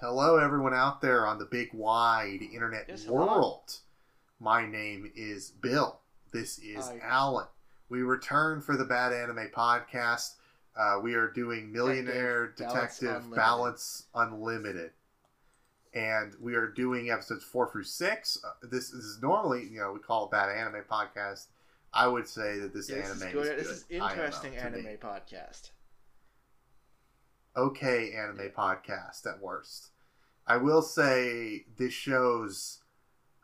Hello, 0.00 0.36
everyone 0.38 0.74
out 0.74 1.00
there 1.00 1.26
on 1.26 1.38
the 1.38 1.44
big 1.44 1.72
wide 1.72 2.40
internet 2.42 2.86
Yes, 2.88 3.06
world. 3.06 3.78
My 4.38 4.64
name 4.64 5.10
is 5.16 5.50
Bill. 5.50 6.00
This 6.32 6.58
is 6.60 6.86
Hi. 6.86 7.00
Alan. 7.02 7.46
We 7.88 8.02
return 8.02 8.60
for 8.60 8.76
the 8.76 8.84
Bad 8.84 9.12
Anime 9.12 9.50
Podcast. 9.52 10.34
Uh, 10.76 11.00
we 11.02 11.14
are 11.14 11.28
doing 11.30 11.72
Millionaire 11.72 12.48
Detective 12.56 13.08
Detective 13.08 13.34
Balance 13.34 13.34
Balance 13.34 14.06
Unlimited. 14.14 14.90
And 15.94 16.34
we 16.40 16.54
are 16.54 16.68
doing 16.68 17.10
episodes 17.10 17.42
four 17.42 17.68
through 17.72 17.84
six. 17.84 18.38
Uh, 18.44 18.50
this, 18.62 18.90
this 18.90 19.02
is 19.04 19.20
normally, 19.20 19.64
you 19.64 19.80
know, 19.80 19.92
we 19.92 19.98
call 19.98 20.26
it 20.26 20.30
Bad 20.30 20.50
Anime 20.50 20.84
Podcast. 20.88 21.46
I 21.92 22.06
would 22.06 22.28
say 22.28 22.58
that 22.60 22.72
this 22.72 22.88
Yeah, 22.88 22.96
this 22.98 23.22
anime 23.22 23.28
is 23.28 23.32
good. 23.32 23.42
is 23.42 23.48
good. 23.48 23.58
This 23.58 23.66
is 23.68 23.84
know, 23.90 24.08
interesting 24.10 24.56
anime 24.56 24.84
me. 24.84 24.96
podcast. 25.02 25.70
Okay 27.58 28.12
anime 28.12 28.50
podcast 28.56 29.26
at 29.26 29.40
worst. 29.42 29.90
I 30.46 30.56
will 30.56 30.82
say 30.82 31.64
this 31.76 31.92
shows 31.92 32.78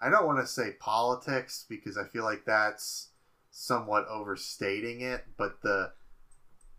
I 0.01 0.11
don't 0.11 0.27
want 0.27 0.39
to 0.41 0.47
say 0.47 0.73
politics 0.81 1.65
because 1.69 1.97
I 1.99 2.05
feel 2.05 2.25
like 2.25 2.45
that's 2.45 3.09
somewhat 3.51 4.07
overstating 4.09 5.01
it, 5.01 5.25
but 5.37 5.61
the 5.63 5.93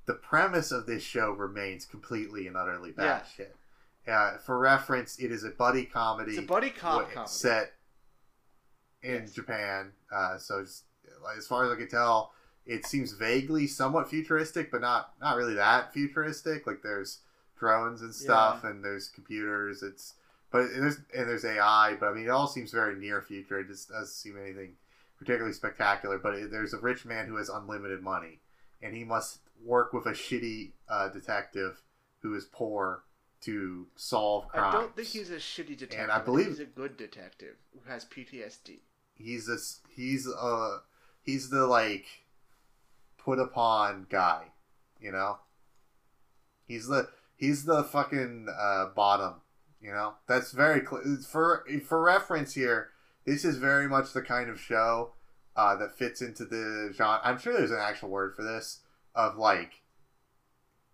the 0.05 0.13
premise 0.13 0.71
of 0.71 0.85
this 0.85 1.02
show 1.03 1.31
remains 1.31 1.85
completely 1.85 2.48
and 2.48 2.55
utterly 2.55 2.94
Yeah. 2.98 3.23
Uh, 4.08 4.38
for 4.38 4.59
reference, 4.59 5.17
it 5.17 5.31
is 5.31 5.44
a 5.44 5.49
buddy 5.49 5.83
comedy 5.86 6.33
It's 6.33 6.39
a 6.39 6.44
buddy 6.44 6.70
cop 6.70 7.11
comedy. 7.11 7.27
set 7.31 7.73
in 9.02 9.22
Yes. 9.23 9.31
Japan. 9.33 9.94
Uh, 10.16 10.38
so 10.38 10.59
as 10.61 11.47
far 11.47 11.66
as 11.66 11.72
I 11.72 11.75
can 11.75 11.88
tell, 11.88 12.33
it 12.65 12.85
seems 12.85 13.11
vaguely 13.13 13.67
somewhat 13.67 14.09
futuristic, 14.09 14.71
but 14.71 14.81
not 14.81 15.13
not 15.21 15.37
really 15.37 15.53
that 15.55 15.93
futuristic. 15.93 16.65
Like 16.67 16.81
there's 16.81 17.19
drones 17.59 18.01
and 18.01 18.13
stuff, 18.13 18.63
and 18.63 18.83
there's 18.83 19.09
computers. 19.09 19.83
It's 19.83 20.13
but 20.51 20.67
there's 20.73 20.97
and 21.15 21.27
there's 21.29 21.45
AI, 21.45 21.95
but 21.99 22.07
I 22.09 22.13
mean 22.13 22.25
it 22.25 22.29
all 22.29 22.47
seems 22.47 22.71
very 22.71 22.95
near 22.95 23.21
future. 23.21 23.59
It 23.59 23.67
just 23.67 23.89
doesn't 23.89 24.07
seem 24.07 24.38
anything 24.41 24.73
particularly 25.17 25.53
spectacular. 25.53 26.17
But 26.17 26.35
it, 26.35 26.52
there's 26.52 26.73
a 26.73 26.80
rich 26.80 27.05
man 27.05 27.27
who 27.27 27.38
has 27.38 27.49
unlimited 27.49 28.02
money, 28.02 28.39
and 28.81 28.95
he 28.95 29.03
must 29.03 29.39
work 29.63 29.94
with 29.94 30.05
a 30.05 30.11
shitty 30.11 30.72
uh, 30.89 31.09
detective 31.09 31.81
who 32.22 32.35
is 32.35 32.45
poor 32.45 33.03
to 33.41 33.85
solve 33.95 34.47
crimes. 34.50 34.73
I 34.75 34.79
don't 34.79 34.95
think 34.95 35.07
he's 35.09 35.29
a 35.29 35.35
shitty 35.35 35.77
detective. 35.77 36.00
And 36.00 36.11
I 36.11 36.19
believe- 36.19 36.47
he's 36.47 36.59
a 36.59 36.66
good 36.66 36.97
detective 36.97 37.55
who 37.73 37.89
has 37.89 38.05
PTSD. 38.05 38.79
he's 39.13 39.45
this 39.45 39.81
he's 39.95 40.27
uh 40.27 40.79
he's 41.22 41.50
the 41.50 41.67
like 41.67 42.05
put 43.26 43.40
upon 43.40 44.06
guy 44.09 44.44
you 45.02 45.12
know 45.12 45.40
he's 46.68 46.88
the 46.88 47.09
he's 47.36 47.66
the 47.66 47.84
fucking 47.84 48.48
uh 48.56 48.86
bottom 48.95 49.34
you 49.81 49.92
know 49.92 50.14
that's 50.28 50.52
very 50.52 50.80
clear 50.80 51.18
for 51.28 51.66
for 51.86 52.02
reference 52.02 52.53
here 52.53 52.90
this 53.26 53.44
is 53.44 53.58
very 53.58 53.88
much 53.90 54.14
the 54.14 54.22
kind 54.22 54.48
of 54.50 54.59
show 54.62 55.12
uh 55.56 55.76
that 55.76 55.98
fits 55.98 56.22
into 56.22 56.46
the 56.46 56.92
genre 56.96 57.20
i'm 57.23 57.40
sure 57.40 57.53
there's 57.53 57.72
an 57.72 57.80
actual 57.81 58.09
word 58.09 58.36
for 58.36 58.44
this 58.44 58.81
of 59.16 59.38
like 59.38 59.81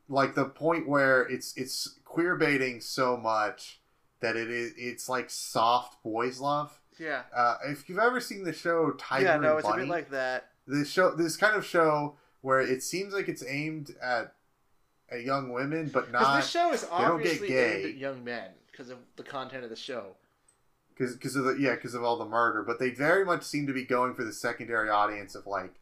like 0.07 0.35
the 0.35 0.45
point 0.45 0.87
where 0.87 1.21
it's 1.23 1.53
it's 1.57 1.99
queer 2.05 2.35
baiting 2.35 2.79
so 2.81 3.17
much 3.17 3.81
that 4.21 4.35
it 4.35 4.49
is 4.49 4.73
it's 4.77 5.07
like 5.09 5.29
soft 5.29 6.01
boys 6.03 6.39
love 6.39 6.79
Yeah. 6.99 7.23
uh, 7.35 7.57
if 7.67 7.89
you've 7.89 7.97
ever 7.99 8.19
seen 8.19 8.43
the 8.43 8.53
show 8.53 8.91
Tiger 8.91 9.25
yeah, 9.25 9.37
no, 9.37 9.57
it's 9.57 9.67
Bunny, 9.67 9.83
a 9.83 9.85
bit 9.85 9.91
like 9.91 10.09
that. 10.11 10.50
This 10.71 10.89
show, 10.91 11.11
this 11.15 11.37
kind 11.37 11.55
of 11.55 11.65
show 11.65 12.15
where 12.41 12.59
it 12.61 12.81
seems 12.83 13.13
like 13.13 13.27
it's 13.27 13.43
aimed 13.47 13.95
at 14.01 14.33
at 15.09 15.23
young 15.23 15.51
women, 15.51 15.89
but 15.93 16.11
not 16.11 16.37
this 16.37 16.49
show 16.49 16.71
is 16.71 16.83
don't 16.83 16.99
get 16.99 17.11
obviously 17.11 17.47
gay. 17.49 17.75
aimed 17.75 17.85
at 17.85 17.97
young 17.97 18.23
men 18.23 18.49
because 18.71 18.89
of 18.89 18.97
the 19.17 19.23
content 19.23 19.63
of 19.63 19.69
the 19.69 19.75
show. 19.75 20.15
because 20.97 21.35
of 21.35 21.43
the 21.45 21.55
yeah 21.59 21.75
because 21.75 21.93
of 21.93 22.03
all 22.03 22.17
the 22.17 22.25
murder. 22.25 22.63
But 22.63 22.79
they 22.79 22.89
very 22.91 23.25
much 23.25 23.43
seem 23.43 23.67
to 23.67 23.73
be 23.73 23.83
going 23.83 24.13
for 24.15 24.23
the 24.23 24.33
secondary 24.33 24.89
audience 24.89 25.35
of 25.35 25.45
like 25.45 25.73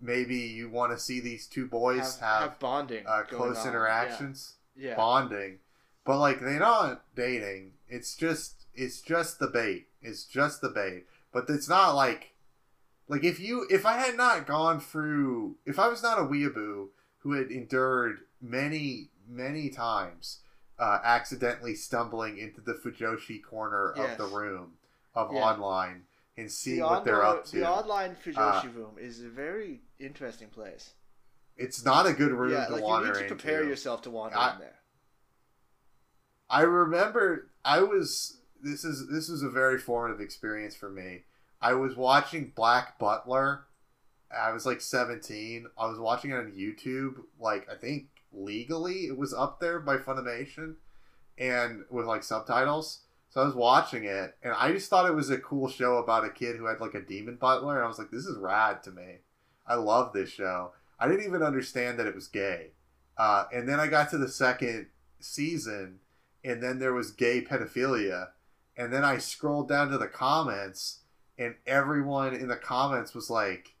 maybe 0.00 0.36
you 0.36 0.68
want 0.70 0.92
to 0.92 0.98
see 0.98 1.20
these 1.20 1.46
two 1.46 1.66
boys 1.66 2.18
have, 2.18 2.40
have, 2.40 2.50
have 2.50 2.58
bonding. 2.60 3.04
uh, 3.06 3.22
close 3.28 3.58
on. 3.58 3.68
interactions, 3.68 4.54
Yeah. 4.76 4.90
yeah. 4.90 4.96
bonding, 4.96 5.58
but 6.04 6.18
like 6.18 6.40
they're 6.40 6.58
not 6.60 7.02
dating. 7.14 7.72
It's 7.88 8.14
just 8.16 8.66
it's 8.74 9.00
just 9.00 9.38
the 9.38 9.46
bait. 9.48 9.86
It's 10.02 10.24
just 10.24 10.60
the 10.60 10.68
bait. 10.68 11.04
But 11.32 11.46
it's 11.48 11.68
not 11.68 11.94
like 11.94 12.32
like 13.08 13.24
if 13.24 13.38
you 13.40 13.66
if 13.70 13.84
I 13.86 13.94
had 13.98 14.16
not 14.16 14.46
gone 14.46 14.80
through 14.80 15.56
if 15.64 15.78
I 15.78 15.88
was 15.88 16.02
not 16.02 16.18
a 16.18 16.22
weeaboo 16.22 16.88
who 17.20 17.32
had 17.32 17.50
endured 17.50 18.20
many 18.40 19.10
many 19.28 19.68
times 19.70 20.40
uh, 20.78 20.98
accidentally 21.02 21.74
stumbling 21.74 22.36
into 22.38 22.60
the 22.60 22.74
Fujoshi 22.74 23.42
corner 23.42 23.94
Yes. 23.96 24.18
of 24.20 24.30
the 24.30 24.36
room 24.36 24.74
of 25.14 25.32
Yeah. 25.32 25.40
online 25.40 26.02
and 26.36 26.46
The, 26.48 26.50
seeing 26.52 26.80
what 26.82 27.04
they're 27.04 27.24
up 27.24 27.44
to. 27.46 27.56
the 27.56 27.68
online 27.68 28.14
Fujoshi 28.22 28.66
Uh, 28.66 28.68
room 28.78 28.96
is 28.98 29.22
a 29.22 29.28
very 29.28 29.80
interesting 29.98 30.48
place. 30.48 30.92
it's 31.56 31.82
not 31.84 32.06
a 32.06 32.12
good 32.12 32.32
room 32.32 32.52
Yeah, 32.52 32.66
to 32.66 32.72
like 32.72 32.80
you 32.82 32.86
wander 32.86 33.12
need 33.14 33.28
to 33.28 33.34
prepare 33.34 33.58
into. 33.60 33.70
yourself 33.70 34.02
to 34.02 34.10
wander 34.10 34.36
I- 34.36 34.52
in 34.54 34.58
there. 34.60 34.78
I 36.48 36.62
remember 36.62 37.48
I 37.64 37.80
was 37.80 38.38
this 38.62 38.84
is 38.84 39.08
this 39.08 39.28
was 39.28 39.42
a 39.42 39.48
very 39.50 39.78
formative 39.78 40.20
experience 40.20 40.74
for 40.76 40.90
me. 40.90 41.24
I 41.60 41.74
was 41.74 41.96
watching 41.96 42.52
Black 42.54 42.98
Butler. 42.98 43.64
I 44.30 44.52
was 44.52 44.66
like 44.66 44.80
17. 44.80 45.66
I 45.78 45.86
was 45.86 45.98
watching 45.98 46.30
it 46.30 46.36
on 46.36 46.52
YouTube 46.52 47.22
like 47.38 47.68
I 47.70 47.76
think 47.76 48.06
legally 48.32 49.06
it 49.06 49.16
was 49.16 49.32
up 49.32 49.60
there 49.60 49.80
by 49.80 49.96
Funimation 49.96 50.74
and 51.38 51.84
with 51.90 52.06
like 52.06 52.22
subtitles. 52.22 53.02
So 53.30 53.40
I 53.40 53.44
was 53.44 53.54
watching 53.54 54.04
it 54.04 54.36
and 54.42 54.54
I 54.54 54.72
just 54.72 54.88
thought 54.88 55.08
it 55.08 55.14
was 55.14 55.30
a 55.30 55.38
cool 55.38 55.68
show 55.68 55.96
about 55.96 56.24
a 56.24 56.30
kid 56.30 56.56
who 56.56 56.66
had 56.66 56.80
like 56.80 56.94
a 56.94 57.02
demon 57.02 57.36
butler 57.36 57.76
and 57.76 57.84
I 57.84 57.88
was 57.88 57.98
like 57.98 58.10
this 58.10 58.26
is 58.26 58.38
rad 58.38 58.82
to 58.84 58.90
me. 58.90 59.20
I 59.66 59.74
love 59.74 60.12
this 60.12 60.30
show. 60.30 60.72
I 60.98 61.08
didn't 61.08 61.26
even 61.26 61.42
understand 61.42 61.98
that 61.98 62.06
it 62.06 62.14
was 62.14 62.28
gay. 62.28 62.72
Uh, 63.18 63.44
and 63.52 63.68
then 63.68 63.80
I 63.80 63.86
got 63.86 64.10
to 64.10 64.18
the 64.18 64.28
second 64.28 64.86
season 65.20 66.00
and 66.44 66.62
then 66.62 66.78
there 66.78 66.92
was 66.92 67.10
gay 67.10 67.42
pedophilia 67.42 68.28
and 68.76 68.92
then 68.92 69.04
i 69.04 69.18
scrolled 69.18 69.68
down 69.68 69.90
to 69.90 69.98
the 69.98 70.06
comments 70.06 71.00
and 71.38 71.54
everyone 71.66 72.34
in 72.34 72.48
the 72.48 72.56
comments 72.56 73.14
was 73.14 73.30
like 73.30 73.74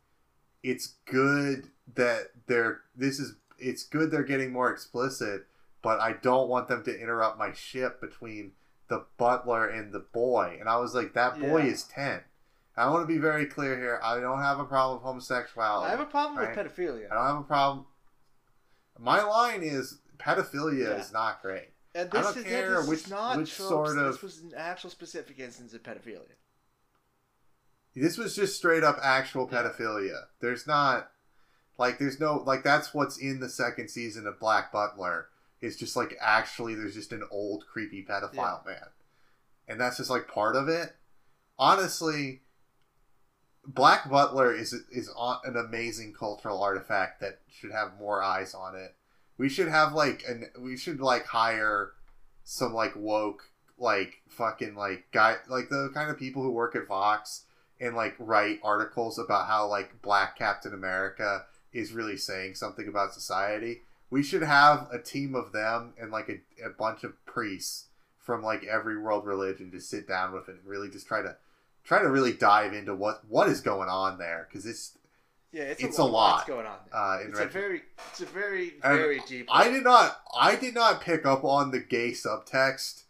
it's 0.62 0.94
good 1.04 1.68
that 1.94 2.28
they're 2.46 2.80
this 2.96 3.18
is 3.18 3.34
it's 3.58 3.84
good 3.84 4.10
they're 4.10 4.22
getting 4.24 4.52
more 4.52 4.70
explicit 4.70 5.46
but 5.82 6.00
i 6.00 6.12
don't 6.12 6.48
want 6.48 6.68
them 6.68 6.82
to 6.82 6.98
interrupt 7.00 7.38
my 7.38 7.52
ship 7.52 8.00
between 8.00 8.52
the 8.88 9.04
butler 9.18 9.66
and 9.68 9.92
the 9.92 10.00
boy 10.12 10.56
and 10.60 10.68
i 10.68 10.76
was 10.76 10.94
like 10.94 11.12
that 11.14 11.38
boy 11.40 11.58
Yeah. 11.58 11.72
is 11.72 11.84
10 11.84 12.20
i 12.76 12.88
want 12.90 13.02
to 13.02 13.06
be 13.12 13.18
very 13.18 13.46
clear 13.46 13.76
here 13.78 14.00
i 14.02 14.18
don't 14.20 14.42
have 14.42 14.58
a 14.58 14.64
problem 14.64 14.98
with 14.98 15.04
homosexuality 15.04 15.86
I 15.86 15.90
have 15.90 16.00
a 16.00 16.04
problem 16.06 16.38
right. 16.38 16.56
with 16.56 16.66
pedophilia. 16.76 17.10
i 17.10 17.14
don't 17.14 17.26
have 17.26 17.36
a 17.40 17.42
problem 17.44 17.86
my 18.98 19.22
line 19.22 19.62
is 19.62 19.98
pedophilia 20.18 20.88
Yeah. 20.90 21.00
is 21.00 21.12
not 21.12 21.42
great 21.42 21.68
And 21.94 22.08
I 22.12 22.12
this 22.22 22.26
don't 22.26 22.36
is, 22.38 22.44
care 22.44 22.76
this 22.80 22.88
which- 22.88 23.10
not 23.10 23.36
which 23.38 23.54
tropes, 23.54 23.68
sort 23.68 23.98
of- 23.98 24.12
This 24.12 24.22
was 24.22 24.38
an 24.40 24.52
actual 24.56 24.90
specific 24.90 25.38
instance 25.38 25.72
of 25.74 25.82
pedophilia. 25.82 26.34
This 27.96 28.18
was 28.18 28.36
just 28.36 28.56
straight 28.56 28.84
up 28.84 28.98
actual 29.02 29.48
pedophilia. 29.48 30.24
There's 30.40 30.66
not 30.66 31.10
like 31.78 31.98
there's 31.98 32.20
no 32.20 32.42
like 32.46 32.62
that's 32.62 32.92
what's 32.92 33.16
in 33.16 33.40
the 33.40 33.48
second 33.48 33.88
season 33.88 34.26
of 34.26 34.38
Black 34.38 34.70
Butler. 34.70 35.28
It's 35.62 35.76
just 35.76 35.96
like 35.96 36.14
actually 36.20 36.74
there's 36.74 36.94
just 36.94 37.12
an 37.12 37.24
old 37.30 37.64
creepy 37.66 38.04
pedophile 38.04 38.64
man. 38.66 38.88
And 39.66 39.80
that's 39.80 39.96
just 39.96 40.10
like 40.10 40.28
part 40.28 40.56
of 40.56 40.68
it. 40.68 40.94
Honestly, 41.58 42.42
Black 43.66 44.10
Butler 44.10 44.54
is 44.54 44.74
is 44.92 45.10
an 45.16 45.56
amazing 45.56 46.12
cultural 46.12 46.62
artifact 46.62 47.20
that 47.22 47.40
should 47.48 47.72
have 47.72 47.98
more 47.98 48.22
eyes 48.22 48.54
on 48.54 48.76
it. 48.76 48.94
We 49.38 49.48
should 49.48 49.68
have 49.68 49.94
like 49.94 50.22
an 50.28 50.50
we 50.60 50.76
should 50.76 51.00
like 51.00 51.26
hire 51.26 51.92
some 52.44 52.74
like 52.74 52.94
woke 52.94 53.50
like 53.78 54.22
fucking 54.28 54.74
like 54.74 55.06
guy 55.12 55.36
like 55.48 55.70
the 55.70 55.90
kind 55.94 56.10
of 56.10 56.18
people 56.18 56.42
who 56.42 56.50
work 56.50 56.76
at 56.76 56.86
Vox 56.86 57.45
and 57.80 57.94
like 57.94 58.14
write 58.18 58.60
articles 58.62 59.18
about 59.18 59.46
how 59.46 59.66
like 59.66 60.00
black 60.02 60.36
Captain 60.38 60.72
America 60.74 61.44
is 61.72 61.92
really 61.92 62.16
saying 62.16 62.54
something 62.54 62.88
about 62.88 63.12
society. 63.12 63.82
We 64.10 64.22
should 64.22 64.42
have 64.42 64.88
a 64.92 64.98
team 64.98 65.34
of 65.34 65.52
them 65.52 65.92
and 66.00 66.10
like 66.10 66.28
a, 66.28 66.64
a 66.64 66.70
bunch 66.70 67.04
of 67.04 67.12
priests 67.26 67.86
from 68.18 68.42
like 68.42 68.64
every 68.64 68.96
world 68.98 69.26
religion 69.26 69.70
to 69.72 69.80
sit 69.80 70.06
down 70.08 70.32
with 70.32 70.48
it 70.48 70.56
and 70.56 70.64
really 70.66 70.88
just 70.88 71.06
try 71.06 71.22
to 71.22 71.36
try 71.84 72.00
to 72.02 72.08
really 72.10 72.32
dive 72.32 72.72
into 72.72 72.94
what 72.94 73.22
what 73.28 73.48
is 73.48 73.60
going 73.60 73.88
on 73.88 74.18
there 74.18 74.46
because 74.48 74.64
it's 74.66 74.96
Yeah, 75.52 75.64
it's, 75.64 75.82
It's 75.82 75.98
a, 75.98 76.02
a 76.02 76.04
lot. 76.04 76.12
lot, 76.12 76.34
What's 76.36 76.48
going 76.48 76.66
on 76.66 76.78
there. 76.90 77.00
uh, 77.00 77.18
it's 77.28 77.38
a 77.40 77.46
very, 77.46 77.82
it's 78.10 78.20
a 78.20 78.26
very, 78.26 78.72
And 78.82 78.98
very 78.98 79.20
deep. 79.28 79.46
I 79.50 79.68
did 79.68 79.84
not 79.84 80.20
I 80.38 80.56
did 80.56 80.74
not 80.74 81.00
pick 81.02 81.26
up 81.26 81.44
on 81.44 81.70
the 81.72 81.80
gay 81.80 82.12
subtext 82.12 83.02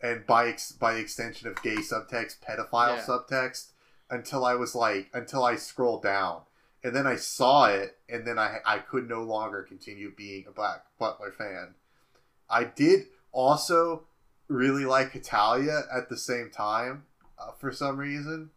and 0.00 0.24
by 0.26 0.48
ex- 0.48 0.72
by 0.72 0.94
extension 0.94 1.48
of 1.48 1.60
gay 1.62 1.76
subtext 1.76 2.36
pedophile 2.40 2.96
Yeah. 2.96 3.04
subtext 3.06 3.68
until 4.10 4.44
I 4.44 4.54
was 4.54 4.74
like 4.74 5.08
until 5.12 5.44
I 5.44 5.56
scrolled 5.56 6.02
down 6.02 6.42
and 6.82 6.94
then 6.94 7.06
I 7.06 7.16
saw 7.16 7.66
it 7.66 7.98
and 8.08 8.26
then 8.26 8.38
I 8.38 8.58
I 8.64 8.78
could 8.78 9.08
no 9.08 9.22
longer 9.22 9.62
continue 9.62 10.12
being 10.14 10.44
a 10.48 10.52
Black 10.52 10.84
Butler 10.98 11.32
fan. 11.32 11.74
I 12.48 12.64
did 12.64 13.06
also 13.32 14.04
really 14.48 14.86
like 14.86 15.12
Hetalia 15.12 15.82
at 15.94 16.08
the 16.08 16.16
same 16.16 16.50
time 16.50 17.04
uh, 17.38 17.52
for 17.52 17.70
some 17.70 17.98
reason. 17.98 18.50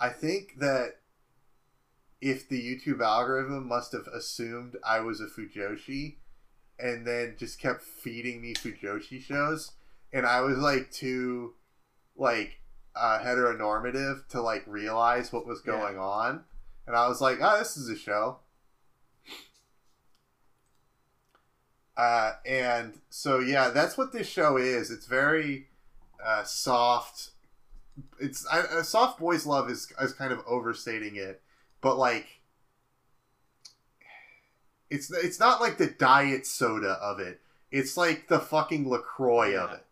I 0.00 0.08
think 0.08 0.58
that 0.58 0.96
if 2.20 2.48
the 2.48 2.60
YouTube 2.60 3.02
algorithm 3.02 3.68
must 3.68 3.92
have 3.92 4.06
assumed 4.06 4.76
I 4.84 5.00
was 5.00 5.20
a 5.20 5.26
Fujoshi 5.26 6.16
and 6.78 7.06
then 7.06 7.36
just 7.38 7.60
kept 7.60 7.82
feeding 7.82 8.40
me 8.40 8.54
Fujoshi 8.54 9.22
shows 9.22 9.72
and 10.12 10.26
I 10.26 10.40
was 10.40 10.58
like 10.58 10.90
too 10.90 11.54
like 12.16 12.60
uh, 12.96 13.18
heteronormative 13.20 14.26
to 14.28 14.40
like 14.40 14.64
realize 14.66 15.32
what 15.32 15.46
was 15.46 15.60
Yeah. 15.64 15.72
going 15.78 15.98
on 15.98 16.44
and 16.86 16.96
I 16.96 17.08
was 17.08 17.20
like, 17.20 17.38
"Oh, 17.42 17.58
this 17.58 17.76
is 17.76 17.88
a 17.88 17.96
show." 17.96 18.38
Uh, 21.96 22.32
and 22.44 22.98
so 23.08 23.38
yeah, 23.38 23.70
that's 23.70 23.96
what 23.96 24.12
this 24.12 24.28
show 24.28 24.56
is. 24.56 24.90
It's 24.90 25.06
very 25.06 25.68
uh, 26.24 26.44
soft. 26.44 27.30
It's 28.20 28.46
I, 28.46 28.82
soft 28.82 29.18
boys 29.18 29.46
love 29.46 29.70
is 29.70 29.90
is 30.00 30.12
kind 30.12 30.32
of 30.32 30.40
overstating 30.46 31.16
it, 31.16 31.40
but 31.80 31.96
like 31.96 32.40
it's 34.90 35.10
it's 35.10 35.40
not 35.40 35.60
like 35.60 35.78
the 35.78 35.86
diet 35.86 36.46
soda 36.46 36.92
of 37.00 37.18
it. 37.18 37.40
It's 37.70 37.96
like 37.96 38.28
the 38.28 38.38
fucking 38.40 38.88
Lacroix 38.88 39.56
of 39.56 39.72
it. 39.72 39.84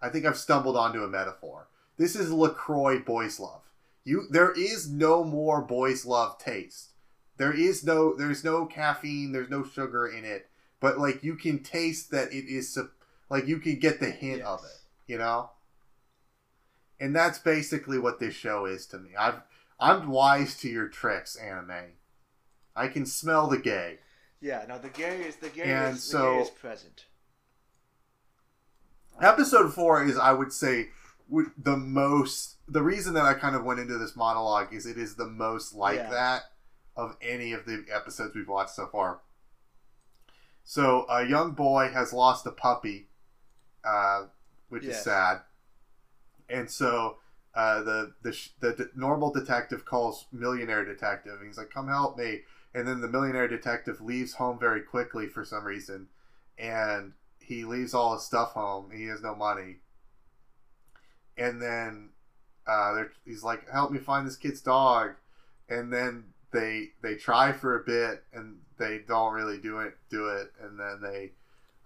I 0.00 0.08
think 0.08 0.24
I've 0.24 0.38
stumbled 0.38 0.76
onto 0.76 1.04
a 1.04 1.08
metaphor. 1.08 1.68
This 2.02 2.16
is 2.16 2.32
Lacroix 2.32 2.98
boys 2.98 3.38
love. 3.38 3.62
You 4.02 4.26
there 4.28 4.50
is 4.50 4.90
no 4.90 5.22
more 5.22 5.62
boys 5.62 6.04
love 6.04 6.36
taste. 6.36 6.94
There 7.36 7.52
is 7.52 7.84
no 7.84 8.16
there's 8.16 8.42
no 8.42 8.66
caffeine. 8.66 9.30
There's 9.30 9.48
no 9.50 9.62
sugar 9.62 10.08
in 10.08 10.24
it 10.24 10.48
but 10.82 10.98
like 10.98 11.22
you 11.22 11.36
can 11.36 11.62
taste 11.62 12.10
that 12.10 12.32
it 12.32 12.44
is 12.52 12.76
like 13.30 13.46
you 13.46 13.58
can 13.58 13.78
get 13.78 14.00
the 14.00 14.10
hint 14.10 14.42
of 14.42 14.64
it 14.64 14.80
you 15.06 15.16
know 15.16 15.50
and 17.00 17.14
that's 17.14 17.38
basically 17.38 17.98
what 18.00 18.18
this 18.18 18.34
show 18.34 18.66
is 18.66 18.84
to 18.86 18.98
me 18.98 19.10
i've 19.16 19.40
i'm 19.80 20.08
wise 20.10 20.56
to 20.58 20.68
your 20.68 20.88
tricks 20.88 21.36
anime 21.36 21.92
i 22.74 22.88
can 22.88 23.06
smell 23.06 23.46
the 23.46 23.58
gay 23.58 23.98
Yeah, 24.40 24.64
no, 24.68 24.76
the 24.78 24.88
gay 24.88 25.20
is 25.22 25.36
the 25.36 25.48
gay 25.48 25.62
And 25.62 25.96
is 25.96 26.02
the 26.04 26.10
so- 26.10 26.34
gay 26.34 26.40
is 26.42 26.50
present. 26.50 27.04
episode 29.20 29.72
four 29.72 30.04
is 30.04 30.18
i 30.18 30.32
would 30.32 30.52
say 30.52 30.88
would- 31.28 31.52
the 31.56 31.76
most 31.76 32.56
the 32.68 32.82
reason 32.82 33.14
that 33.14 33.24
i 33.24 33.34
kind 33.34 33.54
of 33.56 33.64
went 33.64 33.80
into 33.80 33.98
this 33.98 34.14
monologue 34.16 34.72
is 34.72 34.86
it 34.86 34.96
is 34.96 35.16
the 35.16 35.26
most 35.26 35.74
like 35.74 35.96
Yeah. 35.96 36.10
that 36.10 36.42
of 36.96 37.16
any 37.22 37.52
of 37.52 37.64
the 37.66 37.84
episodes 37.92 38.34
we've 38.34 38.48
watched 38.48 38.74
so 38.74 38.86
far. 38.86 39.20
So 40.64 41.06
a 41.08 41.24
young 41.26 41.52
boy 41.52 41.88
has 41.92 42.12
lost 42.12 42.46
a 42.46 42.50
puppy 42.52 43.08
uh, 43.84 44.26
which 44.68 44.84
is 44.84 45.02
sad. 45.02 45.40
And 46.48 46.70
so 46.70 47.16
uh, 47.54 47.82
the 47.82 48.12
the, 48.22 48.32
sh- 48.32 48.50
the 48.60 48.72
d- 48.74 48.84
normal 48.94 49.32
detective 49.32 49.84
calls 49.84 50.26
millionaire 50.32 50.84
detective 50.84 51.34
and 51.38 51.46
he's 51.46 51.58
like 51.58 51.70
come 51.70 51.88
help 51.88 52.16
me. 52.16 52.42
And 52.74 52.86
then 52.86 53.00
the 53.00 53.08
millionaire 53.08 53.48
detective 53.48 54.00
leaves 54.00 54.34
home 54.34 54.58
very 54.58 54.80
quickly 54.82 55.26
for 55.26 55.44
some 55.44 55.64
reason. 55.64 56.08
And 56.58 57.12
he 57.40 57.64
leaves 57.64 57.92
all 57.92 58.14
his 58.14 58.22
stuff 58.22 58.52
home. 58.52 58.90
He 58.94 59.06
has 59.06 59.20
no 59.20 59.34
money 59.34 59.76
and 61.36 61.60
then 61.60 62.10
uh, 62.66 63.04
he's 63.24 63.42
like 63.42 63.68
help 63.70 63.90
me 63.90 63.98
find 63.98 64.26
this 64.26 64.36
kid's 64.36 64.60
dog. 64.60 65.12
And 65.68 65.92
then 65.92 66.24
they 66.52 66.90
they 67.02 67.14
try 67.14 67.52
for 67.52 67.80
a 67.80 67.84
bit 67.84 68.24
and 68.32 68.58
they 68.78 69.00
don't 69.06 69.32
really 69.32 69.58
do 69.58 69.78
it 69.78 69.96
do 70.10 70.28
it. 70.28 70.52
And 70.60 70.78
then 70.78 71.00
they 71.02 71.32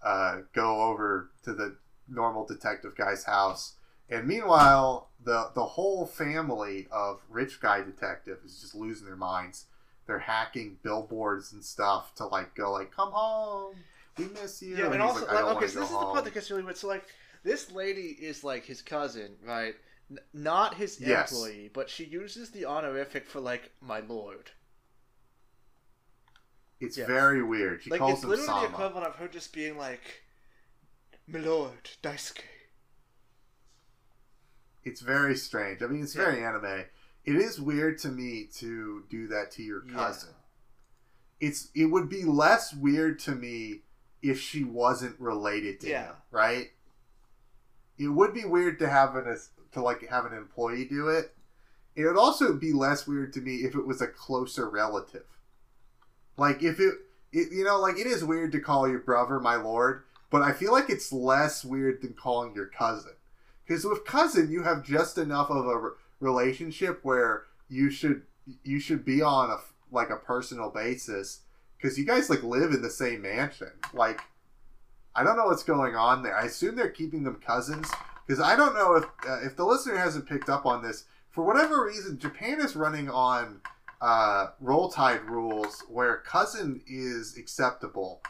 uh, 0.03 0.39
go 0.53 0.81
over 0.81 1.31
to 1.43 1.53
the 1.53 1.77
normal 2.09 2.45
detective 2.45 2.95
guy's 2.95 3.23
house. 3.23 3.75
And 4.09 4.27
meanwhile 4.27 5.09
the 5.23 5.51
the 5.55 5.65
whole 5.65 6.05
family 6.05 6.87
of 6.91 7.21
rich 7.29 7.59
guy 7.59 7.81
detective 7.81 8.39
is 8.45 8.59
just 8.61 8.75
losing 8.75 9.05
their 9.05 9.15
minds. 9.15 9.65
They're 10.05 10.19
hacking 10.19 10.77
billboards 10.83 11.51
and 11.51 11.63
stuff 11.63 12.15
to 12.15 12.25
like 12.25 12.55
go 12.55 12.71
like 12.71 12.91
come 12.91 13.11
home. 13.11 13.75
We 14.17 14.25
miss 14.41 14.61
you. 14.61 14.75
Yeah, 14.75 14.85
and, 14.85 14.95
he's 14.95 15.01
also, 15.03 15.25
like, 15.27 15.43
like, 15.43 15.55
okay, 15.57 15.67
so 15.67 15.79
this 15.79 15.89
is 15.89 15.95
the 15.95 16.05
part 16.05 16.25
that 16.25 16.33
gets 16.33 16.49
really 16.49 16.63
weird. 16.63 16.77
So, 16.77 16.87
like, 16.87 17.05
this 17.47 17.71
lady 17.71 18.09
is 18.19 18.43
like 18.43 18.65
his 18.65 18.81
cousin, 18.81 19.37
right? 19.43 19.75
N- 20.11 20.19
not 20.33 20.75
his 20.75 20.99
Yes. 20.99 21.31
employee, 21.31 21.69
but 21.73 21.89
she 21.89 22.03
uses 22.05 22.51
the 22.51 22.65
honorific 22.65 23.25
for 23.25 23.39
like 23.39 23.71
my 23.81 23.99
lord. 24.01 24.51
it's 26.79 26.95
yeah. 26.97 27.07
very 27.07 27.41
weird 27.41 27.81
she 27.81 27.89
like, 27.89 27.99
calls 27.99 28.13
it's 28.13 28.23
him 28.23 28.29
literally 28.29 28.67
the 28.67 28.73
equivalent 28.73 29.07
of 29.07 29.15
her 29.15 29.27
just 29.27 29.51
being 29.51 29.77
like, 29.79 30.21
"My 31.27 31.39
lord, 31.39 31.89
Daisuke." 32.03 32.41
it's 34.83 35.01
very 35.01 35.35
strange. 35.35 35.81
I 35.81 35.87
mean, 35.87 36.03
it's 36.03 36.15
Yeah. 36.15 36.25
very 36.25 36.43
anime. 36.43 36.85
It 37.25 37.35
is 37.35 37.59
weird 37.59 37.97
to 37.99 38.09
me 38.09 38.45
to 38.55 39.03
do 39.09 39.27
that 39.27 39.51
to 39.53 39.63
your 39.63 39.83
Yeah. 39.85 39.93
cousin. 39.93 40.35
It's 41.39 41.69
it 41.73 41.85
would 41.85 42.09
be 42.09 42.23
less 42.23 42.73
weird 42.73 43.19
to 43.21 43.35
me 43.35 43.81
if 44.21 44.39
she 44.39 44.63
wasn't 44.63 45.19
related 45.19 45.79
to 45.81 45.87
Yeah. 45.89 46.05
him, 46.07 46.15
right? 46.31 46.71
It 47.97 48.07
would 48.07 48.33
be 48.33 48.45
weird 48.45 48.79
to 48.79 48.89
have 48.89 49.15
an 49.15 49.37
to 49.71 49.81
like 49.81 50.07
have 50.09 50.25
an 50.25 50.33
employee 50.33 50.85
do 50.85 51.07
it. 51.09 51.33
It 51.95 52.05
would 52.05 52.17
also 52.17 52.53
be 52.53 52.73
less 52.73 53.07
weird 53.07 53.33
to 53.33 53.41
me 53.41 53.57
if 53.57 53.75
it 53.75 53.85
was 53.85 54.01
a 54.01 54.07
closer 54.07 54.69
relative. 54.69 55.25
Like 56.37 56.61
if 56.61 56.79
it, 56.79 56.93
it 57.31 57.51
you 57.51 57.63
know, 57.63 57.79
like 57.79 57.97
it 57.97 58.07
is 58.07 58.23
weird 58.23 58.51
to 58.51 58.59
call 58.59 58.87
your 58.87 58.99
brother 58.99 59.39
my 59.39 59.55
lord, 59.55 60.03
but 60.29 60.41
I 60.41 60.53
feel 60.53 60.71
like 60.71 60.89
it's 60.89 61.11
less 61.11 61.65
weird 61.65 62.01
than 62.01 62.13
calling 62.13 62.53
your 62.53 62.67
cousin. 62.67 63.13
Because 63.65 63.83
with 63.83 64.05
cousin, 64.05 64.51
you 64.51 64.63
have 64.63 64.85
just 64.85 65.17
enough 65.17 65.49
of 65.49 65.65
a 65.65 65.77
re- 65.77 65.91
relationship 66.19 66.99
where 67.03 67.43
you 67.67 67.89
should 67.89 68.21
you 68.63 68.79
should 68.79 69.03
be 69.03 69.21
on 69.21 69.49
a 69.49 69.57
like 69.91 70.09
a 70.09 70.17
personal 70.17 70.69
basis 70.69 71.41
because 71.77 71.97
you 71.97 72.05
guys 72.05 72.29
like 72.29 72.43
live 72.43 72.71
in 72.71 72.81
the 72.81 72.89
same 72.89 73.21
mansion. 73.21 73.71
Like, 73.93 74.21
I 75.17 75.23
don't 75.23 75.35
know 75.35 75.45
what's 75.45 75.63
going 75.63 75.95
on 75.95 76.21
there. 76.21 76.37
I 76.37 76.43
assume 76.45 76.75
they're 76.75 76.89
keeping 76.91 77.23
them 77.23 77.41
cousins 77.45 77.89
because 78.25 78.39
I 78.39 78.55
don't 78.55 78.75
know 78.75 78.95
if 78.95 79.05
uh, 79.27 79.39
if 79.43 79.55
the 79.57 79.65
listener 79.65 79.97
hasn't 79.97 80.27
picked 80.29 80.47
up 80.47 80.65
on 80.67 80.83
this 80.83 81.05
for 81.31 81.43
whatever 81.43 81.83
reason. 81.85 82.19
Japan 82.19 82.61
is 82.61 82.75
running 82.75 83.09
on 83.09 83.61
uh, 83.99 84.47
roll 84.61 84.89
tide 84.91 85.23
rules 85.23 85.83
where 85.89 86.17
cousin 86.17 86.81
is 86.87 87.35
acceptable, 87.35 88.21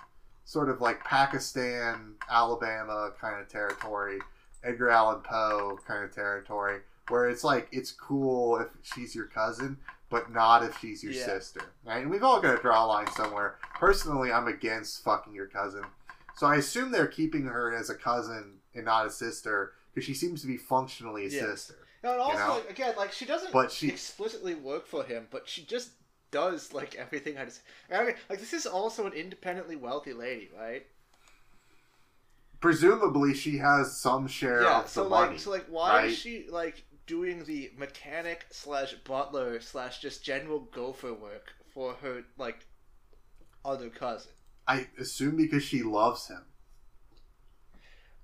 sort 0.45 0.69
of 0.69 0.79
like 0.79 1.03
Pakistan, 1.03 2.13
Alabama 2.31 3.11
kind 3.19 3.39
of 3.41 3.49
territory. 3.49 4.19
Edgar 4.63 4.89
Allan 4.89 5.21
Poe 5.21 5.77
kind 5.85 6.03
of 6.03 6.13
territory 6.15 6.79
where 7.09 7.29
it's 7.29 7.43
like 7.43 7.67
it's 7.71 7.91
cool 7.91 8.57
if 8.59 8.67
she's 8.81 9.13
your 9.15 9.25
cousin, 9.27 9.77
but 10.09 10.31
not 10.31 10.63
if 10.63 10.77
she's 10.79 11.03
your 11.03 11.13
Yeah. 11.13 11.25
sister. 11.25 11.61
Right? 11.85 11.99
And 12.01 12.09
we've 12.09 12.23
all 12.23 12.41
got 12.41 12.55
to 12.55 12.61
draw 12.61 12.83
a 12.83 12.87
line 12.87 13.11
somewhere. 13.11 13.55
Personally, 13.75 14.31
I'm 14.31 14.47
against 14.47 15.03
fucking 15.03 15.33
your 15.33 15.47
cousin. 15.47 15.83
So 16.37 16.45
I 16.45 16.57
assume 16.57 16.91
they're 16.91 17.07
keeping 17.07 17.45
her 17.45 17.73
as 17.75 17.89
a 17.89 17.95
cousin 17.95 18.59
and 18.75 18.85
not 18.85 19.07
a 19.07 19.09
sister 19.09 19.73
because 19.93 20.05
she 20.05 20.13
seems 20.13 20.41
to 20.41 20.47
be 20.47 20.57
functionally 20.57 21.25
a 21.25 21.31
sister. 21.31 21.75
No, 22.03 22.11
and 22.11 22.21
also, 22.21 22.37
know? 22.37 22.53
like, 22.53 22.69
again, 22.69 22.93
like 22.95 23.11
she 23.11 23.25
doesn't 23.25 23.51
But 23.51 23.71
she- 23.71 23.89
explicitly 23.89 24.53
work 24.53 24.85
for 24.85 25.03
him, 25.03 25.27
but 25.31 25.49
she 25.49 25.63
just 25.63 25.89
does 26.29 26.73
like 26.73 26.93
everything 26.95 27.37
I 27.39 27.45
just. 27.45 27.61
I 27.91 28.03
mean, 28.05 28.15
like 28.29 28.39
this 28.39 28.53
is 28.53 28.67
also 28.67 29.07
an 29.07 29.13
independently 29.13 29.75
wealthy 29.75 30.13
lady, 30.13 30.49
right? 30.55 30.85
Presumably, 32.59 33.33
she 33.33 33.57
has 33.57 33.97
some 33.99 34.27
share 34.27 34.61
yeah. 34.63 34.79
of 34.79 34.83
the 34.85 34.89
So 34.89 35.09
money. 35.09 35.31
like, 35.31 35.39
so 35.39 35.51
like, 35.51 35.65
why 35.69 35.89
right? 36.01 36.05
is 36.11 36.17
she 36.17 36.45
like 36.49 36.83
doing 37.07 37.45
the 37.45 37.71
mechanic 37.77 38.45
slash 38.51 38.93
butler 39.05 39.59
slash 39.59 39.99
just 40.01 40.23
general 40.23 40.61
gopher 40.71 41.13
work 41.13 41.53
for 41.73 41.93
her 41.95 42.23
like 42.37 42.59
other 43.65 43.89
cousin? 43.89 44.31
I 44.67 44.87
assume 44.99 45.37
because 45.37 45.63
she 45.63 45.83
loves 45.83 46.27
him. 46.27 46.43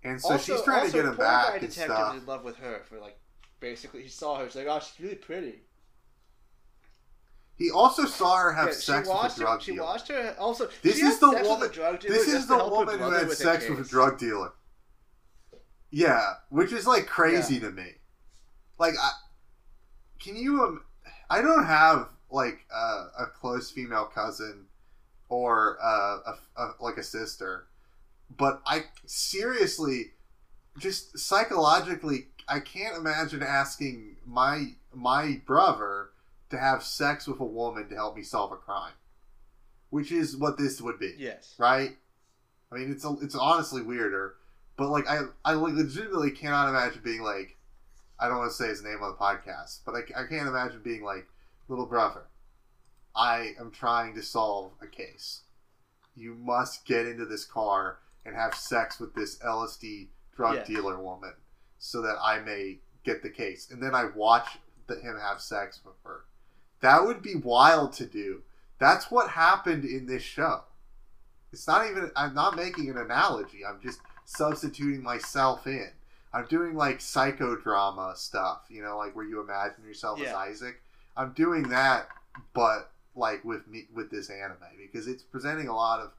And 0.03 0.19
so 0.21 0.33
also, 0.33 0.55
she's 0.55 0.63
trying 0.63 0.87
to 0.87 0.91
get 0.91 1.05
him 1.05 1.15
back 1.15 1.47
guy 1.47 1.51
and 1.53 1.61
detective 1.61 1.95
stuff. 1.95 2.17
in 2.17 2.25
love 2.25 2.43
with 2.43 2.57
her 2.57 2.81
for 2.89 2.99
like 2.99 3.17
basically 3.59 4.03
he 4.03 4.09
saw 4.09 4.37
her. 4.37 4.45
He's 4.45 4.55
like, 4.55 4.67
oh, 4.69 4.79
she's 4.79 4.99
really 4.99 5.15
pretty. 5.15 5.61
He 7.55 7.69
also 7.71 8.05
saw 8.05 8.37
her 8.37 8.51
have 8.51 8.67
Yeah, 8.69 8.73
sex 8.73 9.07
with 9.07 9.37
a 9.37 9.39
drug 9.39 9.59
her, 9.59 9.63
She 9.63 9.79
watched 9.79 10.07
her. 10.09 10.35
Also, 10.39 10.69
This 10.81 10.99
is 10.99 11.19
the 11.19 11.29
woman- 11.29 11.71
drug 11.71 12.01
This 12.01 12.27
is 12.27 12.47
the 12.47 12.57
woman 12.57 12.99
who 12.99 13.11
had 13.11 13.27
with 13.27 13.37
sex 13.37 13.69
with 13.69 13.79
a 13.79 13.83
drug 13.83 14.17
dealer. 14.17 14.53
Yeah, 15.91 16.33
which 16.49 16.71
is 16.73 16.87
like 16.87 17.05
crazy 17.05 17.59
to 17.59 17.69
me. 17.71 17.91
Like, 18.79 18.95
I, 18.99 19.11
can 20.19 20.35
you? 20.35 20.63
Um, 20.63 20.83
I 21.29 21.41
don't 21.41 21.65
have 21.65 22.09
like 22.31 22.65
uh, 22.73 23.05
a 23.19 23.25
close 23.27 23.69
female 23.69 24.05
cousin 24.05 24.65
or 25.29 25.77
uh, 25.81 26.17
a, 26.57 26.61
a 26.61 26.73
like 26.79 26.97
a 26.97 27.03
sister, 27.03 27.67
but 28.35 28.61
I 28.65 28.85
seriously, 29.05 30.11
just 30.77 31.17
psychologically, 31.17 32.27
I 32.47 32.59
can't 32.59 32.97
imagine 32.97 33.41
asking 33.43 34.17
my 34.25 34.73
my 34.93 35.41
brother 35.45 36.09
to 36.49 36.57
have 36.57 36.83
sex 36.83 37.27
with 37.27 37.39
a 37.39 37.45
woman 37.45 37.89
to 37.89 37.95
help 37.95 38.15
me 38.15 38.21
solve 38.23 38.51
a 38.51 38.55
crime, 38.57 38.93
which 39.89 40.11
is 40.11 40.37
what 40.37 40.57
this 40.57 40.79
would 40.81 40.99
be 40.99 41.13
Yes. 41.17 41.55
right? 41.57 41.97
I 42.71 42.75
mean, 42.75 42.91
it's 42.91 43.05
a, 43.05 43.15
it's 43.21 43.35
honestly 43.35 43.81
weirder, 43.81 44.35
But 44.77 44.89
like 44.89 45.07
I 45.09 45.21
I 45.45 45.53
legitimately 45.53 46.31
cannot 46.31 46.69
imagine 46.69 47.01
being 47.03 47.21
like 47.21 47.57
I 48.19 48.27
don't 48.27 48.37
want 48.37 48.51
to 48.51 48.55
say 48.57 48.67
his 48.67 48.83
name 48.83 48.99
on 49.01 49.11
the 49.11 49.17
podcast, 49.17 49.79
but 49.85 49.95
I, 49.95 49.99
I 50.23 50.27
can't 50.27 50.47
imagine 50.47 50.81
being 50.83 51.03
like 51.03 51.27
little 51.67 51.85
brother. 51.87 52.21
I 53.15 53.53
am 53.59 53.71
trying 53.71 54.15
to 54.15 54.21
solve 54.23 54.73
a 54.81 54.87
case. 54.87 55.41
You 56.15 56.35
must 56.35 56.85
get 56.85 57.05
into 57.07 57.25
this 57.25 57.45
car 57.45 57.99
and 58.25 58.35
have 58.35 58.55
sex 58.55 58.99
with 58.99 59.13
this 59.13 59.37
LSD 59.39 60.09
drug 60.35 60.55
Yeah. 60.55 60.63
dealer 60.63 60.99
woman 60.99 61.33
so 61.77 62.01
that 62.01 62.17
I 62.21 62.39
may 62.39 62.79
get 63.03 63.21
the 63.21 63.29
case. 63.29 63.69
And 63.69 63.81
then 63.81 63.93
I 63.93 64.05
watch 64.05 64.57
the, 64.87 64.95
him 64.95 65.17
have 65.19 65.41
sex 65.41 65.81
with 65.85 65.95
her. 66.03 66.25
That 66.81 67.05
would 67.05 67.21
be 67.21 67.35
wild 67.35 67.93
to 67.93 68.05
do. 68.05 68.43
That's 68.79 69.11
what 69.11 69.29
happened 69.31 69.85
in 69.85 70.05
this 70.05 70.23
show. 70.23 70.63
It's 71.51 71.67
not 71.67 71.87
even, 71.89 72.11
I'm 72.15 72.33
not 72.33 72.55
making 72.55 72.89
an 72.89 72.97
analogy. 72.97 73.65
I'm 73.65 73.79
just 73.81 73.99
substituting 74.25 75.03
myself 75.03 75.67
in. 75.67 75.89
I'm 76.33 76.47
doing 76.47 76.75
like 76.75 76.97
psychodrama 76.99 78.17
stuff, 78.17 78.65
you 78.69 78.81
know, 78.81 78.97
like 78.97 79.15
where 79.15 79.25
you 79.25 79.39
imagine 79.41 79.83
yourself 79.85 80.19
as 80.19 80.33
Isaac. 80.33 80.81
I'm 81.15 81.31
doing 81.33 81.69
that, 81.69 82.07
but 82.53 82.89
like 83.15 83.43
with 83.45 83.67
me 83.67 83.87
with 83.93 84.09
this 84.09 84.29
anime 84.29 84.57
because 84.77 85.07
it's 85.07 85.23
presenting 85.23 85.67
a 85.67 85.75
lot 85.75 85.99
of, 85.99 86.11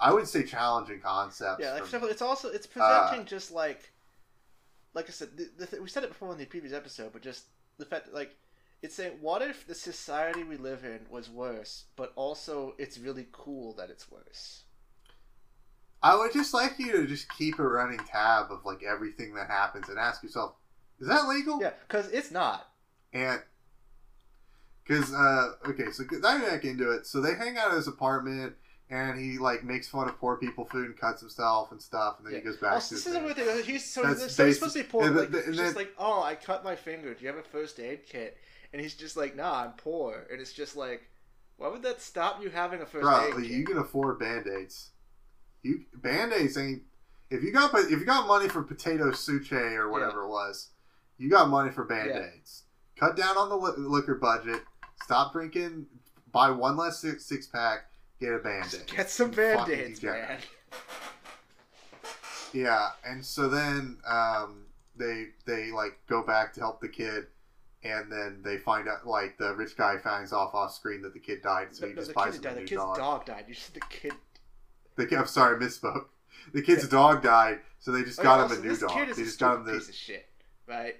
I 0.00 0.12
would 0.12 0.26
say, 0.26 0.42
challenging 0.42 1.00
concepts. 1.00 1.62
Yeah, 1.62 1.74
like, 1.74 1.86
from- 1.86 2.04
it's 2.04 2.22
also 2.22 2.48
it's 2.50 2.66
Uh, 2.66 2.70
presenting 3.08 3.26
just 3.26 3.50
like, 3.52 3.92
like 4.94 5.08
I 5.08 5.12
said, 5.12 5.36
the, 5.36 5.50
the, 5.58 5.66
th- 5.66 5.82
we 5.82 5.88
said 5.88 6.04
it 6.04 6.10
before 6.10 6.32
in 6.32 6.38
the 6.38 6.46
previous 6.46 6.72
episode, 6.72 7.12
but 7.12 7.22
just 7.22 7.44
the 7.78 7.84
fact 7.84 8.06
that 8.06 8.14
like 8.14 8.36
it's 8.82 8.94
saying, 8.94 9.18
what 9.20 9.42
if 9.42 9.66
the 9.66 9.74
society 9.74 10.42
we 10.42 10.56
live 10.56 10.84
in 10.84 11.00
was 11.10 11.28
worse, 11.28 11.84
but 11.96 12.12
also 12.16 12.74
it's 12.78 12.96
really 12.98 13.26
cool 13.32 13.74
that 13.74 13.90
it's 13.90 14.10
worse. 14.10 14.64
I 16.02 16.16
would 16.16 16.32
just 16.32 16.54
like 16.54 16.78
you 16.78 16.92
to 16.92 17.06
just 17.06 17.28
keep 17.36 17.58
a 17.58 17.62
running 17.68 17.98
tab 17.98 18.50
of 18.50 18.64
like 18.64 18.82
everything 18.82 19.34
that 19.34 19.48
happens 19.48 19.90
and 19.90 19.98
ask 19.98 20.22
yourself, 20.22 20.54
is 20.98 21.08
that 21.08 21.28
legal? 21.28 21.60
Yeah, 21.60 21.72
because 21.86 22.08
it's 22.10 22.30
not. 22.30 22.68
And 23.12 23.42
because 24.86 25.12
uh, 25.14 25.52
okay, 25.68 25.90
so 25.92 26.04
diving 26.20 26.48
back 26.48 26.64
into 26.64 26.90
it, 26.90 27.06
so 27.06 27.20
they 27.20 27.34
hang 27.34 27.56
out 27.58 27.70
at 27.70 27.76
his 27.76 27.86
apartment, 27.88 28.54
and 28.90 29.18
he 29.18 29.38
like 29.38 29.62
makes 29.64 29.88
fun 29.88 30.08
of 30.08 30.18
poor 30.18 30.36
people 30.36 30.64
food 30.64 30.86
and 30.86 30.96
cuts 30.98 31.20
himself 31.20 31.70
and 31.72 31.80
stuff, 31.80 32.16
and 32.18 32.26
then 32.26 32.34
he 32.34 32.40
goes 32.40 32.56
back 32.56 32.72
Also, 32.72 32.88
to 32.90 32.94
this 32.94 33.04
his 33.04 33.14
is 33.14 33.34
thing. 33.34 33.34
thing. 33.56 33.64
He's 33.64 33.84
so, 33.84 34.02
That's 34.02 34.34
so 34.34 34.46
he's 34.46 34.56
supposed 34.56 34.76
to 34.76 34.82
be 34.82 34.88
poor. 34.88 35.06
and 35.06 35.16
like, 35.16 35.30
the- 35.30 35.38
he's 35.42 35.56
just 35.56 35.58
then- 35.58 35.74
like, 35.74 35.94
oh, 35.98 36.22
I 36.22 36.34
cut 36.34 36.64
my 36.64 36.74
finger. 36.76 37.14
Do 37.14 37.20
you 37.22 37.28
have 37.28 37.38
a 37.38 37.42
first 37.42 37.78
aid 37.80 38.00
kit? 38.06 38.36
And 38.72 38.80
he's 38.80 38.94
just 38.94 39.16
like, 39.16 39.34
nah, 39.36 39.64
I'm 39.64 39.72
poor. 39.72 40.26
And 40.30 40.40
it's 40.40 40.52
just 40.52 40.76
like, 40.76 41.02
why 41.56 41.68
would 41.68 41.82
that 41.82 42.00
stop 42.00 42.40
you 42.42 42.50
having 42.50 42.80
a 42.80 42.86
first 42.86 43.02
Bro, 43.02 43.26
aid 43.28 43.34
kit? 43.36 43.44
you 43.50 43.64
can 43.64 43.78
afford 43.78 44.18
band 44.18 44.46
aids. 44.46 44.90
You 45.62 45.84
band 45.94 46.32
aids 46.32 46.56
ain't 46.56 46.82
if 47.30 47.42
you 47.44 47.52
got 47.52 47.72
if 47.78 47.90
you 47.90 48.04
got 48.04 48.26
money 48.26 48.48
for 48.48 48.62
potato 48.62 49.10
suche 49.10 49.52
or 49.76 49.90
whatever 49.90 50.22
it 50.24 50.28
was, 50.28 50.70
you 51.18 51.28
got 51.28 51.48
money 51.48 51.70
for 51.70 51.84
band 51.84 52.10
aids. 52.10 52.62
Cut 52.98 53.16
down 53.16 53.36
on 53.36 53.48
the 53.48 53.56
li- 53.56 53.74
liquor 53.76 54.14
budget. 54.14 54.62
Stop 55.02 55.32
drinking. 55.32 55.86
Buy 56.32 56.50
one 56.50 56.76
less 56.76 56.98
six, 57.00 57.24
six 57.24 57.46
pack. 57.46 57.86
Get 58.20 58.32
a 58.34 58.38
band 58.38 58.74
aid. 58.74 58.86
Get 58.96 59.10
some 59.10 59.30
band 59.30 59.68
aids, 59.70 60.02
man. 60.02 60.38
Yeah, 62.52 62.90
and 63.04 63.24
so 63.24 63.48
then 63.48 63.98
um, 64.06 64.66
they 64.96 65.28
they 65.46 65.70
like 65.70 65.98
go 66.08 66.22
back 66.22 66.52
to 66.54 66.60
help 66.60 66.80
the 66.80 66.88
kid, 66.88 67.26
and 67.84 68.10
then 68.10 68.40
they 68.44 68.58
find 68.58 68.88
out 68.88 69.06
like 69.06 69.38
the 69.38 69.54
rich 69.54 69.76
guy 69.76 69.98
finds 69.98 70.32
off 70.32 70.54
off 70.54 70.74
screen 70.74 71.02
that 71.02 71.14
the 71.14 71.20
kid 71.20 71.42
died, 71.42 71.68
so 71.70 71.86
he 71.86 71.94
no, 71.94 72.00
just 72.02 72.12
buys 72.14 72.36
him 72.36 72.44
a 72.46 72.54
The 72.54 72.60
kid's 72.60 72.72
dog. 72.72 72.96
dog 72.96 73.24
died. 73.26 73.44
You 73.48 73.54
said 73.54 73.74
the 73.74 73.80
kid. 73.88 74.12
The 74.96 75.06
kid, 75.06 75.18
I'm 75.18 75.26
sorry, 75.26 75.56
I 75.56 75.58
misspoke. 75.60 76.06
The 76.52 76.62
kid's 76.62 76.88
dog 76.88 77.22
died, 77.22 77.60
so 77.78 77.92
they 77.92 78.02
just 78.02 78.18
Oh, 78.18 78.22
got 78.24 78.38
yeah, 78.50 78.56
him 78.56 78.60
a 78.60 78.62
new 78.64 78.68
this 78.70 78.80
dog. 78.80 78.90
Kid 78.90 79.08
is 79.10 79.16
They 79.16 79.22
a 79.22 79.26
just 79.26 79.38
got 79.38 79.56
him 79.56 79.64
the. 79.66 79.72
piece 79.74 79.88
of 79.88 79.94
shit, 79.94 80.26
right? 80.66 80.96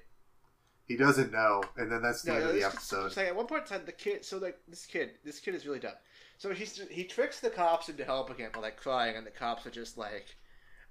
He 0.90 0.96
doesn't 0.96 1.32
know, 1.32 1.62
and 1.76 1.90
then 1.90 2.02
that's 2.02 2.22
the 2.22 2.32
No, 2.32 2.34
end 2.34 2.44
no, 2.44 2.50
of 2.50 2.54
the 2.56 2.64
episode. 2.64 3.16
like 3.16 3.28
at 3.28 3.36
one 3.36 3.46
point 3.46 3.62
in 3.62 3.68
time, 3.68 3.86
the 3.86 3.92
kid. 3.92 4.24
So 4.24 4.38
like 4.38 4.58
this 4.68 4.86
kid, 4.86 5.12
this 5.24 5.38
kid 5.40 5.54
is 5.54 5.64
really 5.66 5.78
dumb. 5.78 5.94
So 6.38 6.52
he's 6.52 6.76
he 6.90 7.04
tricks 7.04 7.40
the 7.40 7.50
cops 7.50 7.88
into 7.88 8.04
helping 8.04 8.36
him 8.38 8.50
by 8.52 8.60
like 8.60 8.76
crying, 8.76 9.16
and 9.16 9.26
the 9.26 9.30
cops 9.30 9.64
are 9.66 9.70
just 9.70 9.96
like, 9.96 10.36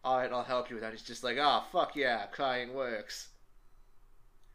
"All 0.04 0.18
right, 0.18 0.32
I'll 0.32 0.44
help 0.44 0.70
you 0.70 0.76
with 0.76 0.84
that." 0.84 0.94
He's 0.94 1.04
just 1.04 1.24
like, 1.24 1.38
"Ah, 1.38 1.62
fuck 1.72 1.96
yeah, 1.96 2.28
crying 2.28 2.74
works." 2.74 3.30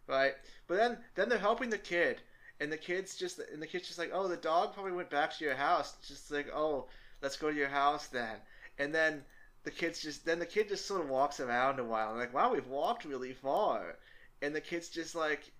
Right, 0.06 0.34
but 0.66 0.76
then 0.76 1.04
then 1.14 1.28
they're 1.28 1.38
helping 1.38 1.68
the 1.70 1.76
kid, 1.78 2.22
and 2.60 2.72
the 2.72 2.78
kid's 2.78 3.14
just 3.16 3.38
and 3.38 3.60
the 3.60 3.66
kid's 3.66 3.86
just 3.86 3.98
like, 3.98 4.10
"Oh, 4.14 4.28
the 4.28 4.36
dog 4.38 4.72
probably 4.72 4.92
went 4.92 5.10
back 5.10 5.36
to 5.36 5.44
your 5.44 5.56
house." 5.56 5.94
Just 6.06 6.30
like, 6.30 6.48
"Oh, 6.54 6.88
let's 7.20 7.36
go 7.36 7.50
to 7.50 7.56
your 7.56 7.68
house 7.68 8.06
then," 8.08 8.40
and 8.78 8.94
then. 8.94 9.24
The 9.64 9.70
kid's 9.70 10.02
just 10.02 10.26
then 10.26 10.40
the 10.40 10.46
kid 10.46 10.68
just 10.68 10.84
sort 10.84 11.00
of 11.00 11.08
walks 11.08 11.40
around 11.40 11.78
a 11.80 11.84
while 11.84 12.10
and 12.10 12.18
like 12.18 12.34
wow 12.34 12.52
we've 12.52 12.66
walked 12.66 13.06
really 13.06 13.32
far, 13.32 13.96
and 14.44 14.54
the 14.54 14.60
kid's 14.60 14.88
just 14.90 15.14
like, 15.14 15.52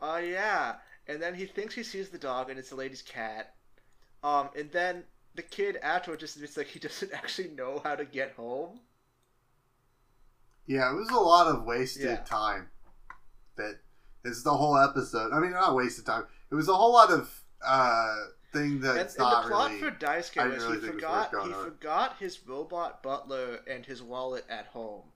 oh 0.00 0.18
yeah, 0.18 0.76
and 1.08 1.22
then 1.22 1.34
he 1.34 1.46
thinks 1.46 1.74
he 1.74 1.82
sees 1.82 2.10
the 2.10 2.18
dog 2.18 2.50
and 2.50 2.58
it's 2.58 2.70
the 2.70 2.76
lady's 2.76 3.02
cat. 3.02 3.54
Um, 4.22 4.50
and 4.56 4.70
then 4.72 5.04
the 5.34 5.42
kid 5.42 5.78
afterward 5.82 6.20
just 6.20 6.36
admits 6.36 6.56
like 6.56 6.68
he 6.68 6.78
doesn't 6.88 7.12
actually 7.12 7.48
know 7.50 7.80
how 7.84 7.96
to 7.96 8.04
get 8.04 8.32
home. 8.34 8.80
Yeah, 10.66 10.90
it 10.92 10.94
was 10.94 11.10
a 11.10 11.16
lot 11.18 11.48
of 11.48 11.64
wasted 11.64 12.02
Yeah. 12.02 12.16
time. 12.24 12.70
That 13.56 13.80
is 14.24 14.44
the 14.44 14.54
whole 14.56 14.78
episode. 14.78 15.32
I 15.32 15.40
mean, 15.40 15.52
not 15.52 15.74
wasted 15.76 16.06
time. 16.06 16.24
It 16.50 16.54
was 16.54 16.68
a 16.68 16.74
whole 16.74 16.92
lot 16.92 17.10
of 17.10 17.44
uh 17.64 18.16
thing 18.52 18.80
And, 18.82 18.82
that's 18.82 19.14
and 19.16 19.24
the 19.24 19.30
not 19.30 19.46
plot 19.46 19.70
really. 19.70 19.80
for 19.80 19.90
Daisuke 19.90 20.50
was 20.50 20.64
really 20.64 20.74
he 20.76 20.80
think 20.80 21.02
it 21.02 21.08
was 21.08 21.26
forgot 21.26 21.46
he 21.46 21.52
forgot 21.52 22.16
his 22.18 22.46
robot 22.46 23.02
butler 23.02 23.60
and 23.66 23.86
his 23.86 24.02
wallet 24.02 24.44
at 24.48 24.66
home. 24.66 25.12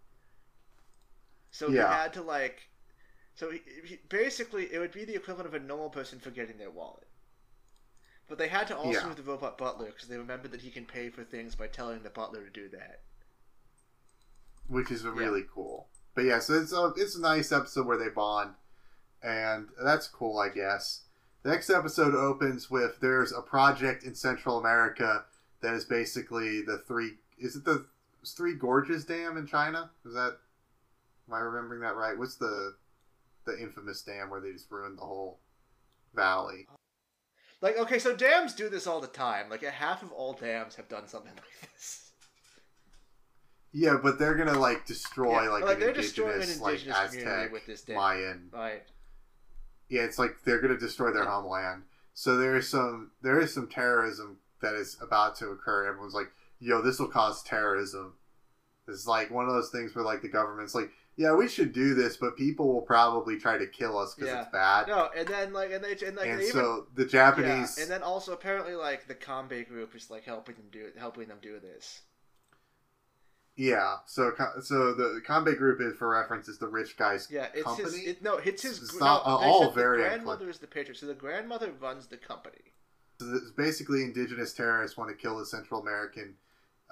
So 1.50 1.70
Yeah. 1.70 1.88
he 1.88 1.94
had 1.94 2.12
to 2.14 2.22
like, 2.22 2.68
so 3.36 3.50
he, 3.52 3.60
he, 3.84 3.98
basically 4.08 4.64
it 4.72 4.78
would 4.80 4.92
be 4.92 5.04
the 5.04 5.14
equivalent 5.14 5.46
of 5.46 5.54
a 5.54 5.64
normal 5.64 5.90
person 5.90 6.18
forgetting 6.18 6.58
their 6.58 6.70
wallet. 6.70 7.06
But 8.28 8.38
they 8.38 8.48
had 8.48 8.66
to 8.68 8.76
also 8.76 9.00
Yeah. 9.00 9.06
move 9.06 9.16
the 9.16 9.22
robot 9.22 9.56
butler 9.56 9.86
because 9.86 10.08
they 10.08 10.18
remembered 10.18 10.50
that 10.50 10.62
he 10.62 10.70
can 10.70 10.84
pay 10.84 11.10
for 11.10 11.22
things 11.22 11.54
by 11.54 11.68
telling 11.68 12.02
the 12.02 12.10
butler 12.10 12.42
to 12.44 12.50
do 12.50 12.68
that. 12.70 13.02
which 14.68 14.90
is 14.90 15.04
really 15.04 15.44
cool. 15.54 15.86
But 16.14 16.24
yeah, 16.24 16.40
so 16.40 16.54
it's 16.54 16.72
a 16.72 16.92
it's 16.96 17.14
a 17.14 17.20
nice 17.20 17.52
episode 17.52 17.86
where 17.86 17.96
they 17.98 18.08
bond, 18.08 18.54
and 19.22 19.68
that's 19.80 20.08
cool, 20.08 20.38
I 20.40 20.48
guess. 20.48 21.02
The 21.44 21.50
next 21.50 21.70
episode 21.70 22.14
opens 22.16 22.68
with 22.70 22.98
there's 23.00 23.32
a 23.32 23.42
project 23.42 24.02
in 24.02 24.14
Central 24.16 24.58
America 24.58 25.24
that 25.60 25.74
is 25.74 25.84
basically 25.84 26.62
the 26.62 26.78
three. 26.78 27.18
Is 27.38 27.54
it 27.54 27.64
the 27.64 27.86
Three 28.24 28.54
Gorges 28.54 29.04
Dam 29.04 29.36
in 29.36 29.46
China? 29.46 29.90
Is 30.04 30.14
that? 30.14 30.38
Am 31.28 31.34
I 31.34 31.38
remembering 31.38 31.80
that 31.82 31.94
right? 31.94 32.18
What's 32.18 32.34
the 32.36 32.74
the 33.46 33.58
infamous 33.58 34.02
dam 34.02 34.28
where 34.30 34.40
they 34.40 34.52
just 34.52 34.70
ruined 34.70 34.98
the 34.98 35.02
whole 35.02 35.40
valley? 36.14 36.66
Like, 37.62 37.78
okay, 37.78 37.98
so 37.98 38.14
dams 38.14 38.54
do 38.54 38.68
this 38.68 38.86
all 38.86 39.00
the 39.00 39.06
time. 39.06 39.48
Like, 39.48 39.62
a 39.62 39.70
half 39.70 40.02
of 40.02 40.12
all 40.12 40.34
dams 40.34 40.74
have 40.76 40.88
done 40.88 41.06
something 41.08 41.32
like 41.36 41.72
this. 41.72 42.12
Yeah, 43.72 43.98
but 44.02 44.18
they're 44.18 44.34
gonna 44.34 44.58
like 44.58 44.86
destroy 44.86 45.42
Yeah, 45.42 45.50
like, 45.50 45.64
like 45.64 45.74
an 45.74 45.80
they're 45.80 45.88
indigenous, 45.90 46.06
destroying 46.06 46.34
an 46.34 46.48
indigenous 46.48 46.96
like 46.96 47.06
Aztec, 47.06 47.52
with 47.52 47.66
this 47.66 47.82
dam. 47.82 47.96
Mayan 47.96 48.48
Right. 48.52 48.82
Yeah, 49.88 50.02
it's 50.02 50.18
like 50.18 50.36
they're 50.44 50.60
to 50.60 50.76
destroy 50.78 51.12
their 51.12 51.24
Yeah. 51.24 51.30
homeland. 51.30 51.82
So 52.14 52.38
there 52.38 52.56
is 52.56 52.68
some 52.68 53.10
there 53.20 53.38
is 53.38 53.52
some 53.52 53.68
terrorism 53.68 54.38
that 54.62 54.74
is 54.74 54.96
about 55.02 55.36
to 55.36 55.48
occur. 55.50 55.86
Everyone's 55.86 56.14
like, 56.14 56.32
"Yo, 56.58 56.80
this 56.80 56.98
will 56.98 57.08
cause 57.08 57.42
terrorism." 57.42 58.14
It's 58.88 59.06
like 59.06 59.30
one 59.30 59.46
of 59.46 59.52
those 59.54 59.68
things 59.70 59.94
where 59.94 60.04
like 60.04 60.22
the 60.22 60.28
government's 60.28 60.74
like, 60.74 60.90
"Yeah, 61.16 61.34
we 61.34 61.48
should 61.48 61.72
do 61.72 61.94
this, 61.94 62.16
but 62.16 62.36
people 62.36 62.72
will 62.72 62.82
probably 62.82 63.38
try 63.38 63.56
to 63.58 63.66
kill 63.66 63.98
us 63.98 64.14
because 64.14 64.30
Yeah. 64.30 64.42
it's 64.42 64.50
bad." 64.52 64.86
No, 64.88 65.08
and 65.16 65.26
then 65.26 65.52
like, 65.52 65.70
and 65.72 65.82
they 65.82 65.92
and 66.06 66.16
like 66.16 66.28
and 66.28 66.38
they 66.40 66.44
even 66.48 66.52
so 66.52 66.86
the 66.94 67.02
yeah, 67.04 67.08
Japanese, 67.08 67.78
and 67.78 67.90
then 67.90 68.02
also 68.02 68.32
apparently 68.32 68.74
like 68.74 69.06
the 69.08 69.14
Kambe 69.14 69.66
group 69.68 69.94
is 69.94 70.10
like 70.10 70.24
helping 70.24 70.54
them 70.56 70.68
do 70.70 70.84
it, 70.86 70.98
helping 70.98 71.28
them 71.28 71.38
do 71.40 71.58
this. 71.58 72.02
yeah. 73.56 73.96
So 74.06 74.32
so 74.60 74.92
the 74.94 75.22
Kambe 75.26 75.56
group 75.56 75.80
is 75.80 75.96
for 75.96 76.08
reference 76.10 76.48
is 76.48 76.58
the 76.58 76.68
rich 76.68 76.96
guys. 76.96 77.28
Yeah, 77.30 77.48
it's 77.54 77.76
his. 77.78 77.94
It, 77.94 78.22
no, 78.22 78.36
it's 78.36 78.62
his. 78.62 78.82
It's 78.82 78.94
not- 79.00 79.26
no, 79.26 79.32
uh, 79.32 79.36
all 79.38 79.70
very 79.70 80.02
The 80.02 80.08
grandmother 80.08 80.48
is 80.50 80.58
the 80.58 80.66
patron, 80.66 80.96
so 80.96 81.06
the 81.06 81.14
grandmother 81.14 81.72
runs 81.80 82.06
the 82.08 82.18
company. 82.18 82.72
It's 83.18 83.50
basically 83.52 84.02
indigenous 84.02 84.52
terrorists 84.52 84.98
want 84.98 85.08
to 85.10 85.16
kill 85.16 85.38
the 85.38 85.46
Central 85.46 85.80
American. 85.80 86.36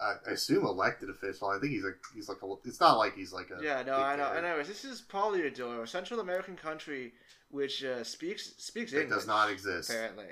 I 0.00 0.14
assume 0.32 0.64
elected 0.64 1.08
official. 1.08 1.48
I 1.48 1.58
think 1.58 1.72
he's 1.72 1.84
like 1.84 1.98
he's 2.14 2.28
like 2.28 2.42
a. 2.42 2.54
It's 2.64 2.80
not 2.80 2.98
like 2.98 3.14
he's 3.14 3.32
like 3.32 3.50
a. 3.50 3.62
Yeah, 3.62 3.82
no, 3.82 3.94
I 3.96 4.16
know. 4.16 4.24
dictator. 4.24 4.46
Anyways, 4.46 4.68
this 4.68 4.84
is 4.84 5.02
Polydor, 5.02 5.82
a 5.82 5.86
Central 5.86 6.20
American 6.20 6.56
country 6.56 7.12
which 7.50 7.84
uh, 7.84 8.02
speaks 8.02 8.54
speaks 8.58 8.92
It 8.92 9.02
English. 9.02 9.18
does 9.18 9.26
not 9.28 9.50
exist. 9.50 9.90
apparently. 9.90 10.24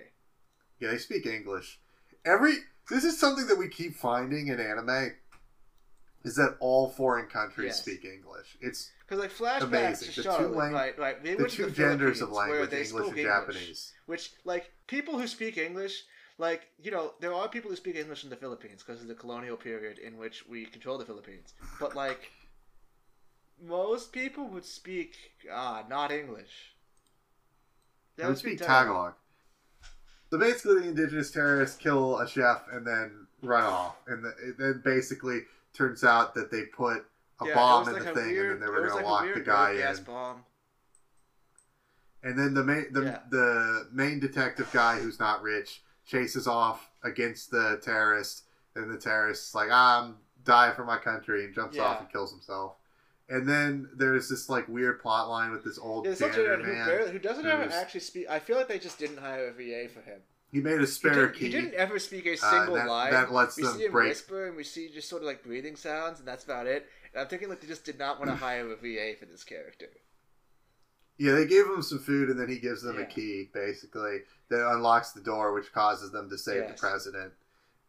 Yeah, 0.81 0.91
they 0.91 0.99
speak 0.99 1.27
English. 1.27 1.79
Every 2.25 2.57
this 2.91 3.05
is 3.05 3.19
something 3.21 3.47
that 3.47 3.57
we 3.57 3.69
keep 3.69 3.95
finding 3.95 4.49
in 4.49 4.59
anime 4.59 5.13
is 6.25 6.37
that 6.37 6.57
all 6.61 6.89
foreign 6.91 7.27
countries 7.27 7.67
Yes. 7.67 7.81
speak 7.81 8.05
English. 8.05 8.57
It's 8.61 8.91
Because 9.07 9.21
like 9.21 9.31
flashbacks 9.33 9.63
Amazing. 9.63 10.13
to 10.15 10.23
The 10.23 10.37
two 10.39 10.47
lang- 10.49 10.73
right? 10.73 10.99
Right. 10.99 11.23
They 11.23 11.35
the 11.35 11.49
two 11.49 11.67
the 11.67 11.71
genders 11.73 12.21
of 12.21 12.31
language, 12.31 12.73
English 12.73 12.91
and 12.93 13.07
English, 13.09 13.25
Japanese. 13.25 13.93
Which 14.07 14.33
like 14.45 14.71
people 14.87 15.19
who 15.19 15.27
speak 15.27 15.57
English, 15.59 16.05
like 16.39 16.67
you 16.83 16.91
know, 16.91 17.13
there 17.21 17.33
are 17.35 17.49
people 17.49 17.71
who 17.71 17.77
speak 17.77 17.97
English 17.97 18.25
in 18.25 18.31
the 18.31 18.37
Philippines 18.37 18.83
because 18.85 19.03
of 19.03 19.09
the 19.09 19.15
colonial 19.15 19.57
period 19.57 19.99
in 19.99 20.17
which 20.19 20.47
we 20.49 20.65
control 20.67 20.99
the 20.99 21.05
Philippines. 21.05 21.55
But 21.79 21.95
like, 21.95 22.31
most 23.63 24.13
people 24.13 24.47
would 24.49 24.65
speak 24.65 25.15
uh, 25.53 25.83
not 25.89 26.11
English. 26.11 26.73
They 28.17 28.27
would 28.27 28.39
speak 28.39 28.59
Tagalog. 28.59 29.15
So 30.31 30.39
basically, 30.39 30.81
the 30.81 30.89
indigenous 30.89 31.31
terrorists 31.31 31.77
kill 31.77 32.19
a 32.19 32.27
chef 32.27 32.63
and 32.73 32.87
then 32.87 33.27
run 33.43 33.65
off, 33.65 33.97
and 34.07 34.25
the, 34.25 34.55
then 34.59 34.81
basically 34.85 35.41
turns 35.75 36.05
out 36.05 36.35
that 36.35 36.51
they 36.51 36.63
put 36.63 37.05
a 37.41 37.47
Yeah, 37.47 37.55
bomb 37.55 37.89
in 37.89 37.95
like 37.95 38.05
the 38.05 38.15
thing, 38.15 38.31
weird- 38.33 38.53
and 38.53 38.63
then 38.63 38.69
they 38.69 38.73
were 38.73 38.89
going 38.89 38.95
like 38.95 39.05
to 39.05 39.11
lock 39.11 39.35
the 39.35 39.41
guy 39.41 39.73
in. 39.73 40.05
bomb. 40.05 40.45
And 42.23 42.39
then 42.39 42.55
the 42.55 42.63
main 42.65 42.93
the, 42.93 43.03
Yeah. 43.03 43.19
the 43.31 43.89
main 43.93 44.21
detective 44.21 44.71
guy 44.73 45.01
who's 45.01 45.19
not 45.19 45.43
rich 45.43 45.83
chases 46.05 46.47
off 46.47 46.91
against 47.05 47.51
the 47.51 47.81
terrorist, 47.83 48.45
and 48.75 48.91
the 48.93 48.99
terrorist's 48.99 49.55
like, 49.55 49.71
"I'm 49.71 50.17
dying 50.45 50.75
for 50.75 50.85
my 50.85 50.99
country," 50.99 51.45
and 51.45 51.55
jumps 51.55 51.79
off 51.79 52.01
and 52.01 52.11
kills 52.11 52.31
himself. 52.33 52.77
And 53.29 53.49
then 53.49 53.89
there's 53.95 54.29
this 54.29 54.49
like 54.49 54.69
weird 54.69 55.01
plot 55.01 55.29
line 55.29 55.53
with 55.53 55.65
this 55.65 55.79
old 55.79 56.05
Yeah, 56.07 56.15
janitor 56.15 56.57
who, 56.57 56.63
man. 56.73 56.87
barely, 56.87 57.13
who 57.13 57.19
doesn't 57.19 57.47
ever 57.47 57.63
actually 57.73 58.01
speak. 58.01 58.29
I 58.29 58.39
feel 58.41 58.57
like 58.57 58.69
they 58.69 58.79
just 58.79 58.99
didn't 58.99 59.19
hire 59.19 59.49
a 59.49 59.53
VA 59.53 59.89
for 59.89 60.01
him. 60.03 60.21
He 60.51 60.61
made 60.61 60.77
a 60.77 60.81
He, 60.81 60.87
spare 60.87 61.29
did, 61.29 61.35
key. 61.37 61.47
he 61.47 61.51
didn't 61.53 61.73
ever 61.75 61.99
speak 61.99 62.27
a 62.27 62.35
uh, 62.35 62.37
single 62.37 62.75
that, 62.75 62.87
line. 62.89 63.11
that 63.13 63.33
lets 63.33 63.57
we 63.57 63.63
them 63.63 63.77
see 63.79 63.85
him 63.87 63.93
break. 63.93 64.09
whisper, 64.11 64.49
and 64.49 64.57
we 64.57 64.65
see 64.65 64.91
just 64.93 65.09
sort 65.09 65.23
of 65.23 65.27
like 65.27 65.43
breathing 65.43 65.77
sounds, 65.77 66.19
and 66.19 66.29
that's 66.29 66.45
about 66.45 66.67
it. 66.67 66.87
And 67.15 67.23
I'm 67.23 67.29
thinking 67.29 67.49
like 67.49 67.61
they 67.63 67.67
just 67.69 67.85
did 67.87 67.99
not 67.99 68.19
want 68.19 68.31
to 68.31 68.37
hire 68.37 68.71
a 68.71 68.77
VA 68.77 69.15
for 69.19 69.25
this 69.25 69.45
character. 69.45 69.87
Yeah, 71.23 71.35
they 71.35 71.47
gave 71.47 71.67
him 71.67 71.83
some 71.83 72.01
food, 72.01 72.31
and 72.31 72.41
then 72.41 72.49
he 72.49 72.59
gives 72.59 72.83
them 72.83 72.99
a 72.99 73.05
key, 73.05 73.49
basically, 73.55 74.23
that 74.49 74.69
unlocks 74.73 75.13
the 75.13 75.21
door, 75.21 75.53
which 75.53 75.73
causes 75.73 76.11
them 76.11 76.29
to 76.29 76.37
save 76.37 76.67
the 76.67 76.75
president. 76.75 77.33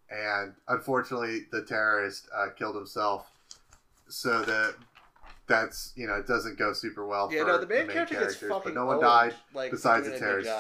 And 0.08 0.54
unfortunately, 0.68 1.48
the 1.52 1.63
terrorist 1.63 2.28
uh, 2.36 2.50
killed 2.56 2.75
himself, 2.75 3.32
so 4.08 4.44
that 4.44 4.75
that's 5.48 5.94
you 5.96 6.06
know 6.06 6.13
it 6.13 6.28
doesn't 6.28 6.60
go 6.60 6.74
super 6.74 7.08
well 7.08 7.28
Yeah, 7.34 7.44
no, 7.44 7.58
the 7.58 7.66
main, 7.66 7.88
main 7.88 7.96
character 7.96 8.20
gets 8.20 8.36
fucking 8.36 8.62
but 8.66 8.75
no 8.75 8.86
one 8.86 8.98
old, 8.98 9.04
died 9.04 9.34
like, 9.56 9.72
besides 9.72 10.08
the 10.08 10.20
terrorist. 10.20 10.52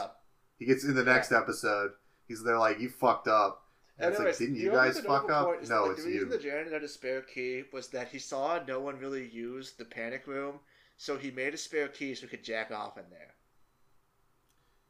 He 0.57 0.65
gets 0.65 0.83
in 0.83 0.95
the 0.95 1.03
next 1.03 1.31
episode. 1.31 1.91
He's 2.27 2.43
they're 2.43 2.57
like, 2.57 2.79
"You 2.79 2.89
fucked 2.89 3.27
up." 3.27 3.61
And 3.99 4.09
it's 4.09 4.19
like, 4.19 4.35
didn't 4.35 4.55
you 4.55 4.71
guys 4.71 4.99
fuck 4.99 5.29
up? 5.29 5.45
point 5.45 5.61
is 5.61 5.69
that, 5.69 5.75
No, 5.75 5.83
like, 5.83 5.91
it's 5.91 6.03
the 6.03 6.09
reason 6.09 6.31
you. 6.31 6.37
the 6.37 6.43
janitor 6.43 6.71
had 6.71 6.81
a 6.81 6.87
spare 6.87 7.21
key 7.21 7.65
was 7.71 7.89
that 7.89 8.07
he 8.07 8.17
saw 8.17 8.59
no 8.67 8.79
one 8.79 8.97
really 8.97 9.29
use 9.29 9.73
the 9.73 9.85
panic 9.85 10.25
room, 10.25 10.59
so 10.97 11.17
he 11.17 11.31
made 11.31 11.53
a 11.53 11.57
spare 11.57 11.87
key 11.87 12.15
so 12.15 12.21
he 12.21 12.27
could 12.27 12.43
jack 12.43 12.71
off 12.71 12.97
in 12.97 13.03
there. 13.09 13.33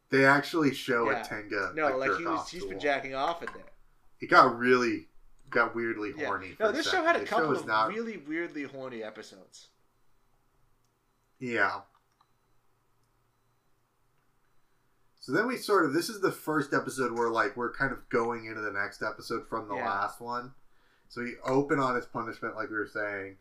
They 0.10 0.26
actually 0.26 0.74
show 0.74 1.10
Yeah. 1.10 1.22
a 1.22 1.26
Tenga. 1.26 1.72
No, 1.76 1.98
like 1.98 2.12
jerk 2.12 2.20
he 2.20 2.26
was, 2.26 2.50
he's 2.50 2.66
been 2.66 2.80
jacking 2.80 3.16
off 3.16 3.42
in 3.42 3.50
there. 3.54 3.64
He 4.20 4.28
got 4.28 4.58
really, 4.58 5.08
got 5.50 5.76
weirdly 5.76 6.12
horny. 6.12 6.56
No, 6.60 6.72
this 6.72 6.90
show 6.90 7.04
had 7.04 7.16
a 7.16 7.20
The 7.20 7.26
couple 7.26 7.56
of 7.56 7.66
not. 7.66 7.90
really 7.90 8.18
weirdly 8.18 8.64
horny 8.64 9.04
episodes. 9.04 9.70
Yeah. 11.40 11.82
So 15.20 15.32
then 15.32 15.48
we 15.48 15.58
sort 15.58 15.86
of 15.86 15.94
this 15.94 16.10
is 16.10 16.20
the 16.22 16.32
first 16.32 16.74
episode 16.74 17.18
where 17.18 17.30
like 17.30 17.56
we're 17.56 17.74
kind 17.74 17.92
of 17.92 18.08
going 18.10 18.46
into 18.46 18.62
the 18.62 18.72
next 18.72 19.02
episode 19.02 19.48
from 19.48 19.68
the 19.68 19.76
Yeah. 19.76 19.90
last 19.90 20.20
one. 20.20 20.54
So 21.08 21.22
we 21.22 21.36
open 21.46 21.80
on 21.80 21.96
his 21.96 22.06
punishment 22.06 22.56
like 22.56 22.70
we 22.70 22.76
were 22.76 22.88
saying. 22.88 23.38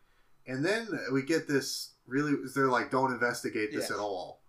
And 0.47 0.65
then 0.65 0.89
we 1.13 1.23
get 1.23 1.49
this 1.49 1.91
really 2.13 2.35
they're 2.55 2.67
like 2.69 2.91
don't 2.91 3.13
investigate 3.13 3.73
this 3.73 3.89
Yes. 3.89 3.91
at 3.91 3.99
all. 3.99 4.41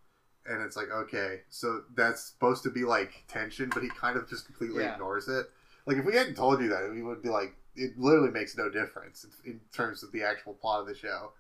And 0.46 0.62
it's 0.62 0.75
like 0.75 0.89
okay, 0.91 1.41
so 1.50 1.84
that's 1.96 2.22
supposed 2.25 2.63
to 2.63 2.70
be 2.70 2.84
like 2.84 3.24
tension, 3.27 3.70
but 3.74 3.82
he 3.82 3.89
kind 3.89 4.17
of 4.17 4.27
just 4.29 4.46
completely 4.46 4.84
Yeah. 4.84 4.93
ignores 4.93 5.27
it. 5.27 5.46
Like 5.86 5.98
if 5.98 6.05
we 6.05 6.15
hadn't 6.15 6.36
told 6.36 6.62
you 6.62 6.70
that, 6.70 6.91
we 6.91 7.01
would 7.01 7.22
be 7.22 7.29
like 7.29 7.55
it 7.75 7.98
literally 7.98 8.29
makes 8.32 8.55
no 8.55 8.70
difference 8.70 9.25
in, 9.46 9.51
in 9.53 9.60
terms 9.74 10.03
of 10.03 10.12
the 10.12 10.22
actual 10.24 10.53
plot 10.53 10.82
of 10.82 10.88
the 10.88 10.93
show. 10.96 11.32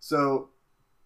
So 0.00 0.48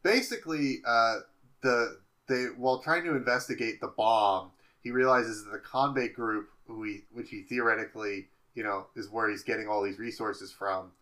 basically, 0.02 0.82
uh, 0.86 1.16
the 1.62 1.98
they 2.28 2.44
while 2.56 2.78
trying 2.80 3.04
to 3.04 3.16
investigate 3.16 3.80
the 3.80 3.88
bomb, 3.88 4.50
he 4.82 4.90
realizes 4.90 5.44
that 5.44 5.50
the 5.52 5.58
Kambe 5.58 6.12
group, 6.12 6.48
who 6.66 6.82
he, 6.84 7.00
which 7.12 7.30
he 7.30 7.42
theoretically, 7.42 8.28
you 8.54 8.62
know, 8.62 8.86
is 8.96 9.08
where 9.10 9.28
he's 9.30 9.42
getting 9.42 9.66
all 9.68 9.82
these 9.82 9.98
resources 9.98 10.52
from, 10.52 10.92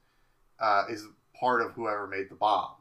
uh, 0.60 0.84
is 0.88 1.04
part 1.38 1.62
of 1.62 1.72
whoever 1.72 2.06
made 2.06 2.28
the 2.30 2.34
bomb, 2.34 2.72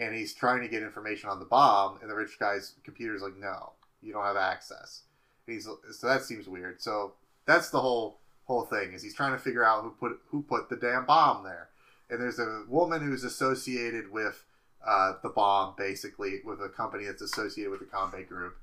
and 0.00 0.14
he's 0.14 0.34
trying 0.34 0.62
to 0.62 0.68
get 0.68 0.82
information 0.82 1.28
on 1.28 1.38
the 1.38 1.44
bomb, 1.44 1.98
and 2.00 2.10
the 2.10 2.14
rich 2.14 2.38
guy's 2.40 2.72
computer's 2.82 3.22
like, 3.22 3.36
no, 3.36 3.72
you 4.02 4.12
don't 4.12 4.24
have 4.24 4.36
access. 4.36 5.02
And 5.46 5.54
he's 5.54 5.64
so 5.64 6.06
that 6.06 6.24
seems 6.24 6.48
weird. 6.48 6.80
So 6.80 7.12
that's 7.46 7.70
the 7.70 7.80
whole 7.80 8.18
whole 8.44 8.62
thing 8.62 8.94
is 8.94 9.02
he's 9.02 9.14
trying 9.14 9.32
to 9.32 9.38
figure 9.38 9.64
out 9.64 9.84
who 9.84 9.90
put 9.90 10.18
who 10.30 10.42
put 10.42 10.70
the 10.70 10.76
damn 10.76 11.04
bomb 11.04 11.44
there, 11.44 11.68
and 12.08 12.20
there's 12.20 12.38
a 12.38 12.64
woman 12.66 13.02
who's 13.02 13.24
associated 13.24 14.10
with 14.10 14.44
uh, 14.86 15.12
the 15.22 15.28
bomb 15.28 15.74
basically 15.76 16.40
with 16.44 16.60
a 16.62 16.68
company 16.70 17.04
that's 17.04 17.22
associated 17.22 17.70
with 17.70 17.80
the 17.80 17.86
Kambe 17.86 18.26
group, 18.26 18.56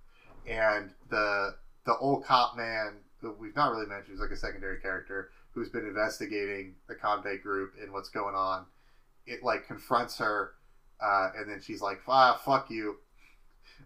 and 0.48 0.90
the 1.10 1.56
the 1.86 1.96
old 1.98 2.26
cop 2.26 2.58
man 2.58 2.94
who 3.22 3.32
we've 3.34 3.56
not 3.56 3.72
really 3.72 3.86
mentioned 3.86 4.16
is 4.16 4.20
like 4.20 4.32
a 4.32 4.36
secondary 4.36 4.80
character 4.80 5.30
who's 5.54 5.70
been 5.70 5.86
investigating 5.86 6.76
the 6.88 6.96
Kambe 6.96 7.42
group 7.42 7.74
and 7.82 7.92
what's 7.92 8.10
going 8.10 8.36
on. 8.36 8.66
It 9.26 9.44
like 9.44 9.68
confronts 9.68 10.18
her, 10.20 10.54
uh, 11.02 11.30
and 11.38 11.50
then 11.50 11.62
she's 11.62 11.82
like, 11.82 12.00
"Ah, 12.08 12.40
fuck 12.44 12.70
you! 12.70 12.98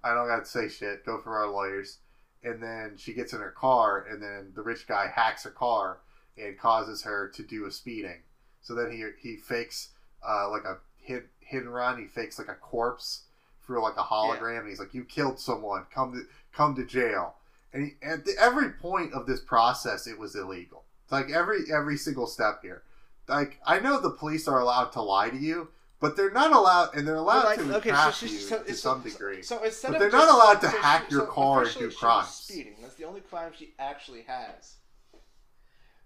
I 0.04 0.14
don't 0.14 0.28
got 0.28 0.46
to 0.46 0.50
say 0.50 0.70
shit. 0.70 1.06
Go 1.06 1.20
for 1.20 1.38
our 1.38 1.50
lawyers." 1.50 2.00
And 2.44 2.62
then 2.62 2.98
she 2.98 3.14
gets 3.14 3.34
in 3.34 3.40
her 3.40 3.52
car, 3.52 4.06
and 4.10 4.22
then 4.22 4.52
the 4.56 4.64
rich 4.64 4.88
guy 4.88 5.08
hacks 5.14 5.44
her 5.44 5.52
car 5.52 6.00
and 6.38 6.58
causes 6.58 7.04
her 7.04 7.30
to 7.36 7.44
do 7.44 7.66
a 7.66 7.72
speeding. 7.72 8.24
So 8.62 8.74
then 8.76 8.92
he 8.92 9.06
he 9.22 9.38
fakes 9.38 9.90
uh, 10.28 10.50
like 10.50 10.64
a 10.64 10.78
hit 10.98 11.28
hit 11.40 11.64
and 11.64 11.74
run. 11.74 12.00
He 12.00 12.08
fakes 12.08 12.40
like 12.40 12.48
a 12.48 12.56
corpse 12.56 13.24
through 13.66 13.84
like 13.84 13.98
a 13.98 14.04
hologram, 14.04 14.60
and 14.60 14.70
he's 14.70 14.80
like, 14.80 14.94
"You 14.94 15.04
killed 15.04 15.40
someone. 15.40 15.86
Come 15.94 16.14
to 16.14 16.24
come 16.56 16.76
to 16.76 16.86
jail." 16.86 17.36
And 17.74 17.86
he, 17.86 17.92
at 18.06 18.26
the, 18.26 18.34
every 18.40 18.72
point 18.72 19.14
of 19.14 19.26
this 19.26 19.40
process, 19.40 20.08
it 20.08 20.20
was 20.20 20.36
illegal. 20.36 20.84
It's 21.04 21.12
like 21.12 21.30
every 21.32 21.72
every 21.74 21.98
single 21.98 22.28
step 22.28 22.62
here. 22.62 22.84
Like 23.28 23.60
I 23.66 23.80
know 23.80 24.00
the 24.00 24.12
police 24.12 24.48
are 24.48 24.60
allowed 24.60 24.92
to 24.94 25.02
lie 25.02 25.30
to 25.30 25.38
you, 25.38 25.70
but 26.02 26.18
they're 26.18 26.32
not 26.32 26.52
allowed, 26.52 26.96
and 26.96 27.08
they're 27.08 27.16
allowed 27.16 27.46
Like, 27.46 27.60
to 27.60 27.76
okay, 27.78 27.92
so 27.94 28.12
she's 28.12 28.32
you 28.34 28.40
so, 28.40 28.64
to 28.64 28.74
so- 28.74 28.74
some 28.74 29.04
so- 29.04 29.10
degree. 29.10 29.42
So, 29.44 29.64
instead 29.64 29.92
But 29.94 30.02
of 30.02 30.12
they're 30.12 30.20
not 30.20 30.30
allowed 30.34 30.60
to 30.62 30.70
so 30.72 30.78
hack 30.82 31.06
she- 31.08 31.12
your 31.16 31.26
so 31.28 31.32
car 31.32 31.64
and 31.64 31.74
do 31.76 31.92
crimes. 31.92 32.28
Speeding. 32.30 32.76
That's 32.82 32.96
the 32.96 33.06
only 33.06 33.22
crime 33.22 33.54
she 33.58 33.74
actually 33.80 34.24
has. 34.24 34.78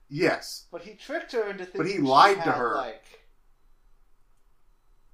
yes, 0.10 0.68
But 0.72 0.84
he 0.84 0.94
tricked 0.94 1.32
her 1.32 1.50
into 1.50 1.64
thinking 1.66 1.80
But 1.82 1.88
he 1.88 1.94
she 1.94 2.00
lied 2.02 2.36
to 2.38 2.42
had, 2.44 2.56
her. 2.56 2.76
Like, 2.76 3.04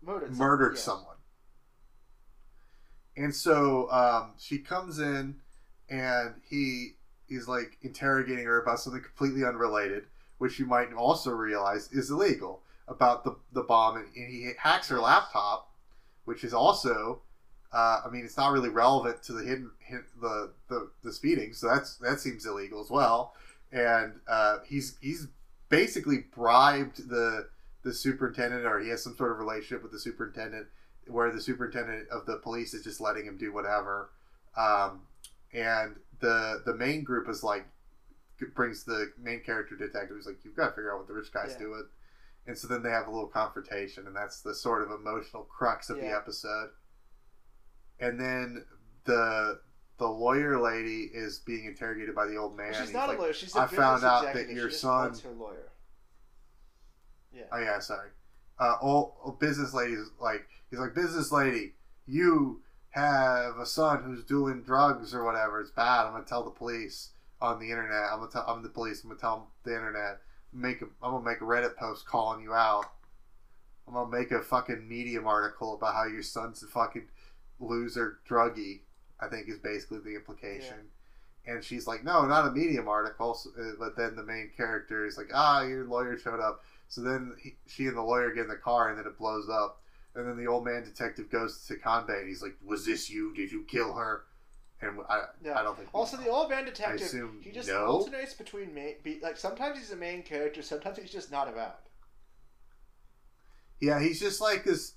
murdered. 0.02 0.30
someone. 0.36 0.38
murdered 0.50 0.74
Yeah. 0.76 0.82
someone. 0.82 1.16
And 3.18 3.36
so 3.36 3.90
um, 3.92 4.34
she 4.38 4.58
comes 4.60 5.00
in, 5.00 5.42
and 5.90 6.42
he 6.50 6.94
is 7.30 7.48
like 7.48 7.78
interrogating 7.82 8.46
her 8.46 8.62
about 8.62 8.80
something 8.80 9.02
completely 9.04 9.46
unrelated, 9.46 10.08
which 10.40 10.58
you 10.60 10.66
might 10.66 10.92
also 10.94 11.32
realize 11.32 11.92
is 11.92 12.10
illegal 12.10 12.61
about 12.88 13.24
the 13.24 13.36
the 13.54 13.64
bomb, 13.64 13.98
and, 13.98 14.06
and 14.16 14.28
he 14.32 14.52
hacks 14.58 14.90
her 14.90 15.00
laptop, 15.00 15.72
which 16.26 16.44
is 16.44 16.54
also. 16.54 17.22
Uh, 17.74 18.02
I 18.06 18.10
mean, 18.10 18.26
it's 18.26 18.36
not 18.36 18.52
really 18.52 18.68
relevant 18.68 19.24
to 19.24 19.32
the 19.32 19.46
hidden, 19.46 19.72
hid 19.80 20.02
the, 20.20 20.52
the 20.68 20.92
the 21.04 21.14
speeding, 21.14 21.54
so 21.54 21.68
that's 21.70 21.96
that 21.98 22.20
seems 22.20 22.46
illegal 22.46 22.82
as 22.82 22.90
well. 22.90 23.34
And 23.72 24.20
uh, 24.28 24.58
he's 24.66 24.98
he's 25.00 25.28
basically 25.70 26.26
bribed 26.36 27.08
the 27.10 27.48
the 27.84 27.94
superintendent, 27.94 28.66
or 28.66 28.80
he 28.80 28.90
has 28.90 29.02
some 29.02 29.16
sort 29.16 29.32
of 29.32 29.38
relationship 29.40 29.84
with 29.84 29.94
the 29.94 30.00
superintendent, 30.00 30.68
where 31.08 31.32
the 31.32 31.42
superintendent 31.42 32.10
of 32.10 32.26
the 32.26 32.38
police 32.40 32.74
is 32.74 32.84
just 32.84 33.00
letting 33.00 33.26
him 33.26 33.38
do 33.38 33.54
whatever. 33.54 34.10
Um, 34.58 35.04
and 35.54 35.96
the 36.20 36.62
the 36.66 36.76
main 36.76 37.06
group 37.06 37.30
is 37.30 37.42
like 37.42 37.66
brings 38.54 38.84
the 38.84 39.12
main 39.22 39.40
character 39.42 39.76
detective 39.76 40.16
who's 40.18 40.26
like, 40.26 40.44
you've 40.44 40.56
got 40.56 40.66
to 40.70 40.72
figure 40.72 40.92
out 40.92 40.98
what 40.98 41.08
the 41.08 41.14
rich 41.14 41.32
guy's 41.32 41.52
Yeah. 41.54 41.60
doing. 41.60 41.86
And 42.48 42.58
so 42.58 42.68
then 42.68 42.82
they 42.82 42.90
have 42.90 43.08
a 43.08 43.12
little 43.12 43.28
confrontation, 43.28 44.08
and 44.08 44.16
that's 44.16 44.42
the 44.42 44.54
sort 44.56 44.82
of 44.82 44.92
emotional 44.92 45.44
crux 45.44 45.90
of 45.90 45.98
the 45.98 46.08
episode. 46.08 46.70
And 48.00 48.20
then 48.20 48.66
the 49.06 49.60
the 50.00 50.08
lawyer 50.08 50.60
lady 50.60 51.12
is 51.14 51.40
being 51.40 51.66
interrogated 51.66 52.16
by 52.16 52.26
the 52.26 52.36
old 52.36 52.58
man. 52.58 52.74
She's 52.74 52.92
not 52.92 53.08
like, 53.08 53.20
a 53.20 53.22
lawyer. 53.22 53.34
She's 53.34 53.56
a 53.56 53.60
"I 53.60 53.68
found 53.68 54.04
out 54.04 54.34
that 54.34 54.50
your 54.50 54.72
son- 54.72 55.16
her 55.24 55.32
lawyer. 55.32 55.72
Yeah. 57.32 57.44
Oh 57.52 57.60
yeah, 57.60 57.80
sorry. 57.80 58.10
Uh, 58.60 58.78
old, 58.82 59.14
old 59.24 59.40
business 59.40 59.74
lady's 59.74 60.10
like 60.20 60.48
he's 60.70 60.80
like 60.80 60.96
business 60.96 61.32
lady, 61.32 61.74
you 62.08 62.62
have 62.90 63.58
a 63.58 63.66
son 63.66 64.04
who's 64.04 64.24
doing 64.24 64.64
drugs 64.64 65.14
or 65.14 65.24
whatever. 65.24 65.62
It's 65.62 65.72
bad. 65.72 66.06
I'm 66.08 66.14
gonna 66.14 66.26
tell 66.26 66.44
the 66.44 66.52
police 66.52 67.12
on 67.40 67.60
the 67.60 67.70
internet. 67.70 68.12
I'm 68.12 68.20
gonna 68.20 68.32
tell 68.32 68.46
I'm 68.48 68.64
the 68.64 68.70
police. 68.70 69.04
I'm 69.04 69.10
gonna 69.10 69.20
tell 69.22 69.52
the 69.64 69.76
internet. 69.76 70.20
Make 70.54 70.82
a 70.82 70.86
I'm 71.02 71.12
gonna 71.12 71.24
make 71.26 71.42
a 71.42 71.46
Reddit 71.46 71.76
post 71.78 72.06
calling 72.06 72.44
you 72.44 72.54
out. 72.54 72.86
I'm 73.88 73.94
gonna 73.94 74.10
make 74.10 74.32
a 74.32 74.42
fucking 74.42 74.88
Medium 74.88 75.28
article 75.28 75.76
about 75.76 75.94
how 75.96 76.06
your 76.06 76.24
son's 76.24 76.62
a 76.64 76.68
fucking 76.68 77.08
loser 77.60 78.20
druggie. 78.28 78.82
I 79.20 79.28
think 79.28 79.48
is 79.48 79.60
basically 79.60 80.00
the 80.00 80.16
implication. 80.16 80.76
And 81.48 81.64
she's 81.64 81.88
like, 81.88 82.04
no, 82.04 82.26
not 82.26 82.48
a 82.48 82.52
Medium 82.52 82.88
article. 82.88 83.40
Uh, 83.58 83.72
but 83.80 83.96
then 83.96 84.16
the 84.16 84.24
main 84.24 84.52
character 84.56 85.06
is 85.06 85.18
like, 85.18 85.30
ah, 85.34 85.64
your 85.64 85.86
lawyer 85.86 86.18
showed 86.18 86.40
up. 86.40 86.64
So 86.88 87.02
then 87.02 87.36
he, 87.42 87.56
she 87.66 87.88
and 87.88 87.98
the 87.98 88.02
lawyer 88.02 88.32
get 88.32 88.44
in 88.44 88.50
the 88.50 88.56
car, 88.56 88.90
and 88.90 88.98
then 89.00 89.06
it 89.08 89.18
blows 89.18 89.50
up. 89.50 89.82
and 90.16 90.28
then 90.28 90.38
the 90.38 90.48
old 90.48 90.66
man 90.66 90.84
detective 90.84 91.30
goes 91.30 91.66
to 91.68 91.76
Kambe 91.76 92.20
and 92.20 92.28
he's 92.28 92.42
like, 92.42 92.58
"Was 92.64 92.86
this 92.86 93.10
you? 93.10 93.34
Did 93.34 93.52
you 93.52 93.64
kill 93.64 93.94
her?" 93.94 94.26
And 94.82 95.00
I, 95.10 95.26
Yeah. 95.44 95.60
I 95.60 95.64
don't 95.64 95.78
think. 95.78 95.90
Also, 95.94 96.18
the 96.18 96.28
old 96.30 96.50
man 96.50 96.66
detective, 96.66 97.02
assume 97.06 97.40
he 97.44 97.52
just 97.52 97.70
no? 97.70 97.86
alternates 97.86 98.34
between 98.34 98.74
main, 98.74 98.96
be, 99.04 99.20
like 99.22 99.38
sometimes 99.38 99.78
he's 99.78 99.90
the 99.90 99.96
main 99.96 100.24
character, 100.24 100.62
sometimes 100.62 100.98
he's 100.98 101.12
just 101.12 101.32
not 101.32 101.48
around. 101.48 101.74
yeah, 103.80 104.00
he's 104.00 104.20
just 104.20 104.42
like 104.42 104.64
this. 104.64 104.94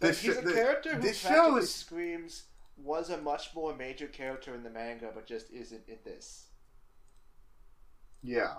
Like, 0.00 0.10
This 0.12 0.20
he's 0.20 0.36
a 0.36 0.42
the- 0.42 0.52
character 0.52 0.94
who 0.94 1.00
this 1.02 1.18
show 1.18 1.56
is- 1.56 1.74
screams 1.74 2.44
was 2.76 3.08
a 3.08 3.16
much 3.18 3.54
more 3.54 3.74
major 3.74 4.06
character 4.06 4.54
in 4.54 4.62
the 4.62 4.68
manga, 4.70 5.10
but 5.14 5.26
just 5.26 5.50
isn't 5.50 5.88
in 5.88 5.96
this. 6.04 6.46
Yeah. 8.22 8.56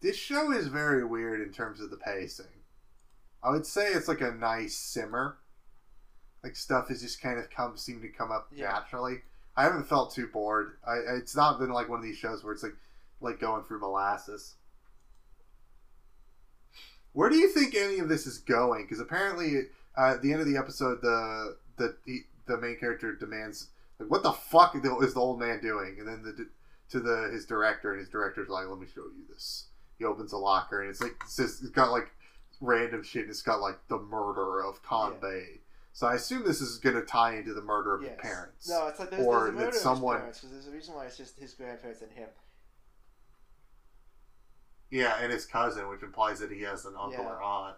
This 0.00 0.16
show 0.16 0.50
is 0.52 0.68
very 0.68 1.04
weird 1.04 1.42
in 1.42 1.52
terms 1.52 1.80
of 1.80 1.90
the 1.90 1.98
pacing. 1.98 2.46
I 3.42 3.50
would 3.50 3.66
say 3.66 3.88
it's 3.88 4.08
like 4.08 4.22
a 4.22 4.32
nice 4.32 4.76
simmer. 4.76 5.38
Like 6.42 6.56
stuff 6.56 6.90
is 6.90 7.02
just 7.02 7.20
kind 7.20 7.38
of 7.38 7.50
come 7.50 7.76
seem 7.76 8.00
to 8.02 8.08
come 8.08 8.30
up 8.32 8.48
Yeah. 8.52 8.70
naturally. 8.72 9.22
I 9.56 9.64
haven't 9.64 9.84
felt 9.88 10.14
too 10.14 10.26
bored. 10.28 10.78
I 10.86 10.96
it's 11.16 11.36
not 11.36 11.58
been 11.58 11.70
like 11.70 11.88
one 11.88 11.98
of 11.98 12.04
these 12.04 12.16
shows 12.18 12.42
where 12.42 12.52
it's 12.52 12.62
like 12.62 12.76
like 13.20 13.40
going 13.40 13.64
through 13.64 13.80
molasses. 13.80 14.54
Where 17.12 17.28
do 17.28 17.36
you 17.36 17.48
think 17.48 17.74
any 17.74 17.98
of 17.98 18.08
this 18.08 18.26
is 18.26 18.38
going? 18.38 18.82
Because 18.84 19.00
apparently, 19.00 19.66
uh, 19.98 20.12
at 20.14 20.22
the 20.22 20.32
end 20.32 20.40
of 20.40 20.46
the 20.46 20.56
episode, 20.56 21.02
the 21.02 21.56
the 21.76 21.96
the, 22.06 22.24
the 22.46 22.58
main 22.58 22.76
character 22.78 23.14
demands 23.14 23.68
like, 23.98 24.10
"What 24.10 24.22
the 24.22 24.32
fuck 24.32 24.74
is 24.76 24.82
the 25.14 25.20
old 25.20 25.40
man 25.40 25.60
doing?" 25.60 25.96
And 25.98 26.06
then 26.08 26.22
the 26.22 26.48
to 26.90 27.00
the 27.00 27.30
his 27.32 27.44
director, 27.46 27.90
and 27.92 28.00
his 28.00 28.08
director's 28.08 28.48
like, 28.48 28.66
"Let 28.68 28.78
me 28.78 28.86
show 28.86 29.02
you 29.02 29.24
this." 29.28 29.66
He 29.98 30.04
opens 30.04 30.32
a 30.32 30.38
locker, 30.38 30.80
and 30.80 30.88
it's 30.88 31.02
like 31.02 31.16
it's, 31.22 31.36
just, 31.36 31.60
it's 31.62 31.70
got 31.72 31.90
like 31.90 32.10
random 32.60 33.02
shit. 33.02 33.22
And 33.22 33.30
it's 33.30 33.42
got 33.42 33.60
like 33.60 33.78
the 33.88 33.98
murder 33.98 34.64
of 34.64 34.82
Kambe. 34.82 35.58
So 35.92 36.06
I 36.06 36.14
assume 36.14 36.44
this 36.44 36.60
is 36.60 36.78
going 36.78 36.96
to 36.96 37.02
tie 37.02 37.34
into 37.36 37.52
the 37.52 37.62
murder 37.62 37.94
of 37.94 38.02
Yes. 38.02 38.12
his 38.12 38.20
parents. 38.20 38.68
No, 38.68 38.86
it's 38.86 38.98
like 39.00 39.10
there's, 39.10 39.26
Or 39.26 39.32
there's 39.44 39.48
a 39.48 39.52
that 39.56 39.64
murder 39.66 39.76
someone- 39.78 40.16
of 40.16 40.26
his 40.26 40.38
parents 40.38 40.40
because 40.40 40.52
there's 40.52 40.66
a 40.68 40.70
reason 40.70 40.94
why 40.94 41.06
it's 41.06 41.16
just 41.16 41.38
his 41.38 41.54
grandparents 41.54 42.00
and 42.02 42.12
him. 42.12 42.28
Yeah, 44.90 45.16
and 45.20 45.32
his 45.32 45.46
cousin, 45.46 45.88
which 45.88 46.02
implies 46.02 46.40
that 46.40 46.50
he 46.50 46.62
has 46.62 46.84
an 46.84 46.94
uncle 46.96 47.22
Yeah. 47.24 47.30
or 47.30 47.42
aunt. 47.42 47.76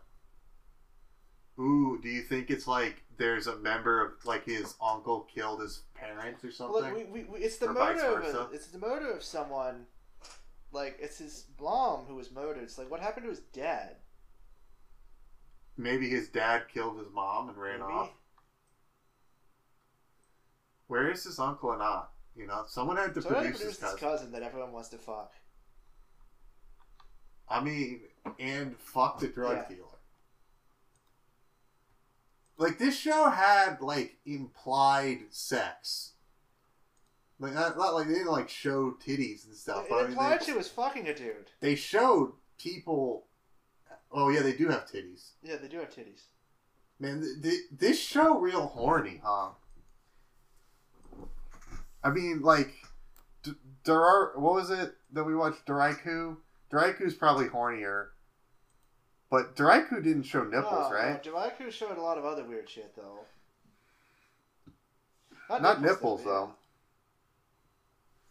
Ooh, 1.58 1.98
do 2.00 2.08
you 2.08 2.22
think 2.22 2.50
it's 2.50 2.66
like 2.66 3.04
there's 3.18 3.46
a 3.46 3.56
member 3.56 4.02
of 4.04 4.24
like 4.24 4.44
his 4.44 4.74
uncle 4.80 5.22
killed 5.24 5.60
his 5.60 5.80
parents 5.94 6.42
or 6.44 6.50
something? 6.50 6.82
Like, 6.82 6.94
we, 6.94 7.04
we, 7.04 7.24
we, 7.24 7.38
it's 7.40 7.58
the 7.58 7.68
Or 7.68 7.74
murder 7.74 8.18
of 8.22 8.34
a, 8.34 8.54
it's 8.54 8.68
the 8.68 8.78
murder 8.78 9.10
of 9.12 9.22
someone. 9.22 9.86
Like 10.72 10.96
it's 10.98 11.18
his 11.18 11.46
mom 11.60 12.06
who 12.06 12.14
was 12.14 12.30
murdered. 12.30 12.62
It's 12.62 12.78
like 12.78 12.90
what 12.90 13.00
happened 13.00 13.24
to 13.24 13.30
his 13.30 13.40
dad? 13.40 13.96
Maybe 15.76 16.08
his 16.08 16.28
dad 16.28 16.64
killed 16.72 16.98
his 16.98 17.08
mom 17.12 17.48
and 17.48 17.56
ran 17.58 17.80
Maybe? 17.80 17.92
off. 17.92 18.10
Where 20.86 21.10
is 21.10 21.24
his 21.24 21.38
uncle 21.38 21.72
and 21.72 21.82
aunt? 21.82 22.06
You 22.36 22.46
know, 22.46 22.64
someone 22.66 22.96
had 22.96 23.14
to 23.14 23.22
produce 23.22 23.58
produced 23.58 23.62
his 23.62 23.76
cousin. 23.78 23.98
cousin 23.98 24.32
that 24.32 24.42
everyone 24.42 24.72
wants 24.72 24.88
to 24.90 24.98
fuck. 24.98 25.32
I 27.48 27.62
mean, 27.62 28.00
and 28.38 28.76
fuck 28.78 29.18
the 29.18 29.28
drug 29.28 29.56
Yeah. 29.68 29.76
dealer. 29.76 29.88
Like 32.58 32.78
this 32.78 32.96
show 32.96 33.28
had 33.30 33.80
like 33.80 34.18
implied 34.24 35.24
sex. 35.30 36.12
Like 37.38 37.54
not, 37.54 37.76
not 37.76 37.94
like 37.94 38.06
they 38.06 38.14
didn't 38.14 38.28
like 38.30 38.48
show 38.48 38.92
titties 39.04 39.46
and 39.46 39.54
stuff. 39.56 39.86
It, 39.90 39.94
it 39.94 40.06
implied 40.10 40.40
they, 40.40 40.44
she 40.46 40.52
was 40.52 40.68
fucking 40.68 41.08
a 41.08 41.14
dude. 41.14 41.50
they 41.60 41.74
showed 41.74 42.32
people. 42.58 43.26
Oh 44.12 44.28
yeah, 44.28 44.42
they 44.42 44.52
do 44.52 44.68
have 44.68 44.86
titties. 44.86 45.30
Yeah, 45.42 45.56
they 45.56 45.68
do 45.68 45.78
have 45.78 45.90
titties. 45.90 46.22
Man, 47.00 47.20
th- 47.22 47.42
th- 47.42 47.62
this 47.76 47.98
show 47.98 48.38
real 48.38 48.66
horny, 48.66 49.20
huh? 49.24 49.50
I 52.04 52.10
mean, 52.10 52.42
like, 52.42 52.74
D- 53.42 53.54
Durar, 53.84 54.36
what 54.38 54.54
was 54.54 54.70
it 54.70 54.94
that 55.12 55.24
we 55.24 55.34
watched? 55.34 55.66
Doraiku? 55.66 56.36
Doraiku's 56.70 57.14
probably 57.14 57.48
hornier. 57.48 58.08
But 59.30 59.56
Doraiku 59.56 60.02
didn't 60.02 60.24
show 60.24 60.44
nipples, 60.44 60.90
no, 60.90 60.94
right? 60.94 61.24
No, 61.24 61.70
showed 61.70 61.96
a 61.96 62.02
lot 62.02 62.18
of 62.18 62.24
other 62.24 62.44
weird 62.44 62.68
shit 62.68 62.94
though. 62.94 63.20
Not 65.48 65.82
nipples, 65.82 66.20
yeah. 66.20 66.30
though. 66.30 66.50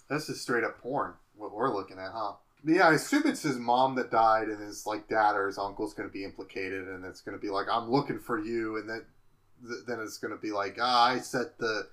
This 0.10 0.30
is 0.30 0.42
straight 0.42 0.64
up 0.64 0.80
porn, 0.82 1.14
what 1.36 1.54
we're 1.54 1.74
looking 1.74 1.98
at, 1.98 2.12
huh? 2.14 2.34
Yeah, 2.64 2.90
I 2.90 2.94
assume 2.94 3.24
it's 3.26 3.42
his 3.42 3.58
mom 3.58 3.96
that 3.96 4.12
died, 4.12 4.48
and 4.50 4.62
his 4.62 4.86
like 4.86 5.08
dad 5.08 5.36
or 5.36 5.48
his 5.48 5.58
uncle's 5.58 5.94
going 5.94 6.08
to 6.08 6.14
be 6.14 6.24
implicated, 6.24 6.88
and 6.88 7.04
it's 7.06 7.22
going 7.22 7.38
to 7.38 7.42
be 7.42 7.50
like, 7.50 7.68
"I'm 7.72 7.90
looking 7.90 8.20
for 8.20 8.40
you," 8.40 8.78
and 8.78 8.90
then 8.90 9.06
th- 9.68 9.86
then 9.88 10.00
it's 10.00 10.18
going 10.20 10.32
to 10.36 10.40
be 10.42 10.52
like, 10.52 10.78
ah, 10.80 11.08
"I 11.10 11.20
set 11.20 11.58
the, 11.58 11.88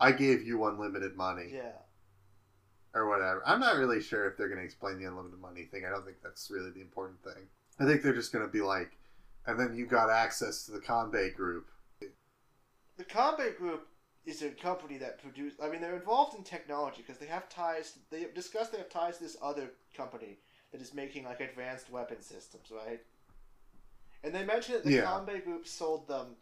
I 0.00 0.12
gave 0.12 0.42
you 0.42 0.64
unlimited 0.66 1.16
money." 1.16 1.50
Yeah. 1.54 1.72
or 2.92 3.08
whatever. 3.08 3.40
I'm 3.46 3.60
not 3.60 3.76
really 3.76 4.00
sure 4.00 4.28
if 4.28 4.36
they're 4.36 4.48
going 4.48 4.58
to 4.58 4.64
explain 4.64 4.98
the 4.98 5.06
unlimited 5.06 5.38
money 5.40 5.62
thing. 5.64 5.84
I 5.86 5.90
don't 5.90 6.04
think 6.04 6.16
that's 6.24 6.50
really 6.50 6.70
the 6.70 6.80
important 6.80 7.22
thing. 7.22 7.46
I 7.78 7.84
think 7.86 8.02
they're 8.02 8.12
just 8.12 8.32
going 8.32 8.44
to 8.44 8.50
be 8.50 8.62
like, 8.62 8.98
and 9.46 9.58
then 9.60 9.76
you 9.76 9.86
got 9.86 10.10
access 10.10 10.64
to 10.66 10.72
the 10.72 10.80
Kambe 10.80 11.32
group. 11.34 11.68
The 12.96 13.04
Combat 13.04 13.56
Group 13.56 13.86
is 14.26 14.42
a 14.42 14.50
company 14.50 14.98
that 14.98 15.22
produce. 15.22 15.54
I 15.62 15.68
mean, 15.68 15.80
they're 15.80 15.96
involved 15.96 16.36
in 16.36 16.44
technology 16.44 17.02
because 17.06 17.18
they 17.18 17.26
have 17.26 17.48
ties. 17.48 17.98
They 18.10 18.20
have 18.20 18.34
discussed 18.34 18.72
they 18.72 18.78
have 18.78 18.90
ties 18.90 19.16
to 19.18 19.24
this 19.24 19.36
other 19.42 19.70
company 19.96 20.38
that 20.72 20.80
is 20.80 20.94
making 20.94 21.24
like 21.24 21.40
advanced 21.40 21.90
weapon 21.90 22.20
systems, 22.20 22.70
right? 22.70 23.00
And 24.22 24.34
they 24.34 24.44
mentioned 24.44 24.78
that 24.78 24.84
the 24.84 24.90
Yeah. 24.90 25.40
Group 25.44 25.66
sold 25.66 26.06
them 26.06 26.36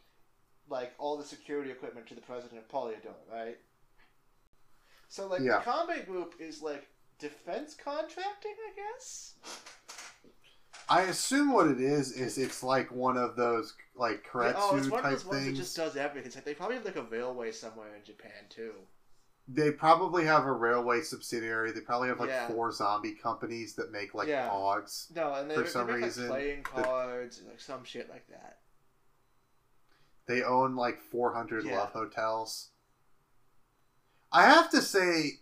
like 0.68 0.92
all 0.98 1.16
the 1.16 1.24
security 1.24 1.70
equipment 1.70 2.06
to 2.08 2.14
the 2.14 2.20
president 2.20 2.58
of 2.60 2.68
Polydor, 2.68 3.14
right? 3.30 3.58
So 5.08 5.26
like 5.26 5.40
Yeah. 5.40 5.58
the 5.58 5.64
Combat 5.64 6.06
Group 6.06 6.34
is 6.40 6.60
like 6.60 6.88
defense 7.18 7.74
contracting, 7.74 8.54
I 8.68 8.72
guess. 8.74 9.34
I 10.90 11.02
assume 11.02 11.52
what 11.52 11.66
it 11.68 11.80
is 11.80 12.12
is 12.12 12.38
it's 12.38 12.62
like 12.62 12.90
one 12.90 13.16
of 13.16 13.36
those 13.36 13.74
like 13.94 14.24
Yeah, 14.34 14.54
oh, 14.56 14.76
it's 14.76 14.88
one 14.88 15.04
of 15.04 15.10
those 15.10 15.24
ones 15.24 15.38
that 15.40 15.44
things. 15.46 15.58
just 15.58 15.76
does 15.76 15.96
everything. 15.96 16.26
It's 16.28 16.36
like 16.36 16.44
they 16.44 16.54
probably 16.54 16.76
have 16.76 16.84
like 16.84 16.96
a 16.96 17.02
railway 17.02 17.52
somewhere 17.52 17.94
in 17.96 18.04
Japan 18.04 18.30
too. 18.48 18.72
They 19.50 19.70
probably 19.70 20.24
have 20.24 20.44
a 20.44 20.52
railway 20.52 21.00
subsidiary. 21.02 21.72
They 21.72 21.80
probably 21.80 22.08
have 22.08 22.20
like 22.20 22.28
Yeah. 22.30 22.48
four 22.48 22.70
zombie 22.72 23.14
companies 23.14 23.74
that 23.74 23.90
make 23.92 24.14
like 24.14 24.28
Yeah. 24.28 24.46
dogs. 24.48 25.08
No, 25.14 25.34
and 25.34 25.50
they, 25.50 25.54
For 25.56 25.62
they 25.62 25.68
some 25.68 25.86
make 25.88 25.96
reason, 25.96 26.28
like 26.28 26.38
playing 26.38 26.62
the- 26.62 26.82
cards, 26.82 27.42
like 27.46 27.60
some 27.60 27.84
shit 27.84 28.08
like 28.08 28.26
that. 28.28 28.60
They 30.26 30.42
own 30.42 30.74
like 30.76 31.00
400 31.00 31.64
Yeah. 31.64 31.78
love 31.78 31.92
hotels. 31.92 32.70
I 34.30 34.42
have 34.42 34.68
to 34.70 34.82
say, 34.82 35.40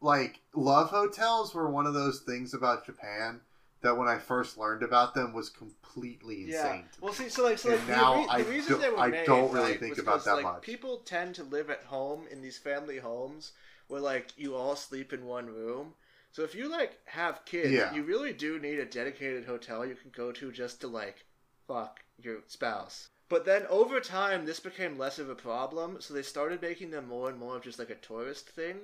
like, 0.00 0.40
love 0.54 0.90
hotels 0.90 1.52
were 1.52 1.68
one 1.68 1.86
of 1.86 1.94
those 1.94 2.20
things 2.20 2.54
about 2.54 2.86
Japan 2.86 3.40
that 3.82 3.96
when 3.96 4.08
I 4.08 4.18
first 4.18 4.56
learned 4.58 4.82
about 4.82 5.14
them 5.14 5.32
was 5.32 5.50
completely 5.50 6.44
insane. 6.44 6.82
me. 6.82 6.84
Well, 7.00 7.12
see, 7.12 7.28
so 7.28 7.44
like, 7.44 7.58
so 7.58 7.70
like 7.70 7.88
now 7.88 8.26
the, 8.26 8.36
re- 8.38 8.42
the 8.44 8.50
reason 8.50 8.80
they 8.80 8.90
were 8.90 8.98
I 8.98 9.08
made, 9.08 9.26
don't 9.26 9.52
really 9.52 9.72
right, 9.72 9.80
think 9.80 9.98
about 9.98 10.24
that 10.24 10.34
like, 10.36 10.44
much. 10.44 10.62
People 10.62 10.98
tend 10.98 11.34
to 11.36 11.44
live 11.44 11.70
at 11.70 11.84
home 11.84 12.22
in 12.30 12.42
these 12.42 12.58
family 12.58 12.98
homes 12.98 13.52
where 13.88 14.00
like 14.00 14.28
you 14.36 14.54
all 14.54 14.76
sleep 14.76 15.12
in 15.12 15.26
one 15.26 15.46
room. 15.46 15.94
So 16.30 16.42
if 16.42 16.54
you 16.54 16.68
like 16.68 16.98
have 17.06 17.44
kids, 17.44 17.72
Yeah. 17.72 17.92
you 17.92 18.02
really 18.04 18.32
do 18.32 18.58
need 18.58 18.78
a 18.78 18.86
dedicated 18.86 19.44
hotel 19.44 19.84
you 19.84 19.94
can 19.94 20.10
go 20.10 20.32
to 20.32 20.50
just 20.50 20.80
to 20.80 20.88
like 20.88 21.26
fuck 21.68 22.00
your 22.18 22.38
spouse. 22.46 23.08
But 23.28 23.44
then 23.44 23.66
over 23.68 23.98
time, 24.00 24.44
this 24.44 24.60
became 24.60 24.98
less 24.98 25.18
of 25.18 25.30
a 25.30 25.34
problem, 25.34 25.96
so 26.00 26.12
they 26.12 26.22
started 26.22 26.60
making 26.60 26.90
them 26.90 27.08
more 27.08 27.30
and 27.30 27.38
more 27.38 27.56
of 27.56 27.62
just 27.62 27.78
like 27.78 27.88
a 27.90 27.94
tourist 27.94 28.48
thing. 28.50 28.76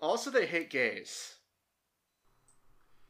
Also, 0.00 0.30
they 0.30 0.44
hate 0.46 0.68
gays. 0.68 1.36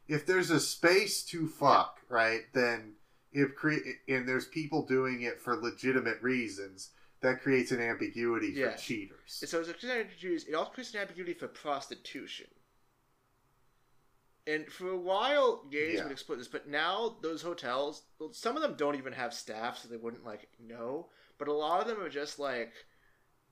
If 0.07 0.25
there's 0.25 0.51
a 0.51 0.59
space 0.59 1.23
to 1.25 1.47
fuck, 1.47 1.99
right, 2.09 2.41
then 2.53 2.93
if 3.31 3.55
cre- 3.55 3.97
and 4.07 4.27
there's 4.27 4.47
people 4.47 4.85
doing 4.85 5.23
it 5.23 5.39
for 5.41 5.55
legitimate 5.55 6.21
reasons, 6.21 6.91
that 7.21 7.41
creates 7.41 7.71
an 7.71 7.81
ambiguity 7.81 8.53
for 8.53 8.59
Yeah. 8.59 8.75
cheaters. 8.75 9.41
So 9.45 9.61
it's 9.61 9.83
a 9.83 9.91
ambiguity. 9.91 10.51
It 10.51 10.53
also 10.53 10.71
creates 10.71 10.93
an 10.93 11.01
ambiguity 11.01 11.33
for 11.33 11.47
prostitution. 11.47 12.47
And 14.47 14.71
for 14.71 14.89
a 14.89 14.97
while, 14.97 15.63
gays 15.65 15.95
Yeah. 15.95 16.03
would 16.03 16.11
exploit 16.11 16.35
this, 16.35 16.47
but 16.47 16.67
now 16.67 17.17
those 17.21 17.41
hotels, 17.41 18.03
well, 18.19 18.31
some 18.31 18.55
of 18.55 18.61
them 18.61 18.75
don't 18.75 18.95
even 18.95 19.13
have 19.13 19.33
staff, 19.33 19.79
so 19.79 19.87
they 19.87 19.97
wouldn't 19.97 20.23
like 20.23 20.47
know. 20.59 21.09
But 21.39 21.47
a 21.47 21.53
lot 21.53 21.81
of 21.81 21.87
them 21.87 21.99
are 21.99 22.09
just 22.09 22.37
like, 22.37 22.73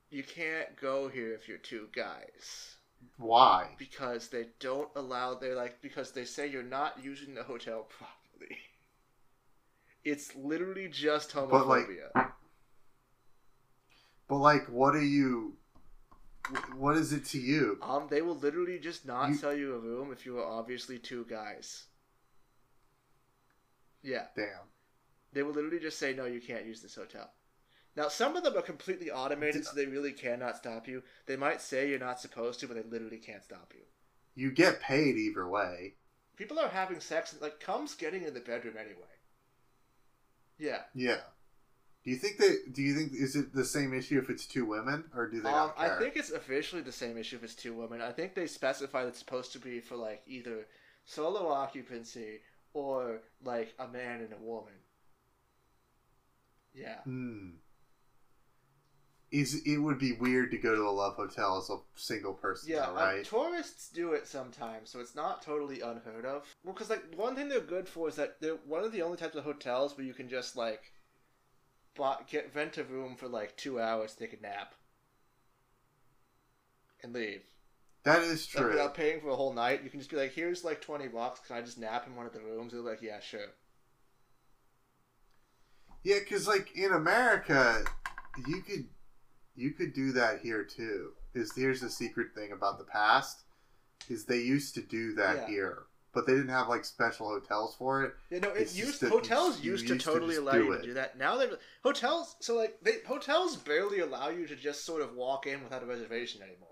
you 0.08 0.22
can't 0.22 0.76
go 0.76 1.08
here 1.08 1.34
if 1.34 1.48
you're 1.48 1.58
two 1.58 1.88
guys 1.92 2.76
Why? 3.16 3.74
because 3.78 4.28
they 4.28 4.46
don't 4.60 4.88
allow. 4.96 5.34
They're 5.34 5.54
like 5.56 5.80
because 5.82 6.12
they 6.12 6.24
say 6.24 6.46
you're 6.48 6.62
not 6.62 7.02
using 7.02 7.34
the 7.34 7.42
hotel 7.42 7.82
properly. 7.98 8.56
It's 10.04 10.34
literally 10.36 10.88
just 10.88 11.32
But, 11.34 11.66
like, 11.66 11.86
homophobia. 11.86 12.30
But 14.28 14.36
like, 14.38 14.66
what 14.68 14.94
are 14.94 15.02
you? 15.04 15.56
What 16.76 16.96
is 16.96 17.12
it 17.14 17.24
to 17.26 17.38
you? 17.38 17.78
Um, 17.82 18.06
they 18.10 18.20
will 18.20 18.36
literally 18.36 18.78
just 18.78 19.06
not 19.06 19.30
You- 19.30 19.34
sell 19.36 19.54
you 19.54 19.74
a 19.74 19.78
room 19.78 20.12
if 20.12 20.26
you 20.26 20.38
are 20.38 20.44
obviously 20.44 20.98
two 20.98 21.24
guys. 21.28 21.84
Yeah. 24.02 24.26
Damn. 24.36 24.68
They 25.32 25.42
will 25.42 25.52
literally 25.52 25.80
just 25.80 25.98
say, 25.98 26.12
"No, 26.14 26.26
you 26.26 26.40
can't 26.40 26.66
use 26.66 26.82
this 26.82 26.94
hotel." 26.94 27.30
Now, 27.96 28.08
some 28.08 28.36
of 28.36 28.42
them 28.42 28.56
are 28.56 28.62
completely 28.62 29.10
automated, 29.10 29.64
so 29.64 29.76
they 29.76 29.86
really 29.86 30.12
cannot 30.12 30.56
stop 30.56 30.88
you. 30.88 31.02
They 31.26 31.36
might 31.36 31.60
say 31.60 31.88
you're 31.88 31.98
not 31.98 32.20
supposed 32.20 32.58
to, 32.60 32.66
but 32.66 32.74
they 32.74 32.82
literally 32.82 33.18
can't 33.18 33.44
stop 33.44 33.72
you. 33.74 33.82
You 34.34 34.50
get 34.50 34.80
paid 34.80 35.16
either 35.16 35.48
way. 35.48 35.94
People 36.36 36.58
are 36.58 36.68
having 36.68 36.98
sex, 36.98 37.32
and 37.32 37.40
like, 37.40 37.60
comes 37.60 37.94
getting 37.94 38.24
in 38.24 38.34
the 38.34 38.40
bedroom 38.40 38.74
anyway. 38.76 39.14
Yeah. 40.58 40.82
Yeah. 40.94 41.20
Do 42.04 42.10
you 42.10 42.16
think 42.16 42.36
that? 42.38 42.72
Do 42.74 42.82
you 42.82 42.94
think 42.94 43.12
is 43.14 43.34
it 43.34 43.54
the 43.54 43.64
same 43.64 43.94
issue 43.94 44.18
if 44.18 44.28
it's 44.28 44.46
two 44.46 44.66
women, 44.66 45.04
or 45.14 45.26
do 45.26 45.40
they 45.40 45.48
Um, 45.48 45.72
I 45.78 45.88
think 45.88 46.16
it's 46.16 46.30
officially 46.30 46.82
the 46.82 46.92
same 46.92 47.16
issue 47.16 47.36
if 47.36 47.44
it's 47.44 47.54
two 47.54 47.72
women. 47.72 48.02
I 48.02 48.12
think 48.12 48.34
they 48.34 48.46
specify 48.46 49.04
it's 49.04 49.18
supposed 49.18 49.52
to 49.52 49.58
be 49.58 49.80
for 49.80 49.96
like 49.96 50.22
either 50.26 50.66
solo 51.06 51.48
occupancy 51.48 52.40
or 52.74 53.22
like 53.42 53.72
a 53.78 53.88
man 53.88 54.20
and 54.20 54.34
a 54.34 54.44
woman. 54.44 54.74
Yeah. 56.74 56.98
Hmm. 57.04 57.50
Is 59.34 59.62
it 59.66 59.78
would 59.78 59.98
be 59.98 60.12
weird 60.12 60.50
to 60.52 60.58
go 60.58 60.76
to 60.76 60.82
a 60.82 60.90
love 60.90 61.16
hotel 61.16 61.58
as 61.58 61.68
a 61.68 61.78
single 61.96 62.34
person, 62.34 62.70
Yeah, 62.70 62.86
though, 62.86 62.96
uh, 62.96 63.06
right? 63.06 63.24
tourists 63.24 63.90
do 63.90 64.12
it 64.12 64.26
sometimes, 64.26 64.90
so 64.90 65.00
it's 65.00 65.14
not 65.14 65.42
totally 65.42 65.80
unheard 65.80 66.24
of. 66.24 66.46
Well, 66.64 66.72
because 66.74 66.90
like 66.90 67.14
one 67.14 67.34
thing 67.36 67.48
they're 67.48 67.60
good 67.60 67.88
for 67.88 68.08
is 68.08 68.16
that 68.16 68.40
they're 68.40 68.56
one 68.56 68.84
of 68.84 68.92
the 68.92 69.02
only 69.02 69.16
types 69.16 69.36
of 69.36 69.44
hotels 69.44 69.96
where 69.96 70.06
you 70.06 70.14
can 70.14 70.28
just 70.28 70.56
like, 70.56 70.92
buy, 71.96 72.22
get 72.28 72.54
rent 72.54 72.78
a 72.78 72.84
room 72.84 73.16
for 73.16 73.26
like 73.26 73.56
two 73.56 73.80
hours, 73.80 74.14
take 74.14 74.32
a 74.32 74.40
nap, 74.40 74.74
and 77.02 77.12
leave. 77.12 77.42
that 78.04 78.22
is 78.22 78.46
Like, 78.54 78.64
true. 78.64 78.70
without 78.70 78.94
paying 78.94 79.20
for 79.20 79.28
a 79.28 79.36
whole 79.36 79.52
night, 79.52 79.84
you 79.84 79.90
can 79.90 80.00
just 80.00 80.10
be 80.10 80.16
like, 80.16 80.32
"Here's 80.32 80.64
like 80.64 80.80
twenty 80.80 81.08
bucks. 81.08 81.40
Can 81.40 81.56
I 81.56 81.60
just 81.60 81.78
nap 81.78 82.06
in 82.06 82.16
one 82.16 82.26
of 82.26 82.32
the 82.32 82.40
rooms?" 82.40 82.72
They're 82.72 82.80
like, 82.80 83.02
"Yeah, 83.02 83.20
sure." 83.20 83.54
Yeah, 86.02 86.18
because 86.18 86.46
like 86.46 86.76
in 86.76 86.92
America, 86.92 87.84
you 88.46 88.60
could 88.62 88.86
you 89.56 89.70
could 89.72 89.92
do 89.92 90.12
that 90.12 90.40
here 90.40 90.64
too. 90.64 91.12
Is 91.34 91.54
here's 91.54 91.80
the 91.80 91.90
secret 91.90 92.28
thing 92.34 92.52
about 92.52 92.78
the 92.78 92.84
past 92.84 93.42
is 94.08 94.24
they 94.24 94.40
used 94.40 94.74
to 94.74 94.82
do 94.82 95.14
that 95.14 95.36
Yeah. 95.36 95.46
here, 95.48 95.82
but 96.12 96.26
they 96.26 96.32
didn't 96.32 96.48
have 96.48 96.68
like 96.68 96.84
special 96.84 97.28
hotels 97.28 97.74
for 97.74 98.02
it. 98.04 98.14
You 98.30 98.40
know, 98.40 98.50
it 98.50 98.62
It's 98.62 98.78
used 98.78 99.00
that 99.00 99.10
hotels 99.10 99.60
used 99.60 99.86
to 99.88 99.94
used 99.94 100.06
to 100.06 100.12
totally 100.12 100.34
just 100.34 100.42
allow 100.42 100.56
you 100.56 100.72
it. 100.72 100.80
to 100.80 100.86
do 100.86 100.94
that. 100.94 101.18
Now 101.18 101.36
they 101.36 101.48
hotels 101.82 102.36
so 102.40 102.56
like 102.56 102.78
they 102.82 102.98
hotels 103.06 103.56
barely 103.56 104.00
allow 104.00 104.28
you 104.28 104.46
to 104.46 104.56
just 104.56 104.84
sort 104.84 105.02
of 105.02 105.14
walk 105.14 105.46
in 105.46 105.62
without 105.64 105.82
a 105.82 105.86
reservation 105.86 106.42
anymore. 106.42 106.68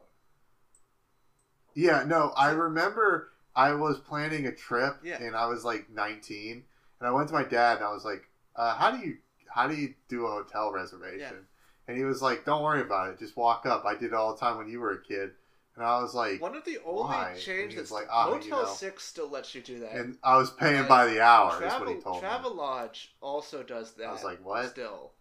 Yeah, 1.75 2.05
no, 2.07 2.33
I 2.37 2.51
remember 2.51 3.33
I 3.57 3.73
was 3.73 3.99
planning 3.99 4.47
a 4.47 4.53
trip 4.53 4.99
Yeah. 5.03 5.18
and 5.23 5.35
I 5.35 5.47
was 5.47 5.64
like 5.64 5.88
19 5.90 6.64
and 7.01 7.09
I 7.09 7.11
went 7.11 7.29
to 7.29 7.35
my 7.35 7.45
dad 7.45 7.79
and 7.79 7.87
I 7.87 7.92
was 7.92 8.05
like, 8.05 8.29
uh, 8.57 8.75
"How 8.77 8.90
do 8.90 8.99
you 8.99 9.18
how 9.49 9.66
do 9.66 9.75
you 9.75 9.95
do 10.09 10.27
a 10.27 10.31
hotel 10.31 10.71
reservation?" 10.73 11.47
Yeah. 11.87 11.92
And 11.92 11.99
he 11.99 12.05
was 12.05 12.23
like, 12.23 12.45
"Don't 12.45 12.62
worry 12.62 12.81
about 12.81 13.11
it. 13.11 13.18
Just 13.18 13.37
walk 13.37 13.66
up. 13.66 13.85
I 13.85 13.95
did 13.95 14.05
it 14.05 14.14
all 14.14 14.35
the 14.35 14.40
time 14.40 14.59
when 14.59 14.68
you 14.68 14.81
were 14.81 14.92
a 14.92 15.03
kid." 15.03 15.33
And 15.75 15.85
I 15.85 16.03
was 16.03 16.14
like, 16.14 16.40
One 16.40 16.55
of 16.55 16.64
the 16.64 16.79
only 16.85 17.03
Why? 17.03 17.31
And 17.31 17.40
change 17.40 17.77
that's 17.77 17.90
like, 17.90 18.07
"Ah, 18.11 18.27
Motel 18.27 18.45
you 18.45 18.51
know." 18.51 18.64
Six 18.66 19.05
still 19.05 19.29
lets 19.29 19.55
you 19.55 19.62
do 19.62 19.81
that. 19.81 19.92
and 19.92 20.18
I 20.23 20.37
was 20.37 20.51
paying 20.51 20.87
by 20.87 21.07
the 21.07 21.21
hour. 21.23 21.53
is 21.53 21.59
Travel 21.59 21.87
what 21.87 21.97
he 21.97 22.03
told 22.03 22.23
me. 22.23 22.29
Travelodge 22.29 23.09
also 23.21 23.62
does 23.62 23.92
that. 23.95 24.09
I 24.09 24.12
was 24.12 24.25
like, 24.25 24.45
"What?" 24.45 24.68
Still, 24.71 25.12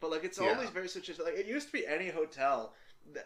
but 0.00 0.10
like 0.10 0.24
it's 0.24 0.38
Yeah. 0.38 0.52
always 0.52 0.70
very 0.70 0.88
such 0.88 1.08
like 1.18 1.34
it 1.34 1.46
used 1.46 1.66
to 1.66 1.72
be 1.72 1.86
any 1.86 2.10
hotel. 2.10 2.74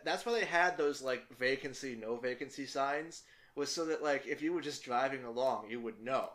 That's 0.04 0.24
why 0.24 0.32
they 0.32 0.44
had 0.46 0.76
those 0.78 1.02
like 1.02 1.28
vacancy, 1.36 1.94
no 1.94 2.16
vacancy 2.16 2.66
signs 2.66 3.24
was 3.54 3.70
so 3.70 3.84
that 3.86 4.02
like 4.02 4.26
if 4.26 4.40
you 4.40 4.52
were 4.52 4.62
just 4.62 4.82
driving 4.84 5.24
along, 5.24 5.70
you 5.70 5.80
would 5.80 6.00
know. 6.00 6.30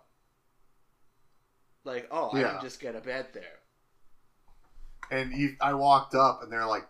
Like, 1.83 2.07
oh, 2.11 2.31
I 2.31 2.43
can 2.43 2.61
just 2.61 2.81
get 2.81 2.95
a 2.95 2.99
bed 2.99 3.27
there. 3.33 3.59
And 5.11 5.33
you, 5.33 5.55
I 5.61 5.73
walked 5.73 6.15
up, 6.15 6.41
and 6.43 6.51
they're 6.51 6.65
like, 6.65 6.87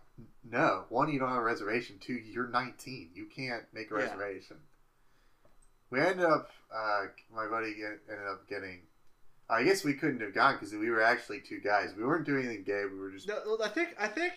"No, 0.49 0.85
one, 0.89 1.11
you 1.11 1.19
don't 1.19 1.29
have 1.29 1.37
a 1.37 1.43
reservation. 1.43 1.97
Two, 1.99 2.13
you're 2.13 2.47
19. 2.47 3.11
You 3.13 3.25
can't 3.25 3.63
make 3.73 3.91
a 3.91 3.95
Yeah. 3.95 4.01
reservation." 4.01 4.57
We 5.89 5.99
ended 6.01 6.25
up, 6.25 6.49
uh, 6.73 7.05
my 7.33 7.47
buddy 7.47 7.73
get, 7.75 7.99
ended 8.09 8.27
up 8.29 8.47
getting. 8.47 8.81
I 9.49 9.63
guess 9.63 9.83
we 9.85 9.93
couldn't 9.93 10.19
have 10.21 10.33
gone 10.33 10.55
because 10.55 10.73
we 10.73 10.89
were 10.89 11.01
actually 11.01 11.39
two 11.39 11.61
guys. 11.61 11.93
We 11.95 12.03
weren't 12.03 12.25
doing 12.25 12.45
anything 12.45 12.63
gay. 12.63 12.83
We 12.85 12.99
were 12.99 13.11
just. 13.11 13.27
No, 13.27 13.39
well, 13.45 13.63
I 13.63 13.69
think 13.69 13.89
I 13.97 14.07
think 14.07 14.33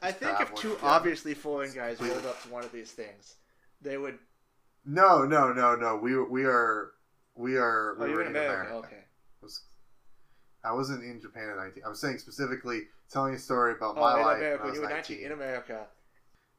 I 0.00 0.12
think 0.12 0.40
if 0.40 0.54
two 0.54 0.76
obviously 0.82 1.34
foreign 1.34 1.72
guys 1.72 2.00
rolled 2.00 2.24
up 2.26 2.40
to 2.42 2.48
one 2.50 2.62
of 2.64 2.70
these 2.70 2.92
things, 2.92 3.36
they 3.80 3.98
would. 3.98 4.18
No, 4.84 5.24
no, 5.24 5.52
no, 5.52 5.74
no. 5.74 5.96
We 5.96 6.16
we 6.22 6.44
are, 6.44 6.92
we 7.34 7.56
are. 7.56 7.96
Oh, 7.98 8.04
we 8.04 8.10
you're 8.10 8.16
were 8.18 8.22
in 8.22 8.28
America. 8.28 8.74
Okay. 8.74 8.96
I 10.64 10.72
wasn't 10.72 11.02
in 11.02 11.20
Japan 11.20 11.48
at 11.50 11.56
19. 11.56 11.82
I'm 11.84 11.94
saying 11.96 12.18
specifically 12.18 12.82
telling 13.12 13.34
a 13.34 13.38
story 13.38 13.72
about 13.72 13.96
Oh, 13.96 14.00
my 14.00 14.16
in 14.18 14.22
life. 14.26 14.36
America. 14.38 14.64
when 14.64 14.74
You 14.74 14.80
were 14.80 14.88
19. 14.88 15.16
19 15.18 15.26
in 15.26 15.32
America. 15.32 15.86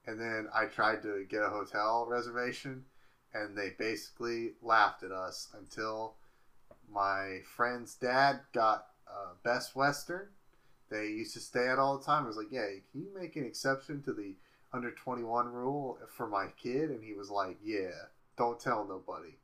and 0.05 0.19
then 0.19 0.47
I 0.53 0.65
tried 0.65 1.01
to 1.03 1.25
get 1.29 1.41
a 1.41 1.49
hotel 1.49 2.05
reservation, 2.09 2.85
and 3.33 3.57
they 3.57 3.71
basically 3.71 4.53
laughed 4.61 5.03
at 5.03 5.11
us 5.11 5.47
until 5.57 6.15
my 6.89 7.39
friend's 7.55 7.95
dad 7.95 8.41
got 8.53 8.87
uh, 9.07 9.33
Best 9.43 9.75
Western. 9.75 10.27
They 10.89 11.07
used 11.07 11.33
to 11.33 11.39
stay 11.39 11.67
at 11.69 11.79
all 11.79 11.97
the 11.97 12.03
time. 12.05 12.25
I 12.25 12.27
was 12.27 12.37
like, 12.37 12.51
"Yeah, 12.51 12.67
can 12.91 13.01
you 13.01 13.13
make 13.17 13.35
an 13.35 13.45
exception 13.45 14.03
to 14.03 14.13
the 14.13 14.35
under 14.73 14.91
twenty 14.91 15.23
one 15.23 15.47
rule 15.51 15.97
for 16.15 16.27
my 16.27 16.47
kid?" 16.61 16.91
And 16.91 17.03
he 17.03 17.13
was 17.13 17.29
like, 17.31 17.57
"Yeah, 17.63 17.91
don't 18.37 18.59
tell 18.59 18.85
nobody." 18.85 19.37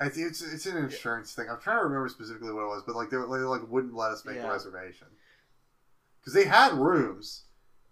I 0.00 0.08
think 0.08 0.28
it's 0.28 0.42
it's 0.42 0.66
an 0.66 0.76
insurance 0.78 1.34
thing. 1.34 1.48
I'm 1.48 1.60
trying 1.60 1.78
to 1.78 1.84
remember 1.84 2.08
specifically 2.08 2.52
what 2.52 2.62
it 2.64 2.68
was, 2.68 2.82
but 2.86 2.96
like 2.96 3.10
they, 3.10 3.16
they 3.18 3.22
like 3.22 3.68
wouldn't 3.68 3.94
let 3.94 4.10
us 4.10 4.24
make 4.24 4.36
Yeah. 4.36 4.48
a 4.48 4.52
reservation 4.52 5.06
because 6.26 6.34
they 6.34 6.48
had 6.48 6.72
rooms. 6.72 7.44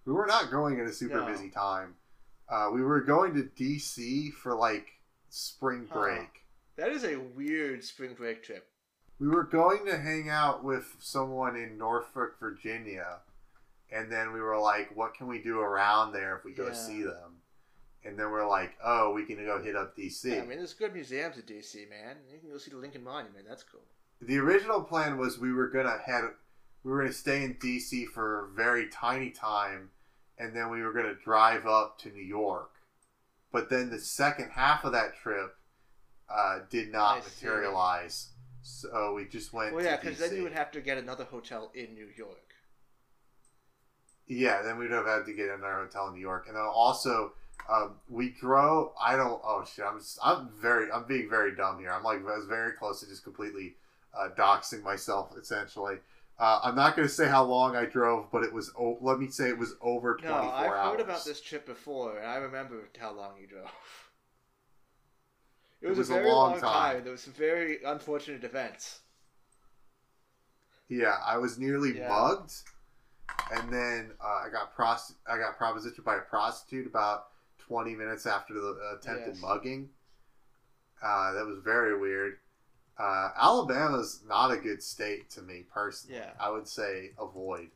We 0.05 0.13
were 0.13 0.27
not 0.27 0.51
going 0.51 0.81
at 0.81 0.87
a 0.87 0.93
super 0.93 1.23
busy 1.25 1.49
time. 1.51 1.95
Uh, 2.49 2.69
we 2.75 2.83
were 2.83 3.01
going 3.01 3.33
to 3.35 3.49
DC 3.57 4.33
for 4.33 4.55
like 4.57 4.87
spring 5.31 5.87
Huh. 5.91 6.01
break. 6.01 6.45
That 6.77 6.91
is 6.91 7.05
a 7.05 7.17
weird 7.17 7.85
spring 7.85 8.15
break 8.15 8.43
trip. 8.43 8.67
We 9.21 9.29
were 9.29 9.45
going 9.45 9.87
to 9.87 9.97
hang 9.97 10.29
out 10.29 10.65
with 10.65 10.97
someone 10.99 11.55
in 11.55 11.79
Norfolk, 11.79 12.37
Virginia, 12.41 13.21
and 13.93 14.11
then 14.11 14.33
we 14.33 14.41
were 14.41 14.59
like, 14.59 14.95
"What 14.97 15.15
can 15.15 15.29
we 15.29 15.41
do 15.41 15.61
around 15.61 16.13
there 16.13 16.37
if 16.37 16.45
we 16.45 16.53
go 16.53 16.67
Yeah. 16.67 16.73
see 16.73 17.03
them?" 17.05 17.41
And 18.05 18.19
then 18.19 18.33
we're 18.33 18.47
like, 18.47 18.77
"Oh, 18.85 19.13
we 19.15 19.25
can 19.25 19.37
go 19.47 19.63
hit 19.63 19.77
up 19.77 19.97
DC." 19.97 20.25
Yeah, 20.35 20.43
I 20.43 20.47
mean, 20.47 20.59
there's 20.59 20.75
good 20.75 20.93
museums 20.93 21.37
in 21.37 21.45
DC, 21.45 21.87
man. 21.89 22.17
You 22.31 22.41
can 22.41 22.51
go 22.51 22.59
see 22.59 22.73
the 22.73 22.77
Lincoln 22.79 23.05
Monument. 23.05 23.47
That's 23.49 23.63
cool. 23.63 23.85
the 24.21 24.39
original 24.39 24.83
plan 24.83 25.17
was 25.19 25.39
we 25.39 25.53
were 25.53 25.69
gonna 25.69 25.99
head 25.99 26.25
we 26.85 26.91
were 26.91 27.01
gonna 27.01 27.13
stay 27.13 27.43
in 27.43 27.55
DC 27.55 28.07
for 28.07 28.45
a 28.45 28.49
very 28.49 28.89
tiny 28.89 29.31
time 29.31 29.91
and 30.39 30.55
then 30.55 30.71
we 30.71 30.83
were 30.83 30.93
gonna 30.93 31.15
drive 31.15 31.67
up 31.67 31.99
to 32.01 32.11
New 32.11 32.23
York. 32.23 32.71
But 33.53 33.71
then 33.71 33.91
the 33.91 33.99
second 33.99 34.51
half 34.51 34.85
of 34.85 34.93
that 34.93 35.17
trip 35.17 35.57
uh, 36.29 36.61
did 36.71 36.93
not 36.93 37.19
I 37.19 37.21
see. 37.21 37.47
materialize. 37.47 38.29
So 38.63 39.15
we 39.15 39.27
just 39.27 39.53
went 39.53 39.75
Well, 39.75 39.85
yeah, 39.85 39.97
because 39.97 40.19
then 40.19 40.35
you 40.37 40.43
would 40.43 40.53
have 40.53 40.71
to 40.73 40.81
get 40.81 40.99
another 40.99 41.25
hotel 41.25 41.71
in 41.75 41.95
New 41.95 42.09
York. 42.17 42.55
Yeah, 44.27 44.63
then 44.63 44.79
we'd 44.79 44.91
have 44.91 45.07
had 45.07 45.27
to 45.27 45.35
get 45.35 45.51
another 45.51 45.85
hotel 45.85 46.09
in 46.09 46.15
New 46.15 46.21
York, 46.21 46.47
and 46.49 46.57
then 46.57 46.65
also 46.65 47.33
um, 47.71 47.97
we 48.09 48.31
drove. 48.31 48.93
I 49.01 49.17
don't. 49.17 49.41
Oh 49.45 49.65
shit! 49.65 49.85
I'm. 49.85 49.99
Just, 49.99 50.19
I'm 50.23 50.49
very. 50.61 50.91
I'm 50.91 51.05
being 51.07 51.29
very 51.29 51.55
dumb 51.55 51.79
here. 51.79 51.93
I'm 51.93 52.03
like. 52.03 52.21
I 52.21 52.37
was 52.37 52.47
very 52.47 52.73
close 52.73 53.01
to 53.01 53.07
just 53.07 53.23
completely 53.23 53.75
uh, 54.19 54.29
doxing 54.37 54.83
myself. 54.83 55.37
Essentially, 55.39 55.97
uh, 56.39 56.61
I'm 56.65 56.75
not 56.75 56.97
going 56.97 57.07
to 57.09 57.15
say 57.15 57.29
how 57.29 57.45
long 57.45 57.77
I 57.77 57.85
drove, 57.85 58.31
but 58.33 58.43
it 58.43 58.53
was. 58.53 58.73
Oh, 58.79 58.99
let 59.01 59.19
me 59.19 59.29
say 59.29 59.49
it 59.49 59.59
was 59.59 59.75
over 59.81 60.17
24 60.17 60.31
No, 60.31 60.51
24 60.51 60.57
I've 60.57 60.73
hours. 60.73 60.91
heard 60.93 61.01
about 61.01 61.25
this 61.25 61.41
trip 61.41 61.67
before, 61.67 62.19
and 62.19 62.27
I 62.27 62.37
remember 62.37 62.89
how 62.99 63.13
long 63.13 63.39
you 63.41 63.47
drove. 63.47 63.71
It 65.81 65.87
It 65.87 65.91
was, 65.91 65.99
was 65.99 66.11
a 66.11 66.15
a 66.15 66.17
very 66.17 66.31
long 66.31 66.51
long, 66.53 66.61
time. 66.61 66.95
time. 66.97 67.03
There 67.05 67.13
was 67.13 67.23
some 67.23 67.35
very 67.35 67.83
unfortunate 67.85 68.43
events. 68.43 69.01
Yeah, 70.89 71.17
I 71.25 71.39
was 71.39 71.59
nearly 71.59 71.97
Yeah. 71.99 72.09
mugged, 72.09 72.53
and 73.53 73.73
then 73.73 74.13
uh, 74.21 74.43
I 74.47 74.49
got 74.51 74.75
pros- 74.75 75.15
I 75.27 75.39
got 75.39 75.59
propositioned 75.59 76.05
by 76.05 76.17
a 76.17 76.21
prostitute 76.23 76.87
about 76.87 77.27
20 77.59 77.95
minutes 77.95 78.27
after 78.27 78.55
the 78.55 78.97
attempted 78.99 79.35
Yes. 79.35 79.41
mugging. 79.41 79.91
Uh, 81.03 81.33
that 81.33 81.47
was 81.47 81.59
very 81.59 81.99
weird. 81.99 82.39
Uh, 82.99 83.31
Alabama's 83.37 84.23
not 84.27 84.53
a 84.53 84.57
good 84.57 84.83
state 84.83 85.29
to 85.31 85.43
me 85.43 85.65
personally. 85.73 86.19
Yeah. 86.19 86.31
I 86.39 86.51
would 86.51 86.69
say 86.69 87.11
avoid. 87.19 87.71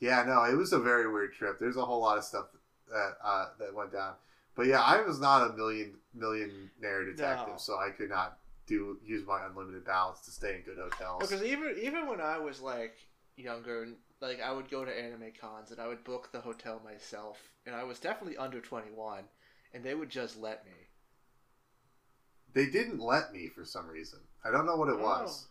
Yeah, 0.00 0.24
no, 0.26 0.44
it 0.44 0.56
was 0.56 0.72
a 0.72 0.78
very 0.78 1.10
weird 1.10 1.32
trip. 1.32 1.58
There's 1.58 1.76
a 1.76 1.84
whole 1.84 2.00
lot 2.00 2.18
of 2.18 2.24
stuff 2.24 2.46
that 2.90 3.12
uh, 3.24 3.46
that 3.58 3.74
went 3.74 3.92
down. 3.92 4.14
But 4.54 4.66
yeah, 4.66 4.82
I 4.82 5.00
was 5.02 5.20
not 5.20 5.50
a 5.50 5.54
million 5.54 5.94
millionaire 6.14 7.04
detective, 7.04 7.54
No. 7.54 7.58
so 7.58 7.78
I 7.78 7.90
could 7.90 8.10
not 8.10 8.38
do 8.66 8.98
use 9.04 9.26
my 9.26 9.44
unlimited 9.46 9.84
balance 9.84 10.20
to 10.22 10.30
stay 10.30 10.56
in 10.56 10.62
good 10.62 10.78
hotels. 10.78 11.22
Because 11.22 11.42
even 11.42 11.76
even 11.80 12.06
when 12.06 12.20
I 12.20 12.38
was 12.38 12.60
like 12.60 12.96
younger, 13.36 13.88
like 14.20 14.40
I 14.42 14.52
would 14.52 14.70
go 14.70 14.84
to 14.84 14.90
anime 14.92 15.32
cons 15.40 15.70
and 15.70 15.80
I 15.80 15.86
would 15.86 16.04
book 16.04 16.30
the 16.32 16.40
hotel 16.40 16.80
myself, 16.84 17.38
and 17.64 17.74
I 17.74 17.84
was 17.84 17.98
definitely 17.98 18.36
under 18.36 18.60
twenty 18.60 18.90
one, 18.90 19.24
and 19.72 19.82
they 19.82 19.94
would 19.94 20.10
just 20.10 20.36
let 20.38 20.64
me. 20.66 20.72
They 22.52 22.66
didn't 22.66 23.00
let 23.00 23.32
me 23.32 23.48
for 23.48 23.64
some 23.64 23.88
reason. 23.88 24.18
I 24.44 24.50
don't 24.50 24.66
know 24.66 24.76
what 24.76 24.88
it 24.88 24.96
Oh. 24.98 25.02
was. 25.02 25.46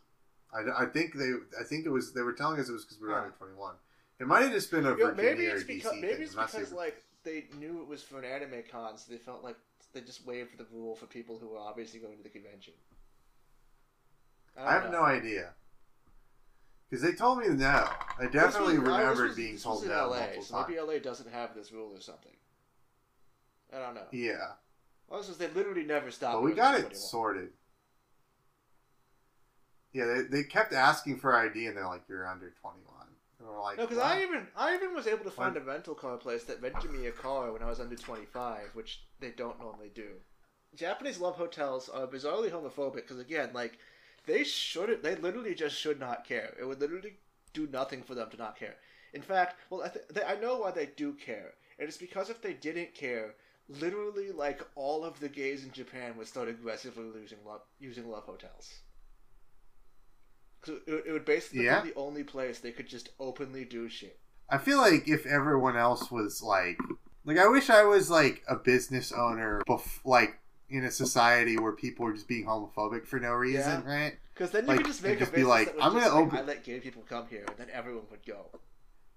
I, 0.54 0.84
I 0.84 0.86
think 0.86 1.14
they 1.16 1.32
I 1.60 1.64
think 1.64 1.86
it 1.86 1.90
was 1.90 2.14
they 2.14 2.22
were 2.22 2.34
telling 2.34 2.60
us 2.60 2.68
it 2.70 2.74
was 2.74 2.84
because 2.86 3.00
we 3.00 3.08
were 3.08 3.14
Huh. 3.16 3.22
under 3.22 3.36
twenty 3.38 3.54
one. 3.56 3.76
It 4.20 4.28
might 4.28 4.42
have 4.44 4.52
just 4.52 4.70
been 4.70 4.86
a 4.86 4.94
Virginia 4.94 5.16
maybe 5.16 5.46
it's 5.46 5.64
because 5.64 5.92
thing. 5.92 6.02
maybe 6.02 6.24
it's 6.24 6.36
because 6.36 6.52
super- 6.68 6.76
like 6.76 7.04
they 7.24 7.48
knew 7.58 7.82
it 7.82 7.88
was 7.88 8.04
for 8.04 8.20
an 8.20 8.26
anime 8.26 8.64
con, 8.70 8.98
so 8.98 9.12
they 9.12 9.18
felt 9.18 9.44
like 9.44 9.56
they 9.94 10.02
just 10.02 10.26
waived 10.26 10.58
the 10.58 10.66
rule 10.72 10.96
for 10.96 11.06
people 11.06 11.38
who 11.38 11.48
were 11.48 11.58
obviously 11.58 12.00
going 12.00 12.18
to 12.18 12.24
the 12.24 12.30
convention. 12.30 12.74
don't 14.56 14.66
I 14.68 14.74
have 14.74 14.86
know. 14.86 15.00
no 15.00 15.04
idea. 15.04 15.54
Because 16.90 17.04
they 17.04 17.14
told 17.14 17.40
me 17.40 17.48
no. 17.48 17.88
I 18.20 18.26
definitely 18.32 18.78
was- 18.80 18.90
remembered 18.90 19.28
was- 19.30 19.36
being 19.36 19.58
told 19.58 19.78
was 19.78 19.84
in 19.84 19.90
no 19.90 20.10
LA, 20.10 20.18
multiple 20.20 20.44
so 20.44 20.54
times. 20.56 20.68
maybe 20.68 20.80
LA 20.82 21.00
doesn't 21.00 21.30
have 21.32 21.56
this 21.56 21.72
rule 21.72 21.96
or 21.96 22.02
something. 22.02 22.36
I 23.74 23.80
don't 23.80 23.96
know. 23.96 24.08
Yeah, 24.12 24.54
Also, 25.10 25.32
they 25.34 25.48
literally 25.50 25.84
never 25.86 26.12
stopped. 26.12 26.36
but 26.36 26.42
we 26.44 26.54
got 26.54 26.78
it 26.78 26.96
sorted. 26.98 27.54
Yeah, 29.94 30.06
they, 30.06 30.22
they 30.22 30.44
kept 30.44 30.74
asking 30.74 31.18
for 31.20 31.36
ID, 31.36 31.68
and 31.68 31.76
they're 31.76 31.88
like, 31.88 32.04
"You're 32.08 32.28
under 32.28 32.54
21." 32.62 33.08
And 33.40 33.48
we're 33.48 33.62
like, 33.62 33.78
No, 33.78 33.88
because 33.88 33.98
I 33.98 34.22
even 34.22 34.48
I 34.56 34.76
even 34.76 34.94
was 34.94 35.08
able 35.08 35.24
to 35.26 35.32
find 35.32 35.56
What? 35.56 35.64
a 35.64 35.66
rental 35.66 35.96
car 35.96 36.18
place 36.18 36.44
that 36.46 36.62
rented 36.62 36.92
me 36.92 37.08
a 37.08 37.12
car 37.12 37.52
when 37.52 37.64
I 37.64 37.70
was 37.70 37.80
under 37.80 37.96
twenty 37.96 38.26
five, 38.26 38.70
which 38.74 39.04
they 39.20 39.32
don't 39.32 39.60
normally 39.60 39.92
do. 39.94 40.10
Japanese 40.76 41.20
love 41.20 41.36
hotels 41.36 41.90
are 41.90 42.08
bizarrely 42.08 42.50
homophobic 42.52 42.96
because 42.96 43.20
again, 43.20 43.50
like 43.54 43.80
they 44.26 44.44
should 44.44 45.02
they 45.04 45.16
literally 45.16 45.56
just 45.56 45.76
should 45.76 46.00
not 46.00 46.24
care. 46.26 46.54
It 46.60 46.66
would 46.66 46.80
literally 46.80 47.18
do 47.54 47.68
nothing 47.68 48.04
for 48.04 48.16
them 48.16 48.30
to 48.30 48.38
not 48.38 48.58
care. 48.58 48.76
In 49.14 49.22
fact, 49.22 49.56
well, 49.70 49.84
I, 49.84 49.90
th- 49.90 50.06
they, 50.14 50.24
I 50.24 50.36
know 50.40 50.60
why 50.60 50.72
they 50.72 50.86
do 50.86 51.14
care. 51.14 51.54
And 51.80 51.88
it's 51.88 51.98
because 51.98 52.30
if 52.30 52.42
they 52.42 52.54
didn't 52.54 52.94
care, 52.94 53.36
literally 53.68 54.32
like 54.32 54.62
all 54.76 55.04
of 55.04 55.20
the 55.20 55.28
gays 55.28 55.64
in 55.66 55.72
Japan 55.72 56.16
would 56.18 56.28
start 56.28 56.48
aggressively 56.48 57.06
losing 57.06 57.40
love, 57.46 57.62
using 57.80 58.10
love 58.10 58.24
hotels. 58.24 58.70
So 60.64 60.78
it, 60.88 61.04
it 61.08 61.12
would 61.12 61.26
basically 61.26 61.66
Yeah. 61.66 61.82
be 61.82 61.90
the 61.90 61.96
only 61.96 62.24
place 62.24 62.60
they 62.60 62.72
could 62.72 62.88
just 62.88 63.10
openly 63.20 63.66
do 63.66 63.90
shit. 63.90 64.20
I 64.50 64.58
feel 64.58 64.78
like 64.78 65.08
if 65.08 65.26
everyone 65.26 65.78
else 65.78 66.12
was 66.12 66.42
like, 66.42 66.78
like 67.26 67.38
I 67.38 67.48
wish 67.48 67.70
I 67.70 67.84
was 67.84 68.10
like 68.10 68.44
a 68.48 68.56
business 68.56 69.12
owner, 69.12 69.62
bef- 69.68 70.00
like 70.06 70.40
in 70.70 70.84
a 70.84 70.92
society 70.92 71.58
where 71.58 71.72
people 71.74 72.06
were 72.06 72.14
just 72.14 72.28
being 72.28 72.46
homophobic 72.46 73.06
for 73.06 73.20
no 73.20 73.32
reason, 73.34 73.84
right? 73.86 74.18
Because 74.34 74.52
then 74.52 74.64
you 74.64 74.70
Like, 74.70 74.78
could 74.78 74.88
just 74.88 75.04
make 75.04 75.20
just 75.20 75.32
a 75.32 75.36
be 75.36 75.44
like, 75.44 75.70
I'm 75.82 75.94
gonna 75.94 76.06
like, 76.06 76.14
open- 76.14 76.38
I 76.38 76.42
let 76.42 76.64
gay 76.64 76.80
people 76.80 77.04
come 77.08 77.28
here, 77.28 77.44
and 77.48 77.58
then 77.58 77.68
everyone 77.74 78.04
would 78.12 78.26
go. 78.26 78.46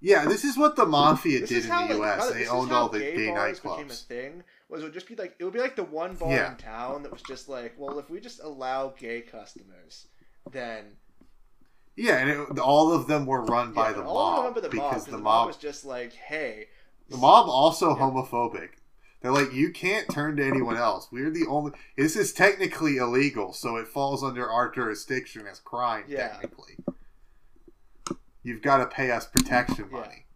Yeah, 0.01 0.27
this 0.27 0.45
is 0.45 0.59
what 0.59 0.77
the 0.77 0.85
mafia 0.85 1.47
did 1.47 1.65
in 1.65 1.71
how, 1.71 1.87
the 1.87 1.95
like, 1.95 2.19
U.S. 2.19 2.31
They 2.33 2.47
owned 2.47 2.73
all 2.73 2.89
the 2.91 2.99
gay 2.99 3.13
became 3.17 3.37
a 3.37 3.39
nightclubs. 3.39 4.05
thing. 4.07 4.43
Was 4.69 4.83
it 4.83 4.85
would 4.85 4.93
just 4.93 5.09
be 5.09 5.15
like 5.17 5.35
it 5.39 5.45
would 5.45 5.53
be 5.55 5.61
like 5.61 5.77
the 5.77 5.85
one 5.85 6.15
bar 6.17 6.31
Yeah. 6.33 6.51
in 6.53 6.57
town 6.59 7.03
that 7.05 7.13
was 7.13 7.23
just 7.23 7.49
like, 7.49 7.75
well, 7.79 7.99
if 7.99 8.11
we 8.11 8.21
just 8.21 8.41
allow 8.43 8.89
gay 8.99 9.23
customers, 9.23 10.07
then 10.51 10.97
Yeah, 11.97 12.17
and 12.19 12.31
it, 12.31 12.59
all 12.59 12.93
of 12.93 13.07
them 13.07 13.25
were 13.27 13.43
run 13.43 13.73
by 13.73 13.89
Yeah, 13.91 13.95
the 13.97 14.01
I 14.01 14.05
mob 14.05 14.55
the 14.57 14.71
mob 14.75 15.05
the 15.07 15.19
mob 15.19 15.47
was 15.47 15.57
just 15.57 15.85
like, 15.85 16.13
hey, 16.13 16.67
the 17.09 17.17
mob 17.17 17.49
also 17.49 17.91
Yeah. 17.91 18.03
homophobic. 18.03 18.71
They're 19.21 19.33
like, 19.33 19.55
you 19.55 19.71
can't 19.73 20.07
turn 20.11 20.37
to 20.37 20.45
anyone 20.45 20.77
else. 20.77 21.09
We're 21.11 21.31
the 21.31 21.47
only. 21.49 21.73
This 21.97 22.15
is 22.15 22.33
technically 22.33 22.99
illegal, 22.99 23.53
so 23.55 23.77
it 23.77 23.89
falls 23.89 24.23
under 24.23 24.47
our 24.51 24.71
jurisdiction 24.71 25.47
as 25.47 25.61
crime. 25.61 26.05
Yeah. 26.09 26.29
Technically, 26.29 26.77
you've 28.43 28.61
got 28.63 28.79
to 28.79 28.87
pay 28.87 29.11
us 29.11 29.27
protection 29.27 29.91
money. 29.91 30.27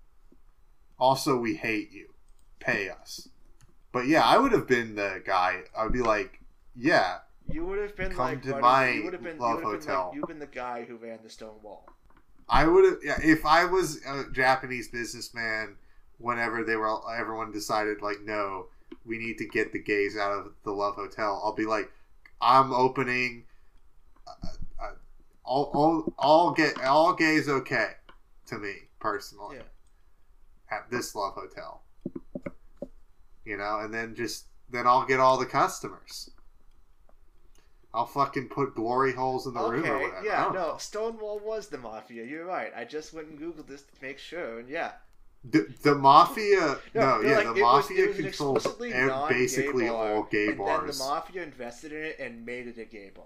Also, 0.98 1.36
we 1.36 1.56
hate 1.56 1.90
you. 1.92 2.08
Pay 2.60 2.88
us. 2.88 3.28
But 3.92 4.06
yeah, 4.06 4.22
I 4.24 4.38
would 4.38 4.52
have 4.52 4.66
been 4.66 4.94
the 4.94 5.22
guy. 5.24 5.62
I'd 5.76 5.92
be 5.92 6.00
like, 6.02 6.40
yeah, 6.74 7.18
you 7.50 7.66
would 7.66 7.78
have 7.78 7.96
been 7.96 8.12
Come 8.12 8.18
like, 8.18 8.42
to 8.42 8.50
buddy, 8.50 8.62
my 8.62 8.90
you 8.90 9.04
would 9.04 9.12
have 9.12 9.22
been, 9.22 9.38
love 9.38 9.60
you 9.60 9.66
would 9.66 9.74
have 9.74 9.80
been 9.80 9.88
hotel. 9.88 10.06
like, 10.06 10.16
you've 10.16 10.28
been 10.28 10.38
the 10.38 10.46
guy 10.46 10.84
who 10.84 10.96
ran 10.96 11.18
the 11.22 11.30
Stonewall. 11.30 11.88
I 12.48 12.66
would 12.66 12.84
have 12.84 12.98
yeah, 13.02 13.18
if 13.22 13.44
I 13.44 13.64
was 13.64 14.00
a 14.06 14.24
Japanese 14.32 14.88
businessman. 14.88 15.76
Whenever 16.20 16.64
they 16.64 16.74
were, 16.74 16.98
everyone 17.16 17.52
decided 17.52 18.02
like, 18.02 18.16
no, 18.24 18.66
we 19.06 19.18
need 19.18 19.38
to 19.38 19.46
get 19.46 19.72
the 19.72 19.78
gays 19.78 20.16
out 20.16 20.32
of 20.32 20.52
the 20.64 20.72
Love 20.72 20.96
Hotel. 20.96 21.40
I'll 21.44 21.54
be 21.54 21.64
like, 21.64 21.92
I'm 22.40 22.72
opening. 22.72 23.44
Uh, 24.26 24.48
uh, 24.82 24.90
all, 25.44 25.70
all, 25.72 26.14
all 26.18 26.52
gay, 26.54 26.72
all 26.84 27.12
gays 27.14 27.48
okay 27.48 27.92
to 28.46 28.58
me 28.58 28.88
personally. 28.98 29.58
Yeah. 29.58 30.76
At 30.76 30.90
this 30.90 31.14
Love 31.14 31.34
Hotel, 31.34 31.82
you 33.44 33.56
know, 33.56 33.78
and 33.78 33.94
then 33.94 34.16
just 34.16 34.46
then 34.68 34.88
I'll 34.88 35.06
get 35.06 35.20
all 35.20 35.38
the 35.38 35.46
customers. 35.46 36.30
I'll 37.94 38.06
fucking 38.06 38.48
put 38.48 38.74
glory 38.74 39.12
holes 39.12 39.46
in 39.46 39.54
the 39.54 39.60
or 39.60 39.76
Okay, 39.76 39.90
whatever. 39.90 40.20
Yeah, 40.20 40.46
oh. 40.48 40.52
no. 40.52 40.76
Stonewall 40.78 41.38
was 41.40 41.68
the 41.68 41.78
mafia. 41.78 42.24
You're 42.24 42.44
right. 42.46 42.72
I 42.76 42.84
just 42.84 43.12
went 43.12 43.28
and 43.28 43.38
googled 43.38 43.66
this 43.66 43.82
to 43.82 43.92
make 44.02 44.18
sure, 44.18 44.58
and 44.58 44.68
yeah, 44.68 44.92
The, 45.44 45.66
the 45.82 45.94
mafia, 45.94 46.80
no, 46.94 47.22
they're 47.22 47.30
yeah, 47.30 47.36
like, 47.36 47.46
the 47.46 47.54
mafia 47.54 48.06
was 48.06 48.16
controls 48.16 48.66
ev- 48.92 49.28
basically 49.28 49.88
bar, 49.88 50.12
all 50.16 50.22
gay 50.24 50.48
and 50.48 50.58
bars. 50.58 50.80
then 50.80 50.86
the 50.86 50.92
mafia 50.94 51.42
invested 51.42 51.92
in 51.92 52.04
it 52.04 52.18
and 52.18 52.44
made 52.46 52.66
it 52.68 52.78
a 52.78 52.84
gay 52.84 53.10
bar. 53.10 53.24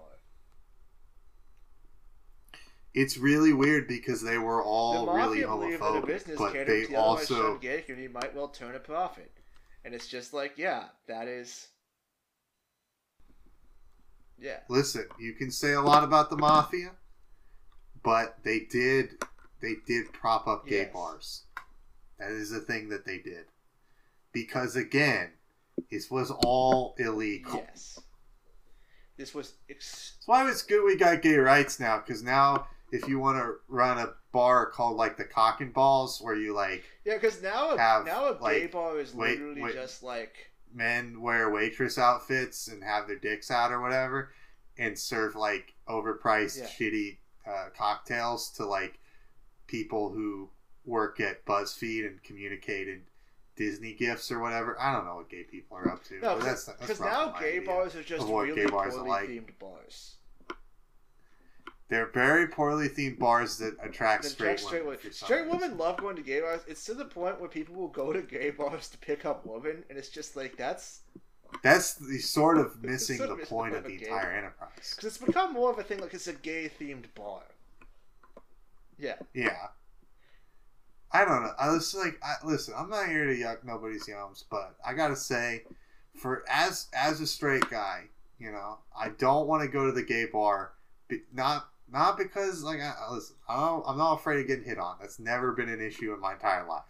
it's 2.93 3.17
really 3.17 3.53
weird 3.53 3.87
because 3.87 4.21
they 4.21 4.37
were 4.37 4.63
all 4.63 5.05
the 5.05 5.11
really 5.11 5.41
mafia 5.41 5.47
believed 5.47 5.83
that 5.83 5.95
a 5.95 6.01
homophobic, 6.01 6.05
business 6.05 6.37
but 6.37 6.65
they 6.65 6.85
to 6.85 6.87
the 6.87 6.95
otherwise 6.95 7.31
also 7.31 7.57
gay 7.57 7.81
community 7.81 8.11
might 8.13 8.33
well 8.35 8.47
turn 8.49 8.75
a 8.75 8.79
profit, 8.79 9.31
and 9.83 9.93
it's 9.93 10.07
just 10.07 10.33
like, 10.33 10.57
yeah, 10.57 10.89
that 11.07 11.27
is, 11.27 11.67
yeah, 14.39 14.59
listen. 14.69 15.05
You 15.19 15.33
can 15.33 15.51
say 15.51 15.73
a 15.73 15.81
lot 15.81 16.03
about 16.03 16.29
the 16.29 16.37
mafia, 16.37 16.91
but 18.03 18.37
they 18.43 18.59
did 18.61 19.21
they 19.61 19.75
did 19.87 20.11
prop 20.13 20.47
up 20.47 20.67
gay 20.67 20.83
Yes. 20.83 20.93
bars. 20.93 21.43
That 22.19 22.31
is 22.31 22.51
a 22.51 22.59
thing 22.59 22.89
that 22.89 23.05
they 23.05 23.17
did 23.19 23.45
because 24.31 24.75
again, 24.75 25.31
this 25.91 26.09
was 26.11 26.31
all 26.45 26.95
illegal. 26.97 27.63
yes. 27.67 27.99
This 29.17 29.33
was 29.33 29.53
ex- 29.69 30.13
That's 30.17 30.27
why 30.27 30.49
it's 30.49 30.63
good 30.63 30.83
we 30.83 30.95
got 30.95 31.21
gay 31.21 31.35
rights 31.37 31.79
now, 31.79 31.97
because 31.99 32.23
now 32.23 32.67
if 32.91 33.07
you 33.07 33.19
want 33.19 33.37
to 33.37 33.53
run 33.67 33.97
a 33.99 34.13
bar 34.31 34.65
called 34.71 34.97
like 34.97 35.17
the 35.17 35.23
Cock 35.23 35.61
and 35.61 35.73
Balls, 35.73 36.19
where 36.21 36.35
you 36.35 36.53
like 36.53 36.83
yeah, 37.05 37.15
because 37.15 37.41
now 37.41 37.71
a, 37.75 37.77
Have, 37.77 38.05
now 38.05 38.29
a 38.29 38.33
gay 38.33 38.39
like, 38.63 38.71
bar 38.71 38.99
is 38.99 39.13
wait- 39.13 39.39
literally 39.39 39.61
wait. 39.61 39.73
just 39.75 40.01
like 40.03 40.51
men 40.73 41.21
wear 41.21 41.49
waitress 41.49 41.97
outfits 41.97 42.67
and 42.67 42.83
have 42.83 43.07
their 43.07 43.17
dicks 43.19 43.51
out 43.51 43.71
or 43.71 43.81
whatever, 43.81 44.31
and 44.77 44.97
serve 44.97 45.35
like 45.35 45.73
overpriced 45.87 46.59
Yeah. 46.59 46.65
shitty 46.67 47.17
uh, 47.47 47.69
cocktails 47.77 48.49
to 48.51 48.65
like 48.65 48.99
people 49.67 50.09
who 50.11 50.49
work 50.85 51.19
at 51.19 51.45
BuzzFeed 51.45 52.05
and 52.07 52.21
communicate 52.23 52.87
in 52.87 53.01
Disney 53.55 53.93
gifts 53.93 54.31
or 54.31 54.39
whatever. 54.39 54.79
I 54.81 54.93
don't 54.93 55.05
know 55.05 55.15
what 55.15 55.29
gay 55.29 55.43
people 55.43 55.77
are 55.77 55.89
up 55.91 56.03
to. 56.05 56.19
no, 56.19 56.35
but 56.35 56.43
that's 56.45 56.65
that's 56.65 56.79
because 56.79 56.99
now 56.99 57.35
gay 57.39 57.57
idea. 57.57 57.61
bars 57.67 57.95
are 57.95 58.03
just 58.03 58.27
really 58.27 58.55
gay 58.55 58.65
bars 58.65 58.93
poorly 58.93 59.09
like. 59.09 59.29
themed 59.29 59.59
bars. 59.59 60.15
They're 61.93 62.07
very 62.07 62.47
poorly 62.47 62.89
themed 62.89 63.19
bars 63.19 63.59
that 63.59 63.77
attract 63.79 64.25
straight, 64.25 64.59
straight, 64.59 64.83
women. 64.83 64.97
straight 65.11 65.47
women 65.47 65.77
love 65.77 65.97
going 65.97 66.15
to 66.15 66.23
gay 66.23 66.41
bars. 66.41 66.61
It's 66.65 66.83
to 66.85 66.95
the 66.95 67.05
point 67.05 67.39
where 67.39 67.47
people 67.47 67.75
will 67.75 67.87
go 67.87 68.11
to 68.11 68.23
gay 68.23 68.49
bars 68.49 68.89
to 68.89 68.97
pick 68.97 69.25
up 69.25 69.45
women, 69.45 69.83
and 69.87 69.99
it's 69.99 70.09
just 70.09 70.35
like 70.35 70.57
that's 70.57 71.01
That's 71.61 71.93
the 71.93 72.17
sort 72.17 72.57
of 72.57 72.83
missing 72.83 73.17
sort 73.17 73.29
of 73.29 73.35
the 73.35 73.41
missing 73.41 73.55
point 73.55 73.75
of 73.75 73.83
the 73.83 73.93
entire 73.93 74.31
gay. 74.31 74.37
enterprise. 74.39 74.95
because 74.95 75.03
it's 75.03 75.17
become 75.23 75.53
more 75.53 75.69
of 75.71 75.77
a 75.77 75.83
thing. 75.83 75.99
Like 75.99 76.15
it's 76.15 76.25
a 76.25 76.33
gay 76.33 76.67
themed 76.79 77.05
bar. 77.13 77.43
Yeah, 78.97 79.17
Yeah. 79.35 79.67
I 81.11 81.25
don't 81.25 81.43
know. 81.43 81.53
I 81.59 81.69
was 81.69 81.93
like, 81.93 82.19
I, 82.23 82.43
listen, 82.43 82.73
I'm 82.75 82.89
not 82.89 83.07
here 83.07 83.27
to 83.27 83.35
yuck 83.35 83.63
nobody's 83.63 84.07
yums, 84.07 84.45
but 84.49 84.73
I 84.83 84.95
gotta 84.95 85.15
say, 85.15 85.61
for 86.15 86.43
as 86.49 86.87
as 86.91 87.21
a 87.21 87.27
straight 87.27 87.69
guy, 87.69 88.05
you 88.39 88.51
know, 88.51 88.79
I 88.99 89.09
don't 89.09 89.47
want 89.47 89.61
to 89.61 89.67
go 89.67 89.85
to 89.85 89.91
the 89.91 90.01
gay 90.01 90.25
bar, 90.25 90.71
not 91.31 91.69
not 91.93 92.17
because 92.17 92.63
like, 92.63 92.79
I, 92.81 92.93
listen, 93.11 93.35
I 93.47 93.59
don't, 93.59 93.83
I'm 93.87 93.97
not 93.97 94.15
afraid 94.15 94.41
of 94.41 94.47
getting 94.47 94.65
hit 94.65 94.79
on. 94.79 94.97
That's 94.99 95.19
never 95.19 95.53
been 95.53 95.69
an 95.69 95.79
issue 95.79 96.13
in 96.13 96.19
my 96.19 96.33
entire 96.33 96.67
life, 96.67 96.83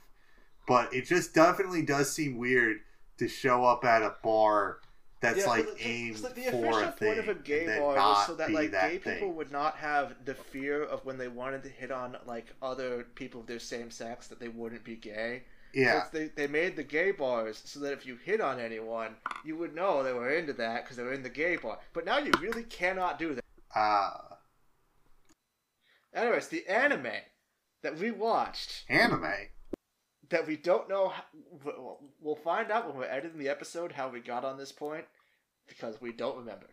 but 0.67 0.93
it 0.93 1.05
just 1.05 1.35
definitely 1.35 1.83
does 1.83 2.11
seem 2.11 2.37
weird 2.37 2.77
to 3.19 3.27
show 3.27 3.65
up 3.65 3.85
at 3.85 4.01
a 4.01 4.15
bar 4.23 4.79
that's 5.19 5.39
yeah, 5.39 5.45
like 5.47 5.61
it's- 5.61 5.77
aimed 5.81 6.19
like 6.21 6.35
the 6.35 6.51
for 6.51 6.83
a 6.83 6.91
thing 6.91 7.07
point 7.15 7.19
of 7.19 7.29
a 7.29 7.39
gay 7.39 7.65
bar 7.79 7.95
was 7.95 8.27
so 8.27 8.35
that 8.35 8.51
like 8.51 8.71
that 8.71 8.91
gay 8.91 8.97
thing. 8.97 9.13
people 9.13 9.33
would 9.33 9.51
not 9.51 9.75
have 9.77 10.15
the 10.25 10.35
fear 10.35 10.83
of 10.83 11.05
when 11.05 11.17
they 11.17 11.29
wanted 11.29 11.63
to 11.63 11.69
hit 11.69 11.91
on 11.91 12.17
like 12.25 12.47
other 12.61 13.05
people 13.15 13.39
of 13.41 13.47
their 13.47 13.59
same 13.59 13.89
sex 13.89 14.27
that 14.27 14.39
they 14.39 14.49
wouldn't 14.49 14.83
be 14.83 14.95
gay. 14.95 15.43
Yeah, 15.73 16.03
they, 16.11 16.25
they 16.27 16.45
made 16.47 16.75
the 16.75 16.83
gay 16.83 17.11
bars 17.11 17.61
so 17.65 17.79
that 17.79 17.93
if 17.93 18.05
you 18.05 18.15
hit 18.17 18.41
on 18.41 18.59
anyone, 18.59 19.15
you 19.43 19.55
would 19.57 19.73
know 19.73 20.03
they 20.03 20.13
were 20.13 20.29
into 20.29 20.53
that 20.53 20.83
because 20.83 20.97
they 20.97 21.03
were 21.03 21.13
in 21.13 21.23
the 21.23 21.29
gay 21.29 21.55
bar. 21.55 21.79
But 21.93 22.05
now 22.05 22.19
you 22.19 22.31
really 22.41 22.63
cannot 22.63 23.17
do 23.17 23.33
that. 23.35 23.43
uh, 23.75 24.32
Anyways, 26.13 26.47
the 26.47 26.67
anime 26.67 27.07
that 27.81 27.97
we 27.97 28.11
watched 28.11 28.85
anime. 28.89 29.31
that 30.29 30.47
we 30.47 30.55
don't 30.57 30.87
know. 30.89 31.09
How, 31.09 31.23
we'll- 32.21 32.35
find 32.35 32.71
out 32.71 32.87
when 32.87 32.97
we're 32.97 33.05
editing 33.05 33.39
the 33.39 33.49
episode 33.49 33.91
how 33.91 34.09
we 34.09 34.19
got 34.19 34.43
on 34.45 34.57
this 34.57 34.71
point 34.71 35.05
because 35.67 36.01
we 36.01 36.11
don't 36.11 36.37
remember. 36.37 36.67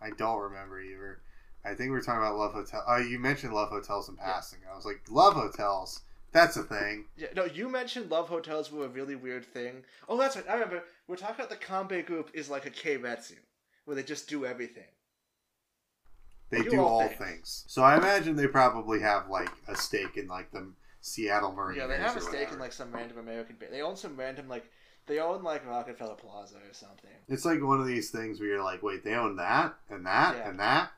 I 0.00 0.10
don't 0.16 0.40
remember 0.40 0.80
either. 0.80 1.20
I 1.64 1.74
think 1.74 1.90
we 1.90 1.96
are 1.96 2.00
talking 2.02 2.20
about 2.22 2.36
Love 2.36 2.52
Hotel. 2.52 2.84
Oh, 2.86 2.96
you 2.98 3.18
mentioned 3.18 3.52
Love 3.54 3.70
Hotels 3.70 4.08
in 4.08 4.16
passing. 4.16 4.58
I 4.70 4.74
was 4.76 4.84
like, 4.84 5.00
Love 5.08 5.34
Hotels. 5.34 6.00
That's 6.32 6.56
a 6.56 6.62
thing. 6.64 7.06
Yeah, 7.16 7.28
no, 7.36 7.44
you 7.44 7.68
mentioned 7.68 8.10
love 8.10 8.28
hotels 8.28 8.72
were 8.72 8.86
a 8.86 8.88
really 8.88 9.14
weird 9.14 9.44
thing. 9.46 9.84
Oh, 10.08 10.18
that's 10.18 10.34
right. 10.34 10.44
I 10.48 10.54
remember. 10.54 10.82
We're 11.06 11.14
talking 11.14 11.36
about 11.36 11.48
the 11.48 11.64
Kambe 11.64 12.04
group 12.04 12.30
is 12.34 12.50
like 12.50 12.66
a 12.66 12.70
Keiretsu, 12.70 13.36
where 13.84 13.94
they 13.94 14.02
just 14.02 14.28
do 14.28 14.44
everything. 14.44 14.88
They 16.62 16.70
do, 16.70 16.80
all 16.80 17.08
things. 17.08 17.64
So 17.66 17.82
I 17.82 17.96
imagine 17.96 18.36
they 18.36 18.46
probably 18.46 19.00
have 19.00 19.28
like 19.28 19.50
a 19.68 19.76
stake 19.76 20.16
in 20.16 20.28
like 20.28 20.50
the 20.52 20.72
Seattle 21.00 21.52
Mariners. 21.52 21.76
Yeah, 21.78 21.86
they 21.86 21.96
have 21.96 22.16
a 22.16 22.20
stake 22.20 22.32
whatever. 22.34 22.54
in 22.54 22.60
like 22.60 22.72
some 22.72 22.92
random 22.92 23.18
American. 23.18 23.56
Ba- 23.58 23.66
they 23.70 23.82
own 23.82 23.96
some 23.96 24.16
random 24.16 24.48
like 24.48 24.70
they 25.06 25.18
own 25.18 25.42
like 25.42 25.66
Rockefeller 25.66 26.14
Plaza 26.14 26.56
or 26.56 26.72
something. 26.72 27.10
It's 27.28 27.44
like 27.44 27.62
one 27.62 27.80
of 27.80 27.86
these 27.86 28.10
things 28.10 28.40
where 28.40 28.48
you're 28.48 28.64
like, 28.64 28.82
wait, 28.82 29.04
they 29.04 29.14
own 29.14 29.36
that 29.36 29.74
and 29.90 30.06
that 30.06 30.36
Yeah. 30.36 30.48
and 30.48 30.58
that. 30.60 30.90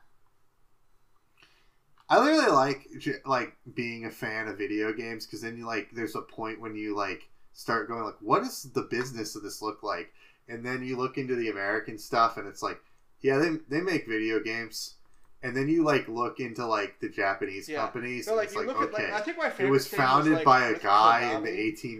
I 2.09 2.25
really 2.25 2.49
like 2.51 2.87
like 3.25 3.57
being 3.75 4.05
a 4.05 4.11
fan 4.11 4.47
of 4.47 4.57
video 4.57 4.93
games 4.93 5.25
because 5.25 5.41
then 5.41 5.57
you 5.57 5.65
like 5.65 5.89
there's 5.91 6.15
a 6.15 6.21
point 6.21 6.61
when 6.61 6.75
you 6.75 6.95
like 6.95 7.29
start 7.53 7.87
going 7.89 8.03
like, 8.03 8.15
what 8.21 8.43
does 8.43 8.63
the 8.63 8.83
business 8.83 9.35
of 9.35 9.43
this 9.43 9.61
look 9.61 9.83
like? 9.83 10.13
And 10.47 10.65
then 10.65 10.83
you 10.83 10.95
look 10.95 11.17
into 11.17 11.35
the 11.35 11.49
American 11.49 11.97
stuff 11.97 12.37
and 12.37 12.47
it's 12.47 12.63
like, 12.63 12.79
yeah, 13.19 13.37
they 13.37 13.57
they 13.67 13.81
make 13.81 14.07
video 14.07 14.39
games. 14.39 14.95
And 15.43 15.55
then 15.55 15.69
you 15.69 15.83
like 15.83 16.07
look 16.07 16.39
into 16.39 16.65
like 16.65 16.99
the 16.99 17.09
Japanese 17.09 17.67
Yeah. 17.67 17.85
companies 17.85 18.27
So 18.27 18.33
and 18.35 18.43
it's 18.43 18.55
like, 18.55 18.67
okay, 18.69 18.85
at 18.85 18.93
like 18.93 19.11
I 19.13 19.19
think 19.19 19.37
my 19.37 19.49
favorite 19.49 19.69
it 19.69 19.71
was 19.71 19.87
founded 19.87 20.33
like, 20.33 20.45
by 20.45 20.65
a 20.65 20.79
guy 20.79 21.21
in 21.33 21.43
the 21.43 21.49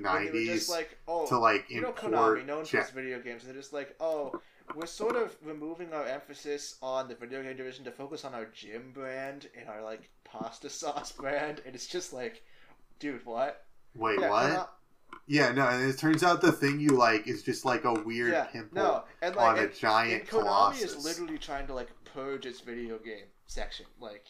when 0.09 0.23
they 0.23 0.31
were 0.31 0.39
1890s 0.39 0.55
just 0.55 0.69
like 0.69 0.97
oh 1.07 1.27
to 1.27 1.37
like 1.37 1.65
you 1.69 1.81
know 1.81 1.91
import. 1.91 2.39
Konami 2.39 2.45
known 2.45 2.65
for 2.65 2.77
its 2.77 2.89
video 2.89 3.19
games. 3.19 3.43
They're 3.43 3.53
just 3.53 3.73
like 3.73 3.95
oh 3.99 4.35
we're 4.73 4.85
sort 4.85 5.15
of 5.15 5.35
removing 5.43 5.93
our 5.93 6.05
emphasis 6.05 6.77
on 6.81 7.07
the 7.07 7.15
video 7.15 7.41
game 7.41 7.55
division 7.57 7.85
to 7.85 7.91
focus 7.91 8.25
on 8.25 8.33
our 8.33 8.45
gym 8.45 8.91
brand 8.93 9.47
and 9.57 9.67
our 9.69 9.81
like 9.81 10.09
pasta 10.23 10.69
sauce 10.81 11.11
brand, 11.11 11.61
and 11.65 11.75
it's 11.75 11.87
just 11.87 12.13
like, 12.13 12.43
dude, 12.99 13.25
what? 13.25 13.65
Wait, 13.95 14.19
Yeah, 14.19 14.29
what? 14.29 14.69
Yeah, 15.29 15.51
no, 15.51 15.67
and 15.67 15.89
it 15.89 15.97
turns 15.97 16.23
out 16.23 16.41
the 16.41 16.53
thing 16.53 16.79
you 16.79 16.91
like 16.91 17.27
is 17.27 17.43
just 17.43 17.65
like 17.65 17.83
a 17.83 17.93
weird 17.93 18.31
yeah, 18.31 18.45
pimple 18.45 18.77
no, 18.81 19.03
and 19.21 19.35
on 19.35 19.43
like 19.55 19.57
a 19.57 19.63
and, 19.65 19.75
giant 19.75 20.21
and 20.21 20.29
Konami 20.29 20.41
colossus. 20.43 20.95
is 20.95 21.03
literally 21.03 21.37
trying 21.37 21.67
to 21.67 21.73
like 21.73 21.89
purge 22.05 22.45
its 22.45 22.61
video 22.61 22.97
game 22.97 23.25
section. 23.45 23.85
Like, 23.99 24.25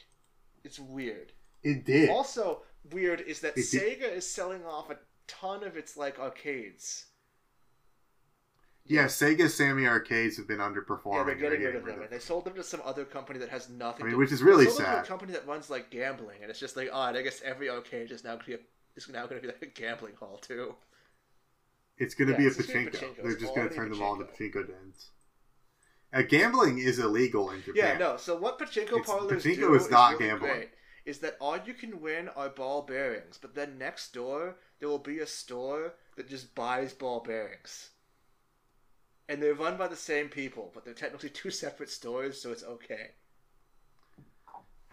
it's 0.64 0.80
weird. 0.80 1.34
It 1.64 1.86
did. 1.86 2.10
Also, 2.10 2.64
weird 2.92 3.22
is 3.22 3.42
that 3.42 3.56
It 3.58 3.70
did- 3.70 4.00
Sega 4.00 4.12
is 4.12 4.28
selling 4.30 4.66
off 4.66 4.90
a 4.90 4.98
ton 5.28 5.64
of 5.64 5.78
its 5.78 5.98
like 5.98 6.18
arcades. 6.20 7.06
yeah, 8.86 9.06
Sega 9.06 9.50
Sammy 9.50 9.86
arcades 9.86 10.38
have 10.38 10.48
been 10.48 10.60
underperforming. 10.60 11.14
Yeah, 11.14 11.24
they're 11.26 11.36
getting 11.36 11.60
they're 11.62 11.72
rid 11.74 11.76
of 11.76 11.86
them, 11.86 12.02
and 12.02 12.10
they 12.10 12.20
sold 12.20 12.46
them 12.46 12.54
to 12.56 12.64
some 12.64 12.82
other 12.86 13.06
company 13.06 13.38
that 13.40 13.50
has 13.50 13.70
nothing. 13.70 14.02
I 14.04 14.06
mean, 14.06 14.14
to, 14.14 14.18
which 14.18 14.32
is 14.32 14.42
really 14.42 14.66
they 14.66 14.72
sold 14.72 14.80
them 14.86 14.86
to 14.88 14.96
sad. 14.98 15.06
a 15.06 15.08
company 15.08 15.34
that 15.34 15.46
runs 15.46 15.70
like 15.70 15.92
gambling, 15.92 16.42
and 16.42 16.50
it's 16.50 16.60
just 16.60 16.76
like, 16.78 16.90
oh, 16.92 16.96
odd. 16.98 17.18
I 17.18 17.22
guess 17.22 17.42
every 17.44 17.70
arcade 17.70 18.12
is 18.12 18.24
now 18.24 18.32
going 18.32 18.40
to 18.42 18.46
be 18.48 18.54
a, 18.56 18.60
is 18.96 19.10
now 19.10 19.28
going 19.28 19.42
to 19.42 19.48
be 19.48 19.54
like 19.54 19.62
a 19.62 19.66
gambling 19.68 20.16
hall 20.16 20.38
too. 20.38 20.74
It's 21.98 22.14
going 22.14 22.28
to 22.28 22.34
Yeah, 22.34 22.38
be 22.38 22.48
a 22.48 22.52
pachinko. 22.52 22.92
pachinko. 22.92 23.24
They're 23.24 23.36
just 23.38 23.56
going 23.56 23.70
to 23.70 23.76
turn 23.76 23.90
them 23.90 24.02
all 24.02 24.14
into 24.20 24.26
pachinko. 24.32 24.68
dens. 24.68 25.12
Uh, 26.14 26.22
gambling 26.22 26.78
is 26.80 27.00
illegal 27.00 27.50
in 27.52 27.62
Japan. 27.64 27.76
Yeah, 27.76 27.98
no. 27.98 28.18
So 28.18 28.38
what 28.38 28.58
pachinko 28.60 28.84
It's- 29.00 29.06
parlors 29.06 29.44
pachinko 29.44 29.56
do 29.56 29.74
is 29.76 29.90
not 29.90 30.14
really 30.14 30.26
gambling. 30.30 30.52
great, 30.52 30.70
is 31.06 31.20
that 31.20 31.38
all 31.42 31.58
you 31.58 31.74
can 31.74 32.00
win 32.00 32.30
are 32.30 32.50
ball 32.50 32.82
bearings, 32.84 33.38
but 33.38 33.56
then 33.56 33.78
next 33.78 34.14
door 34.14 34.58
there 34.80 34.88
will 34.90 35.00
be 35.00 35.20
a 35.20 35.28
store 35.28 35.96
that 36.16 36.28
just 36.30 36.54
buys 36.56 36.94
ball 36.94 37.20
bearings. 37.22 37.90
And 39.30 39.42
they're 39.44 39.54
run 39.54 39.76
by 39.78 39.88
the 39.88 39.96
same 39.98 40.30
people, 40.30 40.72
but 40.74 40.86
they're 40.86 40.94
technically 40.94 41.30
two 41.42 41.50
separate 41.52 41.90
stores, 41.90 42.42
so 42.42 42.52
it's 42.52 42.64
okay. 42.64 43.12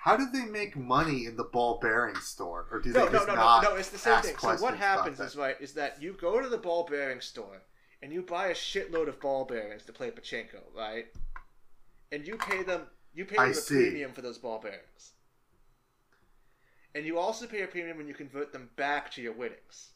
How 0.05 0.19
do 0.19 0.27
they 0.31 0.45
make 0.45 0.77
money 0.77 1.25
in 1.25 1.35
the 1.35 1.45
ball 1.45 1.79
bearing 1.81 2.17
store, 2.17 2.67
or 2.71 2.79
do 2.79 2.91
No, 2.91 3.07
they 3.07 3.07
no, 3.07 3.13
just 3.13 3.27
no, 3.27 3.35
not? 3.37 3.63
no, 3.63 3.71
no. 3.71 3.77
It's 3.77 3.89
the 3.89 3.97
same 3.97 4.21
thing. 4.21 4.37
So 4.37 4.55
what 4.57 4.77
happens 4.77 5.19
is 5.19 5.35
right 5.35 5.57
is 5.61 5.73
that 5.75 6.03
you 6.03 6.13
go 6.13 6.43
to 6.43 6.49
the 6.51 6.59
ball 6.59 6.85
bearing 6.85 7.23
store 7.23 7.63
and 8.03 8.13
you 8.13 8.21
buy 8.21 8.49
a 8.49 8.55
shitload 8.55 9.09
of 9.09 9.19
ball 9.19 9.47
bearings 9.47 9.83
to 9.85 9.95
play 9.95 10.11
pachinko, 10.11 10.61
right? 10.77 11.07
And 12.13 12.27
you 12.27 12.37
pay 12.37 12.63
them 12.63 12.83
you 13.15 13.25
pay 13.25 13.37
them 13.37 13.51
a 13.53 13.55
see. 13.55 13.77
premium 13.77 14.13
for 14.13 14.21
those 14.21 14.37
ball 14.37 14.59
bearings. 14.59 15.15
And 16.95 17.07
you 17.07 17.19
also 17.19 17.47
pay 17.47 17.63
a 17.63 17.67
premium 17.67 17.97
when 17.97 18.07
you 18.07 18.13
convert 18.13 18.53
them 18.53 18.69
back 18.77 19.11
to 19.13 19.23
your 19.23 19.33
winnings. 19.33 19.93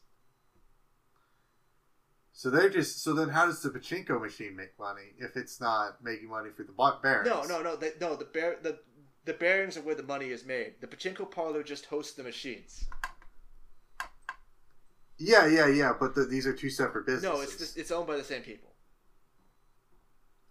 So 2.31 2.49
they're 2.49 2.69
just. 2.69 3.03
So 3.03 3.13
then, 3.13 3.29
how 3.29 3.45
does 3.45 3.61
the 3.61 3.69
pachinko 3.69 4.19
machine 4.19 4.55
make 4.55 4.71
money 4.79 5.13
if 5.19 5.35
it's 5.35 5.61
not 5.61 6.03
making 6.03 6.29
money 6.29 6.49
for 6.55 6.63
the 6.63 6.71
ball 6.71 6.97
bearings? 7.03 7.29
No, 7.29 7.43
no, 7.43 7.61
no, 7.61 7.75
they, 7.75 7.91
no. 8.01 8.15
The 8.15 8.25
bear 8.25 8.55
the 8.63 8.79
the 9.29 9.35
bearings 9.35 9.77
are 9.77 9.81
where 9.81 9.93
the 9.93 10.01
money 10.01 10.29
is 10.29 10.43
made. 10.43 10.73
The 10.81 10.87
pachinko 10.87 11.29
parlor 11.29 11.61
just 11.61 11.85
hosts 11.85 12.13
the 12.13 12.23
machines. 12.23 12.85
Yeah, 15.19 15.45
yeah, 15.45 15.67
yeah. 15.67 15.93
But 15.99 16.15
the, 16.15 16.25
these 16.25 16.47
are 16.47 16.53
two 16.53 16.71
separate 16.71 17.05
businesses. 17.05 17.37
No, 17.37 17.41
it's 17.41 17.55
this, 17.57 17.77
it's 17.77 17.91
owned 17.91 18.07
by 18.07 18.17
the 18.17 18.23
same 18.23 18.41
people. 18.41 18.69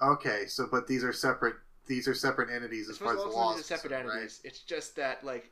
Okay, 0.00 0.46
so 0.46 0.68
but 0.70 0.86
these 0.86 1.02
are 1.02 1.12
separate. 1.12 1.56
These 1.88 2.06
are 2.06 2.14
separate 2.14 2.54
entities 2.54 2.88
as 2.88 2.98
far 2.98 3.16
as 3.16 3.22
the 3.22 3.28
law 3.28 3.54
these 3.54 3.62
are 3.62 3.64
separate 3.64 3.90
concerned, 3.90 4.08
right? 4.10 4.14
entities, 4.18 4.40
it's 4.44 4.60
just 4.60 4.94
that 4.94 5.24
like 5.24 5.50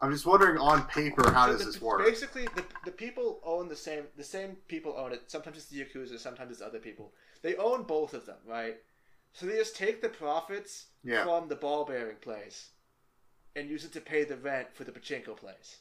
I'm 0.00 0.10
just 0.10 0.26
wondering 0.26 0.58
on 0.58 0.82
paper 0.86 1.30
how 1.30 1.46
So 1.46 1.52
does 1.52 1.60
the- 1.60 1.66
this 1.66 1.80
work? 1.80 2.04
Basically, 2.04 2.48
the, 2.56 2.64
the 2.86 2.90
people 2.90 3.38
own 3.44 3.68
the 3.68 3.76
same. 3.76 4.04
The 4.16 4.24
same 4.24 4.56
people 4.66 4.96
own 4.98 5.12
it. 5.12 5.30
Sometimes 5.30 5.58
it's 5.58 5.66
the 5.66 5.84
yakuza. 5.84 6.18
Sometimes 6.18 6.50
it's 6.50 6.62
other 6.62 6.80
people. 6.80 7.12
They 7.42 7.54
own 7.54 7.84
both 7.84 8.14
of 8.14 8.26
them, 8.26 8.38
right? 8.48 8.78
So 9.32 9.46
they 9.46 9.56
just 9.56 9.76
take 9.76 10.02
the 10.02 10.08
profits 10.08 10.86
Yeah. 11.02 11.24
from 11.24 11.48
the 11.48 11.56
ball 11.56 11.84
bearing 11.84 12.16
place 12.16 12.70
and 13.56 13.68
use 13.70 13.84
it 13.84 13.92
to 13.92 14.00
pay 14.00 14.24
the 14.24 14.36
rent 14.36 14.68
for 14.74 14.84
the 14.84 14.92
pachinko 14.92 15.36
place. 15.36 15.78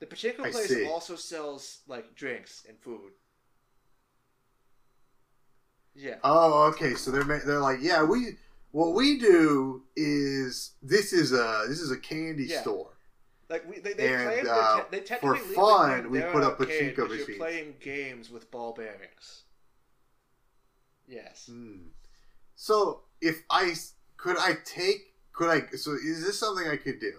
The 0.00 0.06
pachinko 0.06 0.40
I 0.46 0.50
place 0.50 0.68
see. 0.68 0.86
also 0.86 1.16
sells 1.16 1.80
like 1.86 2.14
drinks 2.14 2.64
and 2.68 2.78
food. 2.80 3.12
Yeah. 5.94 6.16
Oh, 6.24 6.64
okay. 6.70 6.94
So 6.94 7.10
they're 7.10 7.22
they're 7.24 7.60
like, 7.60 7.78
yeah, 7.80 8.02
we 8.02 8.36
what 8.72 8.94
we 8.94 9.18
do 9.18 9.84
is 9.96 10.72
this 10.82 11.12
is 11.12 11.32
a 11.32 11.64
this 11.68 11.80
is 11.80 11.90
a 11.90 11.96
candy 11.98 12.44
Yeah. 12.44 12.60
store. 12.62 12.90
Like 13.48 13.68
we, 13.68 13.78
they, 13.78 13.92
they 13.92 14.12
And, 14.12 14.48
uh, 14.48 14.84
te- 14.90 14.98
they 14.98 15.16
for 15.16 15.36
fun, 15.36 16.10
we 16.10 16.20
put 16.22 16.42
up 16.42 16.58
pachinko 16.58 17.08
machines. 17.08 17.28
You're 17.28 17.36
playing 17.36 17.74
games 17.78 18.30
with 18.30 18.50
ball 18.50 18.72
bearings. 18.72 19.42
Yes. 21.06 21.48
Hmm. 21.50 21.88
So 22.56 23.02
if 23.20 23.42
I 23.50 23.74
could 24.16 24.36
I 24.38 24.54
take 24.64 25.14
could 25.32 25.50
I 25.50 25.76
so 25.76 25.92
is 25.92 26.24
this 26.24 26.38
something 26.38 26.68
I 26.68 26.76
could 26.76 27.00
do? 27.00 27.12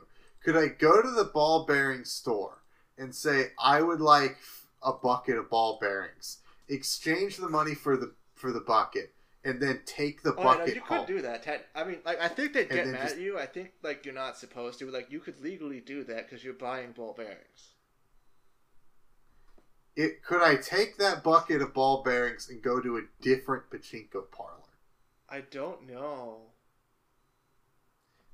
Could 0.44 0.56
I 0.58 0.68
go 0.68 1.02
to 1.02 1.10
the 1.12 1.26
ball 1.26 1.66
bearing 1.66 2.06
store 2.06 2.62
and 2.98 3.14
say 3.14 3.52
I 3.60 3.82
would 3.82 4.02
like 4.02 4.38
a 4.84 4.94
bucket 4.94 5.38
of 5.38 5.50
ball 5.50 5.78
bearings, 5.82 6.38
exchange 6.70 7.38
the 7.38 7.50
money 7.50 7.74
for 7.76 7.98
the 7.98 8.14
for 8.34 8.52
the 8.52 8.60
bucket, 8.60 9.14
and 9.44 9.62
then 9.62 9.82
take 9.86 10.22
the 10.22 10.36
Oh, 10.36 10.44
yeah, 10.44 10.58
no, 10.58 10.66
you 10.66 10.82
home? 10.82 11.00
could 11.00 11.08
do 11.08 11.22
that. 11.22 11.44
Ted. 11.44 11.62
I 11.74 11.84
mean, 11.84 12.00
like, 12.06 12.20
I 12.22 12.28
think 12.28 12.54
they'd 12.54 12.70
get 12.70 12.88
mad 12.88 13.02
just- 13.02 13.16
at 13.16 13.22
you. 13.22 13.40
I 13.40 13.46
think 13.46 13.72
like 13.82 14.06
you're 14.06 14.14
not 14.14 14.38
supposed 14.38 14.80
to. 14.80 14.92
Like, 14.92 15.12
you 15.12 15.20
could 15.20 15.40
legally 15.42 15.80
do 15.80 16.04
that 16.06 16.28
because 16.30 16.44
you're 16.44 16.54
buying 16.54 16.92
ball 16.92 17.14
bearings. 17.14 17.75
It 19.96 20.24
could 20.24 20.42
I 20.42 20.56
take 20.58 20.98
that 20.98 21.24
bucket 21.24 21.62
of 21.62 21.74
ball 21.74 22.04
bearings 22.04 22.50
and 22.50 22.62
go 22.62 22.82
to 22.82 22.98
a 22.98 23.02
different 23.22 23.70
pachinko 23.70 24.30
parlor? 24.32 24.52
I 25.30 25.42
don't 25.42 25.88
know. 25.88 26.42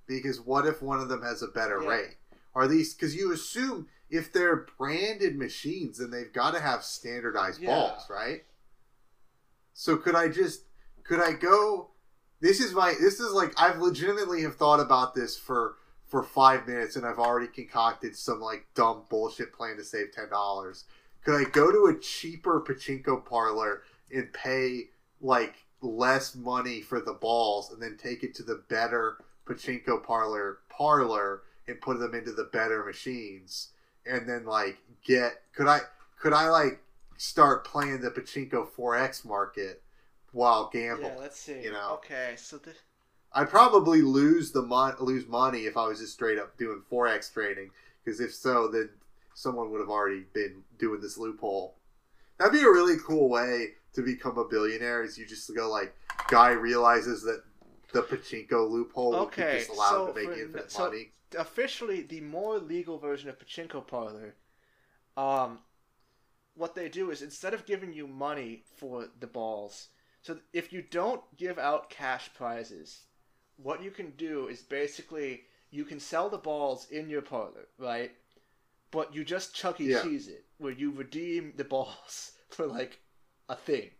Because 0.08 0.42
what 0.42 0.66
if 0.66 0.82
one 0.82 1.00
of 1.00 1.08
them 1.10 1.22
has 1.22 1.42
a 1.42 1.48
better 1.48 1.82
Yeah. 1.82 1.90
rate? 1.90 2.18
Are 2.54 2.68
these 2.68 2.94
because 2.94 3.16
you 3.16 3.32
assume 3.32 3.88
if 4.10 4.34
they're 4.34 4.66
branded 4.78 5.38
machines, 5.38 6.00
then 6.00 6.10
they've 6.12 6.34
got 6.34 6.52
to 6.52 6.60
have 6.60 6.84
standardized 6.84 7.62
Yeah. 7.62 7.68
balls, 7.68 8.10
right? 8.10 8.46
So 9.74 9.98
could 9.98 10.16
I 10.16 10.28
just 10.28 10.66
could 11.04 11.20
I 11.22 11.34
go? 11.34 11.92
This 12.42 12.60
is 12.60 12.74
my 12.74 12.94
this 13.00 13.20
is 13.20 13.32
like 13.32 13.54
I've 13.58 13.80
legitimately 13.80 14.42
have 14.42 14.56
thought 14.58 14.80
about 14.80 15.14
this 15.14 15.38
for 15.38 15.78
for 16.08 16.24
five 16.24 16.68
minutes 16.68 16.98
and 16.98 17.06
I've 17.06 17.20
already 17.20 17.48
concocted 17.48 18.18
some 18.18 18.42
like 18.42 18.68
dumb 18.74 19.06
bullshit 19.10 19.54
plan 19.54 19.78
to 19.78 19.84
save 19.86 20.12
ten 20.12 20.30
dollars. 20.30 20.86
Could 21.24 21.36
I 21.36 21.50
go 21.50 21.72
to 21.72 21.86
a 21.86 22.00
cheaper 22.00 22.62
pachinko 22.62 23.24
parlor 23.26 23.84
and 24.14 24.32
pay 24.34 24.90
like 25.22 25.56
less 25.82 26.36
money 26.36 26.82
for 26.82 27.00
the 27.00 27.14
balls 27.14 27.72
and 27.72 27.82
then 27.82 27.98
take 27.98 28.24
it 28.24 28.36
to 28.36 28.44
the 28.44 28.64
better 28.70 29.18
pachinko 29.46 30.04
parlor 30.04 30.60
parlor 30.70 31.44
and 31.68 31.82
put 31.82 32.00
them 32.00 32.14
into 32.14 32.32
the 32.32 32.44
better 32.46 32.84
machines 32.84 33.70
and 34.06 34.28
then 34.28 34.46
like 34.46 34.78
get 35.04 35.42
could 35.54 35.68
I 35.68 35.82
could 36.20 36.34
I 36.34 36.50
like 36.50 36.82
start 37.18 37.66
playing 37.66 38.02
the 38.02 38.10
pachinko 38.10 38.68
forex 38.68 39.24
market 39.26 39.82
while 40.32 40.70
gambling? 40.72 41.12
Yeah, 41.14 41.20
let's 41.20 41.40
see. 41.40 41.62
you 41.62 41.72
know. 41.72 42.00
Okay, 42.04 42.34
so 42.38 42.58
the 42.58 42.74
I'd 43.34 43.50
probably 43.50 44.02
lose 44.02 44.52
the 44.52 44.62
mon- 44.62 44.96
lose 45.00 45.28
money 45.28 45.62
if 45.62 45.78
I 45.78 45.88
was 45.88 46.00
just 46.00 46.14
straight 46.14 46.38
up 46.38 46.58
doing 46.58 46.82
forex 46.92 47.32
trading 47.32 47.72
because 48.04 48.20
if 48.20 48.34
so 48.34 48.68
then 48.68 48.90
someone 49.34 49.72
would 49.72 49.80
have 49.80 49.90
already 49.90 50.26
been 50.34 50.64
doing 50.80 51.02
this 51.02 51.18
loophole. 51.18 51.78
That'd 52.38 52.54
be 52.54 52.66
a 52.66 52.70
really 52.70 52.98
cool 53.06 53.30
way 53.30 53.70
to 53.94 54.02
become 54.02 54.38
a 54.38 54.46
billionaire 54.48 55.04
is 55.04 55.18
you 55.18 55.26
just 55.26 55.54
go 55.56 55.70
like 55.70 55.94
guy 56.30 56.52
realizes 56.52 57.22
that 57.24 57.44
the 57.94 58.02
pachinko 58.04 58.70
loophole 58.70 59.16
Okay, 59.16 59.58
just 59.60 59.70
allow 59.72 59.90
so 59.90 60.08
to 60.08 60.14
make 60.14 60.30
for- 60.34 60.42
infinite 60.42 60.72
so- 60.72 60.84
money. 60.86 61.12
officially 61.38 62.02
the 62.02 62.22
more 62.22 62.58
legal 62.58 62.98
version 62.98 63.30
of 63.30 63.38
pachinko 63.38 63.86
parlor 63.86 64.36
um 65.18 65.60
what 66.56 66.74
they 66.76 66.88
do 66.90 67.12
is 67.12 67.22
instead 67.22 67.54
of 67.54 67.66
giving 67.66 67.92
you 67.94 68.08
money 68.08 68.64
for 68.78 69.08
the 69.20 69.28
balls 69.28 69.90
so 70.22 70.38
if 70.54 70.72
you 70.72 70.82
don't 70.82 71.22
give 71.38 71.58
out 71.60 71.90
cash 71.90 72.30
prizes 72.34 73.02
what 73.58 73.84
you 73.84 73.92
can 73.92 74.12
do 74.12 74.48
is 74.48 74.62
basically 74.62 75.42
you 75.70 75.84
can 75.84 76.00
sell 76.00 76.30
the 76.30 76.38
balls 76.38 76.88
in 76.92 77.10
your 77.10 77.22
parlor 77.22 77.68
right 77.78 78.12
but 78.92 79.14
you 79.16 79.24
just 79.24 79.56
chuck 79.56 79.80
e 79.82 79.86
Yeah. 79.92 80.02
cheese 80.04 80.28
it 80.28 80.46
where 80.58 80.72
you 80.74 80.92
redeem 80.92 81.54
the 81.58 81.64
balls 81.64 82.34
for 82.50 82.66
like 82.68 83.00
a 83.50 83.56
thing 83.56 83.92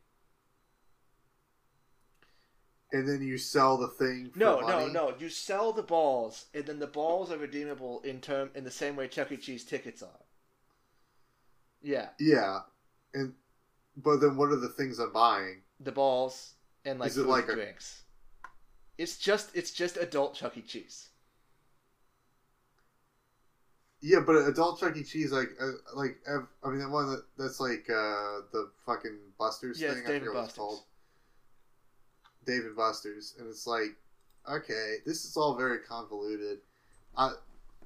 And 2.94 3.08
then 3.08 3.22
you 3.22 3.38
sell 3.38 3.78
the 3.78 3.88
thing 3.88 4.32
for 4.34 4.40
No, 4.40 4.62
money. 4.62 4.92
no, 4.92 5.10
no. 5.12 5.16
You 5.18 5.30
sell 5.30 5.72
the 5.72 5.82
balls, 5.82 6.48
and 6.54 6.66
then 6.66 6.80
the 6.80 6.88
balls 6.88 7.32
are 7.32 7.38
redeemable 7.38 8.02
in 8.02 8.20
term 8.20 8.50
in 8.54 8.66
the 8.66 8.72
same 8.72 8.98
way 8.98 9.08
Chuck 9.08 9.32
E. 9.32 9.38
Cheese 9.38 9.64
tickets 9.64 10.04
are. 10.04 10.20
Yeah, 11.82 12.10
Yeah, 12.20 12.60
and 13.14 13.34
but 13.96 14.18
then 14.18 14.36
what 14.36 14.50
are 14.52 14.58
the 14.60 14.70
things 14.70 15.00
I'm 15.00 15.14
buying? 15.14 15.62
the 15.80 15.92
balls 15.94 16.54
and 16.86 17.00
like 17.00 17.12
Is 17.12 17.18
it 17.18 17.22
food 17.24 17.30
like 17.30 17.44
and 17.48 17.54
a- 17.54 17.56
drinks. 17.64 18.04
It's 18.98 19.18
just 19.18 19.56
it's 19.56 19.72
just 19.72 19.96
adult 19.96 20.36
Chuck 20.36 20.58
E. 20.58 20.62
Cheese. 20.62 21.11
Yeah, 24.02 24.20
but 24.26 24.36
adult 24.48 24.80
Chuck 24.80 24.98
E. 24.98 25.04
Cheese, 25.04 25.32
like, 25.32 25.50
uh, 25.62 25.72
like, 25.96 26.18
I 26.28 26.70
mean, 26.70 26.80
that 26.80 26.90
one 26.90 27.08
that, 27.12 27.24
that's 27.38 27.60
like 27.60 27.88
uh, 27.90 28.42
the 28.52 28.72
fucking 28.86 29.18
Buster's 29.38 29.80
Yeah, 29.80 29.94
thing. 29.94 30.04
I 30.04 30.08
forget 30.08 30.22
what 30.22 30.28
it's 30.28 30.34
Buster's. 30.34 30.56
called. 30.58 30.80
Dave 32.46 32.66
and 32.66 32.76
Buster's, 32.76 33.36
and 33.38 33.48
it's 33.48 33.68
like, 33.68 33.96
okay, 34.50 34.96
this 35.06 35.26
is 35.26 35.38
all 35.38 35.56
very 35.56 35.78
convoluted. 35.78 36.58
Uh, 37.16 37.34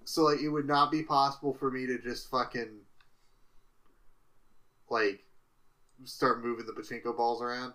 so 0.06 0.24
like, 0.24 0.40
it 0.40 0.48
would 0.48 0.66
not 0.66 0.92
be 0.92 1.04
possible 1.04 1.54
for 1.54 1.70
me 1.70 1.86
to 1.86 1.98
just 2.00 2.30
fucking 2.30 2.70
like 4.90 5.22
start 6.06 6.44
moving 6.44 6.66
the 6.66 6.72
pachinko 6.72 7.16
balls 7.18 7.42
around. 7.42 7.74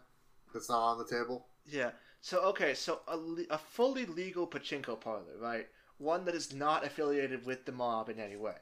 That's 0.54 0.70
not 0.70 0.80
on 0.80 0.98
the 0.98 1.04
table. 1.04 1.46
Yeah. 1.66 1.90
So 2.22 2.40
okay, 2.44 2.72
so 2.72 3.00
a, 3.08 3.18
a 3.54 3.58
fully 3.58 4.06
legal 4.06 4.46
pachinko 4.46 4.98
parlor, 5.00 5.36
right? 5.38 5.66
One 6.00 6.24
that 6.24 6.34
is 6.34 6.54
not 6.54 6.82
affiliated 6.82 7.44
with 7.44 7.66
the 7.66 7.72
mob 7.72 8.08
in 8.08 8.18
any 8.18 8.36
way. 8.36 8.56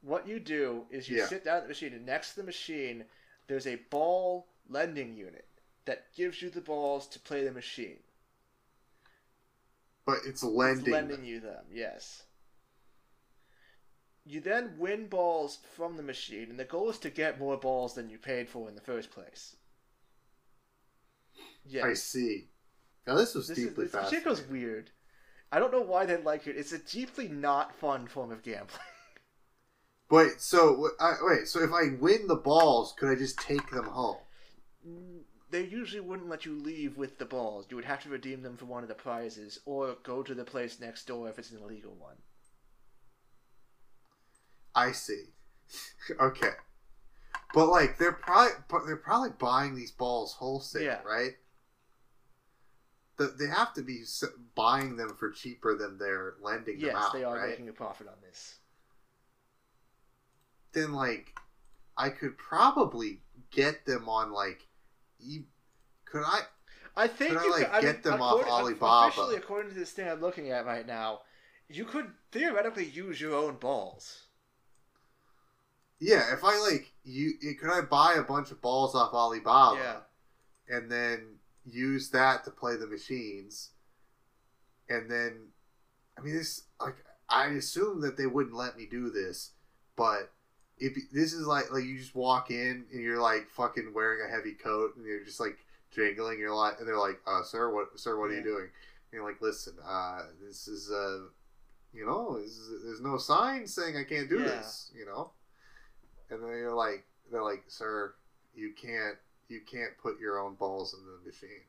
What 0.00 0.26
you 0.26 0.40
do 0.40 0.86
is 0.90 1.08
you 1.08 1.18
Yeah. 1.18 1.26
sit 1.28 1.44
down 1.44 1.58
at 1.58 1.62
the 1.62 1.68
machine, 1.68 1.92
and 1.92 2.04
next 2.04 2.30
to 2.30 2.36
the 2.40 2.46
machine, 2.46 3.04
there's 3.46 3.66
a 3.66 3.76
ball 3.76 4.48
lending 4.68 5.16
unit 5.16 5.46
that 5.84 6.12
gives 6.14 6.42
you 6.42 6.50
the 6.50 6.60
balls 6.60 7.06
to 7.10 7.20
play 7.20 7.44
the 7.44 7.52
machine. 7.52 8.02
But 10.04 10.18
it's 10.26 10.42
lending. 10.42 10.80
It's 10.80 10.88
lending. 10.88 11.10
lending 11.10 11.24
you 11.24 11.38
them, 11.38 11.64
yes. 11.70 12.24
You 14.24 14.40
then 14.40 14.78
win 14.78 15.06
balls 15.06 15.58
from 15.76 15.96
the 15.96 16.02
machine, 16.02 16.50
and 16.50 16.58
the 16.58 16.64
goal 16.64 16.90
is 16.90 16.98
to 16.98 17.10
get 17.10 17.38
more 17.38 17.56
balls 17.56 17.94
than 17.94 18.10
you 18.10 18.18
paid 18.18 18.48
for 18.48 18.68
in 18.68 18.74
the 18.74 18.80
first 18.80 19.12
place. 19.12 19.54
Yes. 21.64 21.84
I 21.84 21.94
see. 21.94 22.50
Now 23.06 23.14
this 23.14 23.34
was 23.36 23.46
This 23.46 23.58
is, 23.58 23.68
deeply 23.68 23.84
this 23.84 23.92
fascinating. 23.92 24.28
Pachinko's 24.32 24.42
weird. 24.48 24.90
I 25.52 25.58
don't 25.58 25.72
know 25.72 25.82
why 25.82 26.06
they 26.06 26.16
like 26.16 26.46
it. 26.46 26.56
It's 26.56 26.72
a 26.72 26.78
deeply 26.78 27.28
not 27.28 27.74
fun 27.74 28.06
form 28.06 28.30
of 28.32 28.42
gambling. 28.42 28.80
Wait, 30.10 30.40
so 30.42 30.90
I, 31.00 31.14
wait, 31.22 31.48
so 31.48 31.62
if 31.62 31.72
I 31.72 31.94
win 31.98 32.26
the 32.26 32.36
balls, 32.36 32.92
could 32.98 33.08
I 33.10 33.14
just 33.14 33.38
take 33.38 33.70
them 33.70 33.86
home? 33.86 34.18
Mm, 34.84 35.22
They 35.50 35.62
usually 35.62 36.00
wouldn't 36.00 36.28
let 36.28 36.44
you 36.44 36.58
leave 36.58 36.96
with 36.96 37.18
the 37.18 37.24
balls. 37.24 37.66
You 37.70 37.76
would 37.76 37.84
have 37.84 38.02
to 38.02 38.08
redeem 38.08 38.42
them 38.42 38.56
for 38.56 38.64
one 38.64 38.82
of 38.82 38.88
the 38.88 38.94
prizes, 38.96 39.60
or 39.64 39.94
go 40.02 40.24
to 40.24 40.34
the 40.34 40.44
place 40.44 40.80
next 40.80 41.06
door 41.06 41.28
if 41.28 41.38
it's 41.38 41.52
an 41.52 41.58
illegal 41.62 41.94
one. 41.94 42.16
I 44.74 44.92
see. 44.92 45.24
okay, 46.20 46.52
but 47.54 47.68
like 47.68 47.98
they're 47.98 48.12
probably 48.12 48.52
they're 48.86 48.96
probably 48.96 49.30
buying 49.38 49.74
these 49.74 49.90
balls 49.92 50.34
wholesale, 50.34 50.82
Yeah. 50.82 51.02
right? 51.02 51.32
The, 53.18 53.34
they 53.38 53.48
have 53.48 53.74
to 53.74 53.82
be 53.82 54.02
buying 54.54 54.96
them 54.96 55.14
for 55.18 55.30
cheaper 55.30 55.76
than 55.76 55.98
they're 55.98 56.34
lending 56.40 56.78
Yes, 56.78 56.88
them 56.88 56.96
out, 56.96 57.02
Yes, 57.02 57.12
they 57.12 57.24
are 57.24 57.36
right? 57.36 57.50
making 57.50 57.68
a 57.68 57.72
profit 57.72 58.06
on 58.08 58.14
this. 58.22 58.56
Then 60.72 60.92
like, 60.92 61.34
I 61.96 62.10
could 62.10 62.38
probably 62.38 63.20
get 63.50 63.84
them 63.84 64.08
on 64.08 64.32
like, 64.32 64.66
e- 65.20 65.46
could 66.04 66.22
I? 66.24 66.42
I 66.96 67.06
think 67.08 67.32
Could 67.36 67.38
I, 67.38 67.50
like, 67.50 67.66
could, 67.66 67.74
I 67.74 67.80
get 67.80 67.94
mean, 67.96 68.02
them 68.12 68.22
off 68.22 68.46
Alibaba? 68.46 69.08
Officially, 69.08 69.36
according 69.36 69.72
to 69.72 69.78
this 69.78 69.90
thing 69.92 70.08
I'm 70.08 70.20
looking 70.20 70.50
at 70.50 70.66
right 70.66 70.86
now, 70.86 71.20
you 71.68 71.84
could 71.84 72.12
theoretically 72.32 72.86
use 72.86 73.20
your 73.20 73.34
own 73.34 73.56
balls. 73.56 74.24
Yeah, 76.00 76.32
if 76.32 76.44
I 76.44 76.56
like 76.60 76.92
you, 77.04 77.32
could 77.60 77.70
I 77.70 77.80
buy 77.80 78.14
a 78.14 78.22
bunch 78.22 78.52
of 78.52 78.60
balls 78.60 78.94
off 78.94 79.12
Alibaba? 79.12 79.76
Yeah. 80.68 80.76
and 80.76 80.90
then 80.90 81.37
use 81.70 82.10
that 82.10 82.44
to 82.44 82.50
play 82.50 82.76
the 82.76 82.86
machines. 82.86 83.70
And 84.88 85.10
then, 85.10 85.48
I 86.16 86.22
mean, 86.22 86.34
this 86.34 86.62
like 86.80 86.96
I 87.28 87.46
assume 87.48 88.00
that 88.02 88.16
they 88.16 88.26
wouldn't 88.26 88.56
let 88.56 88.76
me 88.76 88.86
do 88.90 89.10
this, 89.10 89.52
but 89.96 90.32
if 90.78 90.96
this 91.12 91.32
is 91.32 91.46
like 91.46 91.70
like 91.72 91.84
you 91.84 91.98
just 91.98 92.14
walk 92.14 92.50
in 92.50 92.86
and 92.92 93.02
you're 93.02 93.20
like 93.20 93.50
fucking 93.50 93.92
wearing 93.94 94.20
a 94.26 94.30
heavy 94.34 94.52
coat 94.52 94.96
and 94.96 95.04
you're 95.04 95.24
just 95.24 95.40
like 95.40 95.58
jingling, 95.90 96.38
your 96.38 96.54
lot 96.54 96.78
and 96.78 96.88
they're 96.88 96.98
like, 96.98 97.20
uh, 97.26 97.42
sir, 97.42 97.74
what, 97.74 97.98
sir, 97.98 98.18
what 98.18 98.30
are 98.30 98.36
you 98.36 98.42
doing? 98.42 98.62
And 98.64 99.12
you're 99.12 99.26
like, 99.26 99.40
listen, 99.42 99.74
uh, 99.86 100.22
this 100.44 100.68
is 100.68 100.90
uh, 100.90 101.26
you 101.92 102.06
know, 102.06 102.38
this 102.40 102.52
is, 102.52 102.84
there's 102.84 103.00
no 103.00 103.16
sign 103.18 103.66
saying 103.66 103.96
I 103.96 104.04
can't 104.04 104.28
do 104.28 104.38
Yeah. 104.40 104.56
this, 104.56 104.90
you 104.94 105.06
know. 105.06 105.30
And 106.30 106.42
then 106.42 106.50
you're 106.50 106.74
like, 106.74 107.04
they're 107.30 107.42
like, 107.42 107.64
sir, 107.68 108.14
you 108.54 108.72
can't 108.80 109.16
you 109.48 109.60
can't 109.60 109.96
put 109.98 110.20
your 110.20 110.38
own 110.38 110.54
balls 110.54 110.94
in 110.94 111.00
the 111.04 111.26
machine. 111.26 111.62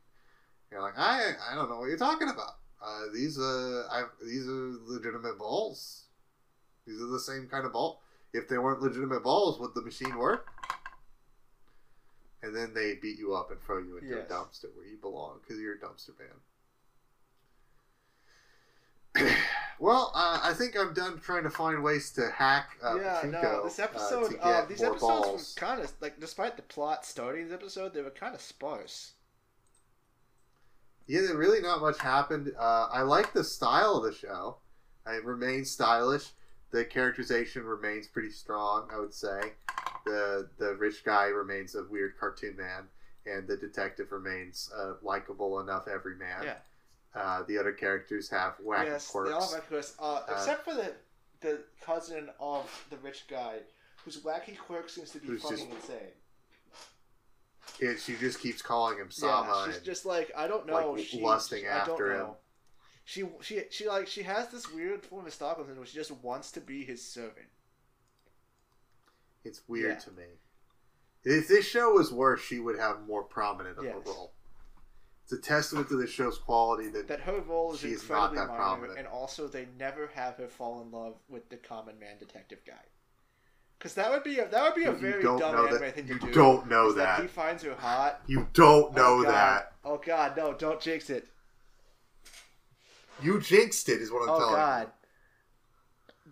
You're 0.71 0.81
like, 0.81 0.97
I 0.97 1.31
I 1.51 1.55
don't 1.55 1.69
know 1.69 1.79
what 1.79 1.87
you're 1.89 1.97
talking 1.97 2.29
about. 2.29 2.55
Uh, 2.83 3.05
these 3.13 3.37
uh 3.39 3.87
I 3.91 4.03
these 4.23 4.47
are 4.47 4.71
legitimate 4.85 5.37
balls. 5.37 6.03
These 6.85 7.01
are 7.01 7.07
the 7.07 7.19
same 7.19 7.47
kind 7.47 7.65
of 7.65 7.73
ball. 7.73 8.01
If 8.33 8.47
they 8.47 8.57
weren't 8.57 8.81
legitimate 8.81 9.23
balls, 9.23 9.59
would 9.59 9.73
the 9.73 9.81
machine 9.81 10.17
work? 10.17 10.47
And 12.41 12.55
then 12.55 12.73
they 12.73 12.93
beat 12.95 13.17
you 13.19 13.33
up 13.35 13.51
and 13.51 13.59
throw 13.61 13.79
you 13.79 13.97
into 13.97 14.15
Yes. 14.15 14.29
a 14.29 14.33
dumpster 14.33 14.73
where 14.75 14.85
you 14.85 14.97
belong 14.97 15.39
because 15.41 15.59
you're 15.59 15.73
a 15.75 15.79
dumpster 15.79 16.17
man. 16.19 16.29
Well, 19.79 20.11
uh, 20.13 20.39
I 20.43 20.53
think 20.53 20.77
I'm 20.77 20.93
done 20.93 21.19
trying 21.19 21.43
to 21.43 21.49
find 21.49 21.81
ways 21.81 22.11
to 22.11 22.29
hack 22.29 22.77
uh, 22.83 22.97
yeah, 22.99 23.21
Pachinko, 23.23 23.43
no, 23.43 23.63
this 23.63 23.79
uh, 23.79 23.83
episode, 23.83 24.37
uh, 24.41 24.65
these 24.65 24.83
episodes 24.83 25.55
kind 25.55 25.81
of 25.81 25.91
like, 26.01 26.19
despite 26.19 26.57
the 26.57 26.63
plot 26.63 27.05
starting 27.05 27.45
this 27.45 27.53
episode, 27.53 27.93
they 27.93 28.01
were 28.01 28.09
kind 28.09 28.35
of 28.35 28.41
sparse. 28.41 29.13
Yeah, 31.07 31.21
there 31.21 31.37
really 31.37 31.61
not 31.61 31.81
much 31.81 31.99
happened. 31.99 32.51
Uh, 32.59 32.87
I 32.91 33.01
like 33.01 33.33
the 33.33 33.43
style 33.43 33.95
of 33.95 34.03
the 34.03 34.13
show. 34.13 34.57
It 35.07 35.25
remains 35.25 35.71
stylish. 35.71 36.29
The 36.71 36.85
characterization 36.85 37.63
remains 37.63 38.07
pretty 38.07 38.29
strong. 38.29 38.87
I 38.93 38.99
would 38.99 39.13
say 39.13 39.53
the 40.05 40.49
the 40.59 40.75
rich 40.75 41.03
guy 41.03 41.25
remains 41.25 41.73
a 41.73 41.83
weird 41.89 42.19
cartoon 42.19 42.57
man, 42.57 42.83
and 43.25 43.47
the 43.47 43.57
detective 43.57 44.11
remains 44.11 44.69
a 44.77 45.03
likable 45.03 45.61
enough 45.61 45.87
everyman. 45.87 46.43
Yeah. 46.43 46.57
Uh, 47.15 47.43
the 47.47 47.57
other 47.57 47.71
characters 47.71 48.29
have 48.29 48.53
wacky 48.65 48.85
yes, 48.85 49.07
quirks. 49.07 49.29
they 49.29 49.33
all 49.35 49.51
have 49.53 49.67
quirks, 49.67 49.95
uh, 49.99 50.21
except 50.29 50.63
for 50.63 50.73
the 50.75 50.93
the 51.41 51.59
cousin 51.81 52.29
of 52.39 52.85
the 52.89 52.97
rich 52.97 53.25
guy, 53.27 53.55
whose 54.05 54.17
wacky 54.21 54.57
quirk 54.57 54.89
seems 54.89 55.09
to 55.11 55.19
be 55.19 55.35
fucking 55.37 55.57
just 55.57 55.69
insane. 55.71 56.11
Yeah, 57.81 57.93
she 57.97 58.15
just 58.15 58.39
keeps 58.39 58.61
calling 58.61 58.97
him 58.97 59.09
Sama. 59.09 59.47
Yeah, 59.47 59.65
she's 59.67 59.75
and- 59.77 59.85
just 59.85 60.05
like 60.05 60.31
I 60.35 60.47
don't 60.47 60.65
know. 60.67 60.91
like, 60.93 61.05
she, 61.05 61.19
lusting 61.21 61.63
don't 61.63 61.71
after 61.73 62.11
him. 62.13 62.19
know. 62.19 62.37
She 63.05 63.23
she 63.41 63.61
she 63.71 63.87
like 63.87 64.07
she 64.07 64.21
has 64.23 64.49
this 64.49 64.71
weird 64.71 65.03
form 65.03 65.25
of 65.25 65.33
Stockholm 65.33 65.65
syndrome. 65.67 65.85
She 65.87 65.95
just 65.95 66.11
wants 66.11 66.51
to 66.51 66.61
be 66.61 66.83
his 66.85 67.03
servant. 67.03 67.47
it's 69.43 69.61
weird 69.67 69.93
Yeah. 69.93 69.99
to 69.99 70.11
me. 70.11 70.23
If 71.23 71.47
this 71.47 71.65
show 71.65 71.91
was 71.93 72.11
worse, 72.11 72.41
she 72.41 72.59
would 72.59 72.77
have 72.77 73.01
more 73.07 73.23
prominent 73.23 73.77
of 73.77 73.83
Yes. 73.85 73.95
a 73.95 74.09
role. 74.09 74.33
It's 75.31 75.37
a 75.37 75.41
testament 75.47 75.87
to 75.89 75.95
the 75.95 76.07
show's 76.07 76.39
quality 76.39 76.87
that 76.89 77.07
That 77.07 77.19
her 77.21 77.39
role 77.41 77.73
is 77.75 77.81
She's 77.81 78.09
not 78.09 78.31
incredibly 78.31 78.37
that 78.39 78.47
minor, 78.47 78.57
prominent. 78.57 78.97
and 78.97 79.07
also 79.07 79.47
they 79.47 79.67
never 79.77 80.07
have 80.15 80.37
her 80.37 80.47
fall 80.47 80.81
in 80.81 80.91
love 80.91 81.17
with 81.29 81.47
the 81.49 81.57
common 81.57 81.99
man 81.99 82.17
detective 82.17 82.57
guy. 82.65 82.81
Because 83.77 83.93
that 83.93 84.09
would 84.09 84.23
be 84.23 84.39
a, 84.39 84.47
that 84.47 84.63
would 84.63 84.73
be 84.73 84.85
a 84.85 84.91
You 84.91 84.97
very 84.97 85.21
dumb 85.21 85.39
anime 85.43 85.79
that- 85.79 85.93
thing 85.93 86.07
to 86.07 86.13
you 86.15 86.19
do. 86.19 86.31
don't 86.33 86.67
know 86.67 86.91
that. 86.93 87.17
that. 87.17 87.21
he 87.21 87.27
finds 87.27 87.61
her 87.61 87.75
hot. 87.75 88.21
You 88.25 88.47
don't 88.53 88.89
oh, 88.89 88.95
know 88.95 89.17
oh, 89.19 89.23
that. 89.31 89.73
Oh 89.85 90.01
God, 90.03 90.35
no! 90.35 90.53
Don't 90.55 90.81
jinx 90.81 91.11
it. 91.11 91.27
You 93.21 93.39
jinxed 93.39 93.87
it, 93.87 94.01
is 94.01 94.11
what 94.11 94.23
I'm 94.23 94.29
Oh 94.29 94.39
telling 94.39 94.53
Oh 94.53 94.57
God. 94.57 94.87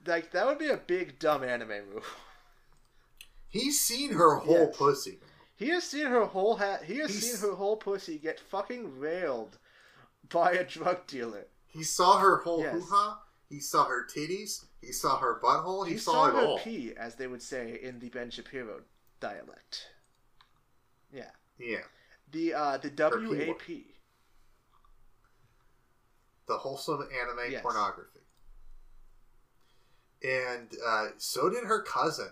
Like 0.08 0.32
that 0.32 0.48
would 0.48 0.58
be 0.58 0.70
a 0.70 0.78
big 0.78 1.20
dumb 1.20 1.43
anime 1.43 1.70
move. 1.93 2.06
He's 3.48 3.80
seen 3.80 4.14
her 4.14 4.38
whole 4.38 4.68
Yes. 4.70 4.76
pussy. 4.78 5.20
He 5.58 5.70
has 5.70 5.84
seen 5.84 6.05
her 6.05 6.26
whole 6.26 6.55
hat. 6.58 6.84
He 6.84 6.97
has 6.99 7.10
He's- 7.12 7.24
seen 7.39 7.49
her 7.49 7.55
whole 7.55 7.78
pussy 7.78 8.18
get 8.20 8.39
fucking 8.39 8.99
railed 8.99 9.58
by 10.30 10.51
a 10.53 10.64
drug 10.64 11.05
dealer. 11.08 11.47
He 11.66 11.84
saw 11.84 12.20
her 12.20 12.38
whole 12.38 12.62
Yes. 12.62 12.74
hoo 12.74 12.82
ha. 12.89 13.24
He 13.49 13.60
saw 13.60 13.86
her 13.86 14.05
titties. 14.05 14.66
He 14.82 14.91
saw 14.91 15.18
her 15.18 15.39
butthole. 15.41 15.86
He, 15.88 15.93
He 15.93 15.99
saw, 15.99 16.12
saw 16.12 16.32
her 16.32 16.45
all. 16.45 16.60
pee, 16.60 16.93
as 16.95 17.16
they 17.16 17.28
would 17.28 17.41
say 17.41 17.80
in 17.82 17.99
the 17.99 18.10
Ben 18.10 18.30
Shapiro 18.30 18.84
dialect. 19.20 19.89
Yeah. 21.12 21.32
Yeah, 21.58 21.86
The 22.30 22.53
uh, 22.53 22.78
the 22.78 22.89
WAP. 22.91 23.86
the 26.45 26.58
wholesome 26.60 27.01
anime 27.12 27.51
Yes. 27.51 27.62
pornography. 27.64 28.20
And 30.24 30.72
uh, 30.86 31.08
so 31.18 31.49
did 31.49 31.64
her 31.66 31.82
cousin. 31.82 32.32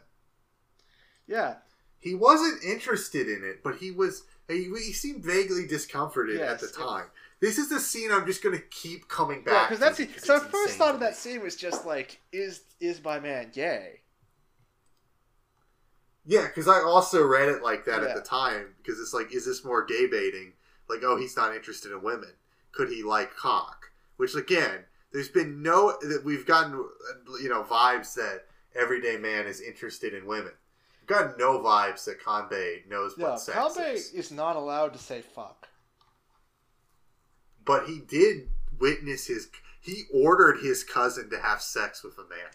Yeah. 1.27 1.57
He 2.05 2.13
wasn't 2.13 2.63
interested 2.63 3.27
in 3.27 3.43
it, 3.43 3.63
but 3.63 3.77
he 3.77 3.89
was. 3.89 4.25
He, 4.47 4.65
he 4.65 4.93
seemed 4.93 5.25
vaguely 5.25 5.65
discomforted 5.65 6.39
at 6.39 6.59
the 6.59 6.67
time. 6.67 7.05
This 7.39 7.57
is 7.57 7.67
the 7.67 7.79
scene 7.79 8.11
I'm 8.11 8.27
just 8.27 8.43
going 8.43 8.55
to 8.55 8.63
keep 8.67 9.07
coming 9.07 9.43
back. 9.43 9.69
because 9.69 9.79
that's 9.79 9.97
to 9.97 10.19
so. 10.19 10.35
it's 10.35 10.45
First 10.45 10.53
insane 10.53 10.77
thought 10.77 10.93
of 10.93 10.99
that 10.99 11.15
scene 11.15 11.41
was 11.41 11.55
just 11.55 11.83
like, 11.83 12.21
is 12.31 12.61
is 12.79 13.03
my 13.03 13.19
man 13.19 13.49
gay? 13.51 14.01
Yeah, 16.25 16.45
because 16.45 16.67
I 16.67 16.79
also 16.81 17.23
read 17.25 17.49
it 17.49 17.63
like 17.63 17.85
that 17.85 18.03
Yeah. 18.03 18.09
at 18.09 18.15
the 18.15 18.21
time 18.21 18.75
because 18.77 18.99
it's 18.99 19.13
like, 19.13 19.33
is 19.33 19.45
this 19.47 19.65
more 19.65 19.83
gay 19.83 20.05
baiting? 20.05 20.53
Like, 20.87 20.99
oh, 21.03 21.17
he's 21.17 21.35
not 21.35 21.55
interested 21.55 21.91
in 21.91 22.03
women. 22.03 22.33
Could 22.71 22.89
he 22.89 23.01
like 23.01 23.35
cock? 23.35 23.91
Which 24.17 24.35
again, 24.35 24.85
there's 25.11 25.29
been 25.29 25.63
no 25.63 25.97
that 26.03 26.21
we've 26.23 26.45
gotten, 26.45 26.75
uh, 26.75 27.37
you 27.41 27.49
know, 27.49 27.63
vibes 27.63 28.13
that 28.13 28.45
everyday 28.79 29.17
man 29.17 29.47
is 29.47 29.59
interested 29.59 30.13
in 30.13 30.27
women. 30.27 30.51
We've 31.09 31.37
no 31.37 31.59
vibes 31.59 32.05
that 32.05 32.21
Kambe 32.21 32.87
knows 32.89 33.15
Yeah, 33.17 33.29
what 33.31 33.39
sex 33.39 33.57
Kambe 33.57 33.93
is. 33.93 34.11
is 34.11 34.31
not 34.31 34.55
allowed 34.55 34.93
to 34.93 34.99
say 34.99 35.21
fuck. 35.21 35.67
But 37.63 37.87
he 37.87 37.99
did 37.99 38.49
witness 38.79 39.27
his. 39.27 39.49
He 39.81 40.03
ordered 40.13 40.59
his 40.61 40.83
cousin 40.83 41.29
to 41.29 41.39
have 41.39 41.61
sex 41.61 42.03
with 42.03 42.17
a 42.17 42.27
man. 42.29 42.49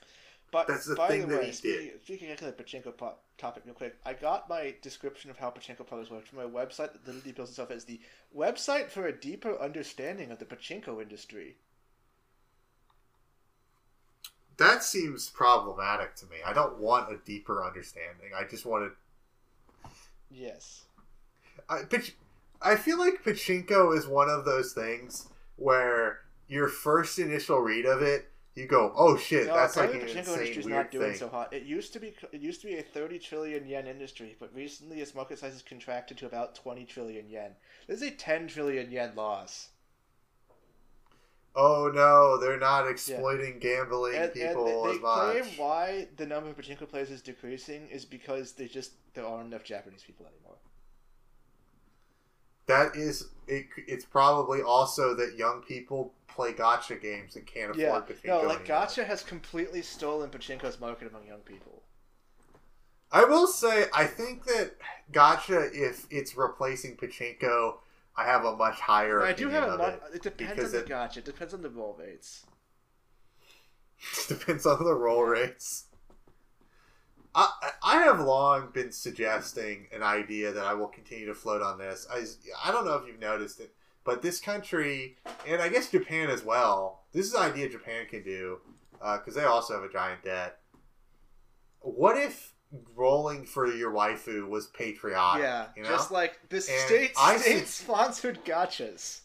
But 0.52 0.66
That's 0.66 0.86
the 0.86 0.96
thing 0.96 1.22
the 1.22 1.26
that 1.28 1.40
way, 1.40 1.46
he 1.46 1.52
speaking, 1.52 1.90
speaking 2.02 2.30
of 2.32 2.40
the 2.40 2.52
pachinko 2.52 2.96
po- 2.96 3.14
topic, 3.38 3.62
real 3.66 3.74
quick, 3.74 3.94
I 4.04 4.14
got 4.14 4.48
my 4.48 4.74
description 4.82 5.30
of 5.30 5.38
how 5.38 5.50
pachinko 5.50 5.86
parlors 5.86 6.10
work 6.10 6.26
from 6.26 6.40
a 6.40 6.48
website 6.48 6.92
that 6.92 7.06
literally 7.06 7.30
bills 7.30 7.50
itself 7.50 7.70
as 7.70 7.84
the 7.84 8.00
website 8.36 8.88
for 8.90 9.06
a 9.06 9.12
deeper 9.12 9.56
understanding 9.60 10.32
of 10.32 10.40
the 10.40 10.44
pachinko 10.44 11.00
industry. 11.00 11.56
That 14.60 14.84
seems 14.84 15.30
problematic 15.30 16.14
to 16.16 16.26
me. 16.26 16.36
I 16.44 16.52
don't 16.52 16.78
want 16.78 17.10
a 17.10 17.16
deeper 17.24 17.64
understanding. 17.64 18.32
I 18.38 18.44
just 18.44 18.66
wanted 18.66 18.92
Yes. 20.30 20.84
I, 21.68 21.80
I 22.60 22.76
feel 22.76 22.98
like 22.98 23.24
pachinko 23.24 23.96
is 23.96 24.06
one 24.06 24.28
of 24.28 24.44
those 24.44 24.74
things 24.74 25.28
where 25.56 26.20
your 26.46 26.68
first 26.68 27.18
initial 27.18 27.60
read 27.60 27.86
of 27.86 28.02
it, 28.02 28.28
you 28.54 28.66
go, 28.66 28.92
"Oh 28.94 29.16
shit, 29.16 29.46
No, 29.46 29.54
that's 29.54 29.78
like 29.78 29.94
an 29.94 30.00
the 30.00 30.04
pachinko 30.04 30.18
insane 30.18 30.34
industry's 30.34 30.66
weird 30.66 30.76
not 30.76 30.90
doing 30.90 31.10
thing." 31.12 31.18
so 31.18 31.28
hot. 31.28 31.54
It 31.54 31.62
used 31.62 31.94
to 31.94 31.98
be 31.98 32.14
it 32.30 32.42
used 32.42 32.60
to 32.60 32.66
be 32.66 32.76
a 32.76 32.82
30 32.82 33.18
trillion 33.18 33.66
yen 33.66 33.86
industry, 33.86 34.36
but 34.38 34.54
recently 34.54 35.00
its 35.00 35.14
market 35.14 35.38
size 35.38 35.54
has 35.54 35.62
contracted 35.62 36.18
to 36.18 36.26
about 36.26 36.54
20 36.54 36.84
trillion 36.84 37.30
yen. 37.30 37.52
This 37.88 38.02
is 38.02 38.08
a 38.08 38.10
10 38.10 38.48
trillion 38.48 38.92
yen 38.92 39.14
loss. 39.16 39.69
Oh 41.54 41.90
no, 41.92 42.38
they're 42.38 42.58
not 42.58 42.88
exploiting 42.88 43.58
gambling 43.60 44.14
And, 44.14 44.24
and 44.24 44.32
people 44.32 44.64
they, 44.64 44.92
they 44.92 44.96
as 44.96 45.00
much. 45.00 45.42
claim 45.42 45.56
why 45.56 46.08
the 46.16 46.26
number 46.26 46.50
of 46.50 46.56
pachinko 46.56 46.88
players 46.88 47.10
is 47.10 47.22
decreasing 47.22 47.88
is 47.88 48.04
because 48.04 48.52
they 48.52 48.66
just 48.68 48.92
there 49.14 49.26
aren't 49.26 49.46
enough 49.48 49.64
Japanese 49.64 50.02
people 50.02 50.26
anymore. 50.26 50.56
That 52.66 52.94
is, 52.96 53.28
it, 53.46 53.66
it's 53.76 54.04
probably 54.06 54.62
also 54.62 55.14
that 55.14 55.36
young 55.36 55.60
people 55.62 56.14
play 56.28 56.52
gacha 56.54 57.00
games 57.00 57.36
and 57.36 57.46
can't 57.46 57.70
afford 57.72 57.80
Yeah, 57.80 58.00
pachinko 58.14 58.26
no, 58.26 58.42
like 58.42 58.60
anymore. 58.60 58.86
Gacha 58.86 59.04
has 59.06 59.22
completely 59.24 59.82
stolen 59.82 60.30
pachinko's 60.30 60.78
market 60.78 61.08
among 61.08 61.26
young 61.26 61.40
people. 61.40 61.82
I 63.12 63.24
will 63.24 63.46
say, 63.46 63.86
I 63.92 64.06
think 64.06 64.44
that 64.46 64.76
gacha, 65.12 65.70
if 65.72 66.06
it's 66.10 66.36
replacing 66.36 66.96
pachinko, 66.96 67.78
I 68.16 68.24
have 68.24 68.44
a 68.44 68.56
much 68.56 68.80
higher. 68.80 69.22
I 69.22 69.32
do 69.32 69.48
have 69.48 69.72
a 69.72 69.78
much. 69.78 69.94
it. 69.94 70.16
it 70.16 70.22
depends 70.22 70.64
on 70.64 70.70
the 70.72 70.78
it- 70.78 70.88
Gacha. 70.88 71.18
It 71.18 71.24
depends 71.24 71.54
on 71.54 71.62
the 71.62 71.70
roll 71.70 71.96
rates. 71.98 72.44
It 74.18 74.28
depends 74.38 74.66
on 74.66 74.84
the 74.84 74.94
roll 74.94 75.22
rates. 75.22 75.86
I, 77.34 77.70
I 77.82 77.98
have 78.02 78.20
long 78.20 78.70
been 78.72 78.90
suggesting 78.90 79.86
an 79.94 80.02
idea 80.02 80.52
that 80.52 80.64
I 80.64 80.74
will 80.74 80.88
continue 80.88 81.26
to 81.26 81.34
float 81.34 81.62
on 81.62 81.78
this. 81.78 82.06
I, 82.12 82.24
I 82.64 82.72
don't 82.72 82.84
know 82.84 82.94
if 82.94 83.06
you've 83.06 83.20
noticed 83.20 83.60
it, 83.60 83.72
but 84.02 84.20
this 84.20 84.40
country, 84.40 85.16
and 85.46 85.62
I 85.62 85.68
guess 85.68 85.90
Japan 85.90 86.28
as 86.28 86.44
well, 86.44 87.04
this 87.12 87.26
is 87.26 87.34
an 87.34 87.42
idea 87.42 87.68
Japan 87.68 88.06
can 88.10 88.24
do 88.24 88.58
uh, 89.00 89.18
because 89.18 89.34
they 89.34 89.44
also 89.44 89.74
have 89.74 89.84
a 89.84 89.92
giant 89.92 90.24
debt. 90.24 90.58
What 91.80 92.16
if 92.16 92.54
rolling 92.94 93.44
for 93.44 93.66
your 93.66 93.92
waifu 93.92 94.48
was 94.48 94.68
patriotic? 94.68 95.42
yeah, 95.42 95.66
you 95.76 95.82
know? 95.82 95.88
just 95.88 96.10
like 96.10 96.38
the 96.48 96.60
state 96.60 97.16
state 97.16 97.66
sponsored 97.66 98.44
gachas. 98.44 99.20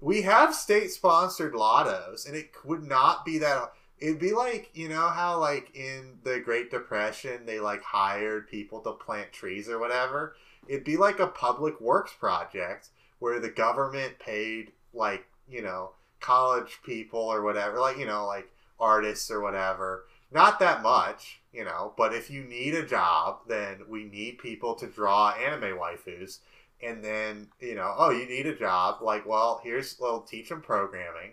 we 0.00 0.22
have 0.22 0.54
state 0.54 0.90
sponsored 0.90 1.54
lottos, 1.54 2.26
and 2.26 2.36
it 2.36 2.50
would 2.64 2.82
not 2.82 3.24
be 3.24 3.38
that. 3.38 3.72
It'd 3.98 4.18
be 4.18 4.32
like 4.32 4.70
you 4.74 4.88
know 4.88 5.08
how 5.08 5.40
like 5.40 5.74
in 5.74 6.18
the 6.24 6.40
Great 6.40 6.70
Depression 6.70 7.46
they 7.46 7.60
like 7.60 7.82
hired 7.82 8.48
people 8.48 8.80
to 8.80 8.92
plant 8.92 9.32
trees 9.32 9.68
or 9.68 9.78
whatever. 9.78 10.36
It'd 10.68 10.84
be 10.84 10.96
like 10.96 11.20
a 11.20 11.28
public 11.28 11.80
works 11.80 12.12
project 12.12 12.88
where 13.18 13.40
the 13.40 13.48
government 13.48 14.18
paid 14.18 14.72
like 14.92 15.26
you 15.48 15.62
know 15.62 15.92
college 16.20 16.80
people 16.84 17.20
or 17.20 17.42
whatever, 17.42 17.78
like 17.78 17.98
you 17.98 18.06
know 18.06 18.26
like 18.26 18.50
artists 18.78 19.30
or 19.30 19.40
whatever. 19.40 20.04
Not 20.32 20.58
that 20.58 20.82
much, 20.82 21.40
you 21.56 21.64
know, 21.64 21.94
but 21.96 22.12
if 22.14 22.30
you 22.30 22.42
need 22.44 22.74
a 22.74 22.84
job, 22.86 23.38
then 23.48 23.80
we 23.88 24.04
need 24.04 24.38
people 24.38 24.74
to 24.74 24.86
draw 24.86 25.30
anime 25.30 25.78
waifus 25.78 26.40
and 26.82 27.02
then 27.02 27.48
you 27.58 27.74
know 27.74 27.94
oh 27.96 28.10
you 28.10 28.26
need 28.28 28.44
a 28.46 28.54
job 28.54 29.00
like 29.00 29.24
well 29.24 29.62
here's 29.64 29.96
we'll 29.98 30.20
teach 30.20 30.50
them 30.50 30.60
programming 30.60 31.30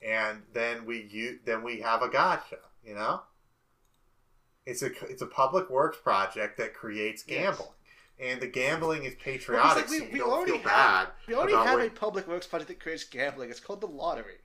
and 0.00 0.40
then 0.54 0.86
we 0.86 1.02
you 1.10 1.38
then 1.44 1.62
we 1.62 1.80
have 1.80 2.00
a 2.00 2.08
gacha 2.08 2.56
you 2.82 2.94
know 2.94 3.20
it's 4.64 4.80
a 4.82 4.86
it's 5.10 5.20
a 5.20 5.26
public 5.26 5.68
works 5.68 5.98
project 6.02 6.56
that 6.56 6.72
creates 6.72 7.22
Yes. 7.28 7.40
gambling 7.58 7.68
and 8.18 8.40
the 8.40 8.46
gambling 8.46 9.04
is 9.04 9.14
patriotic 9.22 9.84
it's 9.84 9.92
like 9.92 10.00
so 10.00 10.04
we- 10.04 10.06
you 10.06 10.12
we 10.14 10.18
don't 10.20 10.30
already 10.30 10.52
feel 10.52 10.68
have- 10.70 11.10
We 11.28 11.34
already 11.34 11.52
have 11.52 11.78
a 11.80 11.90
public 11.90 12.26
works 12.26 12.46
project 12.46 12.68
that 12.68 12.80
creates 12.80 13.04
gambling. 13.04 13.50
It's 13.50 13.60
called 13.60 13.82
the 13.82 13.86
lottery. 13.88 14.38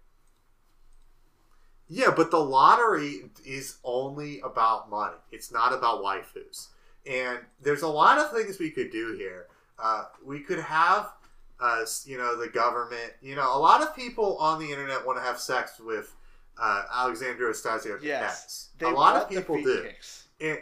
Yeah, 1.93 2.13
but 2.15 2.31
the 2.31 2.39
lottery 2.39 3.23
is 3.45 3.79
only 3.83 4.39
about 4.39 4.89
money. 4.89 5.17
It's 5.29 5.51
not 5.51 5.73
about 5.73 6.01
waifus. 6.01 6.67
And 7.05 7.39
there's 7.61 7.81
a 7.81 7.87
lot 7.87 8.17
of 8.17 8.31
things 8.31 8.59
we 8.59 8.69
could 8.69 8.91
do 8.91 9.13
here. 9.17 9.47
Uh, 9.77 10.05
we 10.25 10.39
could 10.39 10.59
have, 10.59 11.11
uh, 11.59 11.83
you 12.05 12.17
know, 12.17 12.39
the 12.39 12.47
government. 12.47 13.11
You 13.21 13.35
know, 13.35 13.57
a 13.57 13.59
lot 13.59 13.81
of 13.81 13.93
people 13.93 14.37
on 14.37 14.57
the 14.57 14.71
internet 14.71 15.05
want 15.05 15.19
to 15.19 15.23
have 15.23 15.37
sex 15.37 15.81
with 15.81 16.15
uh, 16.57 16.83
Alexandra 16.95 17.51
Ocasio. 17.51 18.01
Yes, 18.01 18.69
a 18.79 18.87
lot 18.87 19.21
of 19.21 19.27
people 19.27 19.61
do. 19.61 19.83
pics. 19.83 20.29
And 20.39 20.59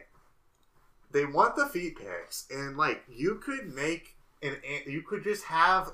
they 1.11 1.25
want 1.25 1.55
the 1.55 1.67
feet 1.67 1.99
pics, 1.99 2.47
and 2.49 2.75
like 2.75 3.03
you 3.07 3.35
could 3.35 3.71
make 3.75 4.15
an, 4.41 4.55
you 4.87 5.03
could 5.03 5.23
just 5.23 5.43
have, 5.43 5.91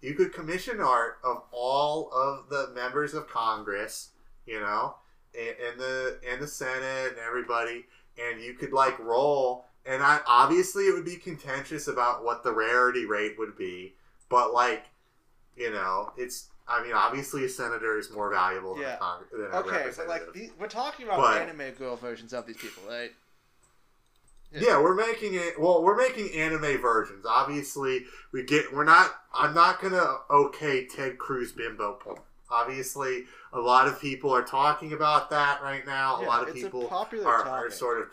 you 0.00 0.14
could 0.14 0.32
commission 0.32 0.80
art 0.80 1.18
of 1.22 1.42
all 1.52 2.10
of 2.10 2.48
the 2.48 2.72
members 2.74 3.12
of 3.12 3.28
Congress, 3.28 4.12
you 4.48 4.58
know, 4.60 4.94
and, 5.38 5.54
and 5.70 5.80
the 5.80 6.18
and 6.28 6.40
the 6.40 6.48
Senate 6.48 7.10
and 7.10 7.18
everybody, 7.26 7.84
and 8.20 8.40
you 8.42 8.54
could 8.54 8.72
like 8.72 8.98
roll. 8.98 9.66
And 9.86 10.02
I, 10.02 10.20
obviously, 10.26 10.84
it 10.84 10.94
would 10.94 11.04
be 11.04 11.16
contentious 11.16 11.88
about 11.88 12.24
what 12.24 12.42
the 12.42 12.52
rarity 12.52 13.06
rate 13.06 13.36
would 13.38 13.56
be, 13.56 13.94
but 14.28 14.52
like, 14.52 14.86
you 15.56 15.70
know, 15.70 16.12
it's. 16.16 16.48
I 16.70 16.82
mean, 16.82 16.92
obviously, 16.92 17.46
a 17.46 17.48
senator 17.48 17.98
is 17.98 18.10
more 18.10 18.30
valuable 18.30 18.74
than 18.74 18.82
Yeah. 18.82 18.96
a, 18.96 18.98
Cong- 18.98 19.24
than 19.32 19.40
a 19.50 19.56
Okay, 19.60 19.86
but 19.96 20.06
like 20.06 20.32
the, 20.34 20.50
we're 20.60 20.66
talking 20.66 21.06
about 21.06 21.18
But- 21.20 21.40
anime 21.40 21.72
girl 21.78 21.96
versions 21.96 22.34
of 22.34 22.46
these 22.46 22.58
people, 22.58 22.82
right? 22.86 23.10
Yeah. 24.52 24.60
Yeah, 24.62 24.82
we're 24.82 24.94
making 24.94 25.34
it. 25.34 25.58
Well, 25.60 25.82
we're 25.82 25.96
making 25.96 26.30
anime 26.32 26.78
versions. 26.80 27.24
Obviously, 27.26 28.04
we 28.32 28.42
get. 28.44 28.72
We're 28.74 28.84
not. 28.84 29.14
I'm 29.34 29.54
not 29.54 29.80
gonna 29.80 30.18
okay 30.30 30.86
Ted 30.86 31.18
Cruz 31.18 31.52
bimbo 31.52 31.94
porn. 31.94 32.18
Obviously, 32.50 33.24
a 33.52 33.60
lot 33.60 33.86
of 33.86 34.00
people 34.00 34.30
are 34.30 34.42
talking 34.42 34.92
about 34.92 35.30
that 35.30 35.62
right 35.62 35.84
now. 35.86 36.22
a 36.22 36.24
lot 36.24 36.48
of 36.48 36.54
people 36.54 36.88
are, 37.24 37.44
are 37.44 37.70
sort 37.70 38.00
of. 38.00 38.08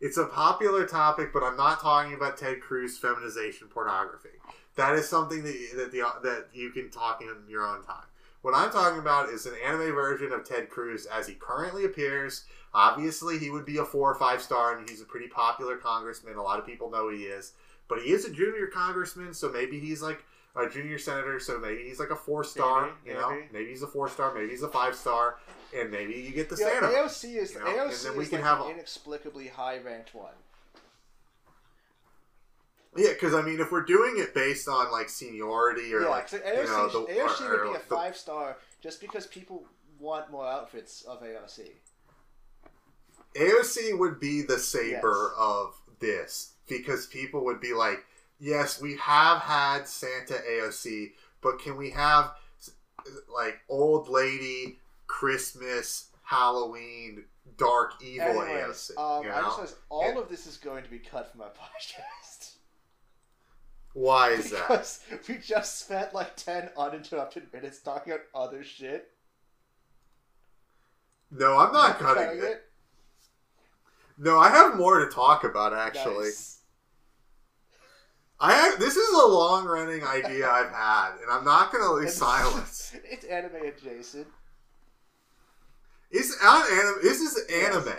It's 0.00 0.16
a 0.16 0.26
popular 0.26 0.86
topic, 0.86 1.32
but 1.32 1.42
I'm 1.42 1.56
not 1.56 1.80
talking 1.80 2.14
about 2.14 2.36
Ted 2.36 2.60
Cruz 2.60 2.98
feminization 2.98 3.68
pornography. 3.68 4.30
That 4.76 4.94
is 4.94 5.08
something 5.08 5.42
that 5.44 5.70
that 5.76 5.92
the 5.92 6.00
that 6.22 6.48
you 6.52 6.70
can 6.70 6.90
talk 6.90 7.22
in 7.22 7.28
your 7.48 7.64
own 7.64 7.82
time. 7.84 8.04
What 8.42 8.54
I'm 8.54 8.70
talking 8.70 8.98
about 8.98 9.30
is 9.30 9.46
an 9.46 9.54
anime 9.64 9.94
version 9.94 10.32
of 10.32 10.44
Ted 10.44 10.68
Cruz 10.68 11.06
as 11.06 11.26
he 11.26 11.34
currently 11.34 11.86
appears. 11.86 12.44
Obviously, 12.74 13.38
he 13.38 13.48
would 13.48 13.64
be 13.64 13.78
a 13.78 13.84
four 13.84 14.10
or 14.10 14.16
five 14.16 14.42
star. 14.42 14.76
Mean, 14.76 14.86
he's 14.88 15.00
a 15.00 15.06
pretty 15.06 15.28
popular 15.28 15.76
congressman. 15.76 16.36
A 16.36 16.42
lot 16.42 16.58
of 16.58 16.66
people 16.66 16.90
know 16.90 17.08
he 17.08 17.22
is, 17.22 17.52
but 17.88 18.02
he 18.02 18.10
is 18.10 18.24
a 18.24 18.30
junior 18.30 18.66
congressman, 18.66 19.32
so 19.32 19.48
maybe 19.48 19.78
he's 19.78 20.02
like 20.02 20.24
a 20.56 20.68
junior 20.68 20.98
senator, 20.98 21.40
so 21.40 21.58
maybe 21.58 21.82
he's 21.82 21.98
like 21.98 22.10
a 22.10 22.16
four 22.16 22.44
star. 22.44 22.92
Maybe, 23.04 23.14
You 23.16 23.20
know, 23.20 23.30
maybe. 23.30 23.48
maybe 23.52 23.70
he's 23.70 23.82
a 23.82 23.86
four 23.88 24.08
star, 24.08 24.32
maybe 24.34 24.50
he's 24.50 24.62
a 24.62 24.68
five 24.68 24.94
star, 24.94 25.38
and 25.76 25.90
maybe 25.90 26.12
you 26.14 26.30
get 26.30 26.48
the 26.48 26.56
Yeah, 26.56 26.68
Santa. 26.80 26.86
AOC 26.88 27.36
is 27.36 27.52
you 27.54 27.58
know, 27.60 27.66
and 27.66 27.76
AOC 27.90 28.02
then 28.04 28.16
we 28.16 28.24
is 28.24 28.28
can 28.30 28.40
like 28.40 28.48
have 28.48 28.60
an 28.60 28.66
a- 28.66 28.70
inexplicably 28.70 29.48
high 29.48 29.78
ranked 29.78 30.14
one. 30.14 30.34
Yeah, 32.96 33.12
because 33.12 33.34
I 33.34 33.42
mean, 33.42 33.58
if 33.60 33.72
we're 33.72 33.82
doing 33.84 34.14
it 34.18 34.34
based 34.34 34.68
on 34.68 34.92
like 34.92 35.08
seniority 35.08 35.92
or 35.92 36.02
yeah, 36.02 36.08
like 36.08 36.30
'cause 36.30 36.34
you 36.34 36.38
AOC, 36.40 36.66
know, 36.66 36.88
the, 37.06 37.12
AOC 37.12 37.40
or- 37.40 37.50
would 37.50 37.60
or 37.60 37.68
be 37.70 37.74
a 37.74 37.78
five 37.80 38.16
star 38.16 38.56
just 38.80 39.00
because 39.00 39.26
people 39.26 39.64
want 39.98 40.30
more 40.30 40.46
outfits 40.46 41.02
of 41.02 41.20
AOC. 41.22 41.72
AOC 43.34 43.98
would 43.98 44.20
be 44.20 44.42
the 44.42 44.58
saber 44.60 45.30
Yes. 45.32 45.36
of 45.36 45.74
this 45.98 46.52
because 46.68 47.06
people 47.06 47.44
would 47.46 47.60
be 47.60 47.72
like, 47.74 48.04
yes, 48.44 48.80
we 48.80 48.96
have 48.98 49.38
had 49.40 49.88
Santa 49.88 50.34
AOC, 50.48 51.12
but 51.40 51.58
can 51.58 51.76
we 51.76 51.90
have 51.90 52.32
like 53.34 53.60
old 53.68 54.08
lady 54.08 54.78
Christmas, 55.06 56.10
Halloween, 56.22 57.24
dark 57.56 57.92
evil 58.02 58.42
Anyways, 58.42 58.92
AOC? 58.96 59.18
um, 59.18 59.24
you 59.24 59.30
I 59.32 59.40
just 59.40 59.56
realized 59.56 59.76
all 59.88 60.08
And- 60.08 60.18
of 60.18 60.28
this 60.28 60.46
is 60.46 60.56
going 60.58 60.84
to 60.84 60.90
be 60.90 60.98
cut 60.98 61.30
from 61.30 61.40
my 61.40 61.46
podcast. 61.48 62.52
Why 63.94 64.30
is 64.30 64.50
that? 64.50 64.66
because 64.68 65.00
we 65.28 65.36
just 65.38 65.78
spent 65.80 66.12
like 66.14 66.36
10 66.36 66.70
uninterrupted 66.76 67.52
minutes 67.52 67.78
talking 67.80 68.12
about 68.12 68.24
other 68.34 68.64
shit. 68.64 69.10
No, 71.30 71.58
I'm 71.58 71.72
not 71.72 71.98
cutting 71.98 72.42
it. 72.42 72.64
No, 74.18 74.38
I 74.38 74.48
have 74.48 74.76
more 74.76 75.04
to 75.04 75.10
talk 75.10 75.44
about 75.44 75.72
actually. 75.72 76.24
Nice. 76.26 76.58
I 78.40 78.74
this 78.78 78.96
is 78.96 79.08
a 79.18 79.26
long 79.26 79.64
running 79.64 80.04
idea 80.04 80.48
I've 80.50 80.70
had, 80.70 81.12
and 81.22 81.30
I'm 81.30 81.44
not 81.44 81.72
gonna 81.72 81.92
leave 81.92 82.10
silence. 82.10 82.94
it's 83.04 83.24
anime 83.24 83.56
adjacent. 83.66 84.26
It's 86.10 86.40
not 86.42 86.70
anime. 86.70 86.98
This 87.02 87.20
is 87.20 87.44
anime. 87.52 87.94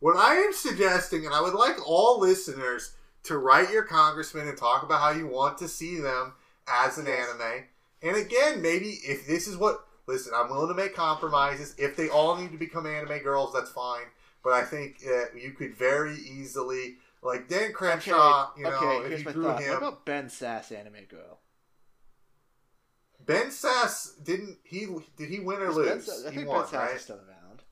What 0.00 0.16
I 0.16 0.36
am 0.36 0.52
suggesting, 0.52 1.26
and 1.26 1.34
I 1.34 1.40
would 1.40 1.54
like 1.54 1.76
all 1.88 2.20
listeners 2.20 2.94
to 3.24 3.38
write 3.38 3.70
your 3.72 3.82
congressman 3.82 4.46
and 4.48 4.56
talk 4.56 4.82
about 4.84 5.00
how 5.00 5.10
you 5.10 5.26
want 5.26 5.58
to 5.58 5.68
see 5.68 5.98
them 6.00 6.34
as 6.68 6.98
an 6.98 7.06
Yes. 7.06 7.28
anime. 7.28 7.64
And 8.02 8.16
again, 8.16 8.62
maybe 8.62 9.00
if 9.02 9.26
this 9.26 9.48
is 9.48 9.56
what 9.56 9.84
listen, 10.06 10.32
I'm 10.34 10.50
willing 10.50 10.68
to 10.68 10.74
make 10.74 10.94
compromises. 10.94 11.74
If 11.78 11.96
they 11.96 12.08
all 12.08 12.36
need 12.36 12.52
to 12.52 12.58
become 12.58 12.86
anime 12.86 13.18
girls, 13.18 13.52
that's 13.52 13.70
fine. 13.70 14.04
But 14.44 14.52
I 14.52 14.62
think 14.62 15.02
uh, 15.06 15.36
you 15.36 15.50
could 15.50 15.74
very 15.74 16.14
easily, 16.16 16.96
like 17.22 17.48
Dan 17.48 17.72
Crenshaw, 17.72 18.50
you 18.56 18.64
know, 18.64 18.70
okay, 18.70 19.08
here's 19.08 19.24
my 19.24 19.32
drew 19.32 19.44
thought. 19.44 19.60
him. 19.60 19.70
What 19.70 19.78
about 19.78 20.06
Ben 20.06 20.26
Sasse, 20.26 20.72
anime 20.78 21.04
girl? 21.08 21.40
Ben 23.24 23.46
Sasse 23.48 24.22
didn't 24.24 24.58
he? 24.64 24.86
Did 25.16 25.28
he 25.28 25.40
win 25.40 25.58
or 25.60 25.66
Ben 25.66 25.74
lose? 25.74 26.08
Sasse- 26.08 26.26
I 26.26 26.30
he 26.30 26.36
think 26.36 26.48
won, 26.48 26.62
Ben 26.62 26.68
Sasse 26.70 26.78
right? 26.86 26.96
is 26.96 27.02
still 27.02 27.16
around. 27.16 27.62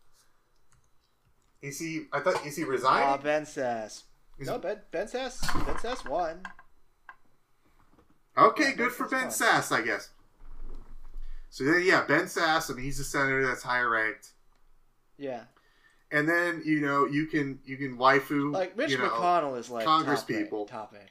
Is 1.62 1.78
he? 1.78 2.07
I 2.12 2.20
thought 2.20 2.44
is 2.47 2.57
he 2.57 2.64
resigning? 2.64 3.09
Uh, 3.09 3.16
ben 3.16 3.42
Sasse. 3.44 4.03
Is- 4.38 4.49
No, 4.49 4.59
Ben 4.59 4.80
Ben 4.90 5.07
Sasse. 5.07 5.40
Ben 5.66 5.74
Sasse 5.76 6.09
won. 6.09 6.42
Okay, 8.36 8.64
Yeah, 8.64 8.70
good 8.72 8.88
Ben 8.88 8.90
for 8.90 9.09
Ben 9.09 9.22
won. 9.22 9.30
Sasse, 9.30 9.72
I 9.72 9.80
guess. 9.82 10.11
So 11.49 11.64
then, 11.64 11.82
yeah, 11.84 12.03
Ben 12.07 12.24
Sasse. 12.24 12.70
I 12.70 12.74
mean, 12.74 12.84
he's 12.84 13.01
a 13.01 13.05
senator 13.05 13.47
that's 13.47 13.62
higher 13.62 13.88
ranked. 13.88 14.32
Yeah, 15.16 15.44
And 16.16 16.26
then 16.26 16.62
you 16.64 16.80
know 16.80 17.04
you 17.04 17.26
can 17.26 17.58
you 17.66 17.76
can 17.76 17.98
waifu 17.98 18.50
like 18.50 18.74
Mitch 18.74 18.90
you 18.90 18.96
know, 18.96 19.10
McConnell 19.10 19.58
is 19.58 19.68
like 19.68 19.84
Congress 19.84 20.20
top 20.20 20.30
rank- 20.30 20.44
people. 20.44 20.70
rank. 20.72 21.10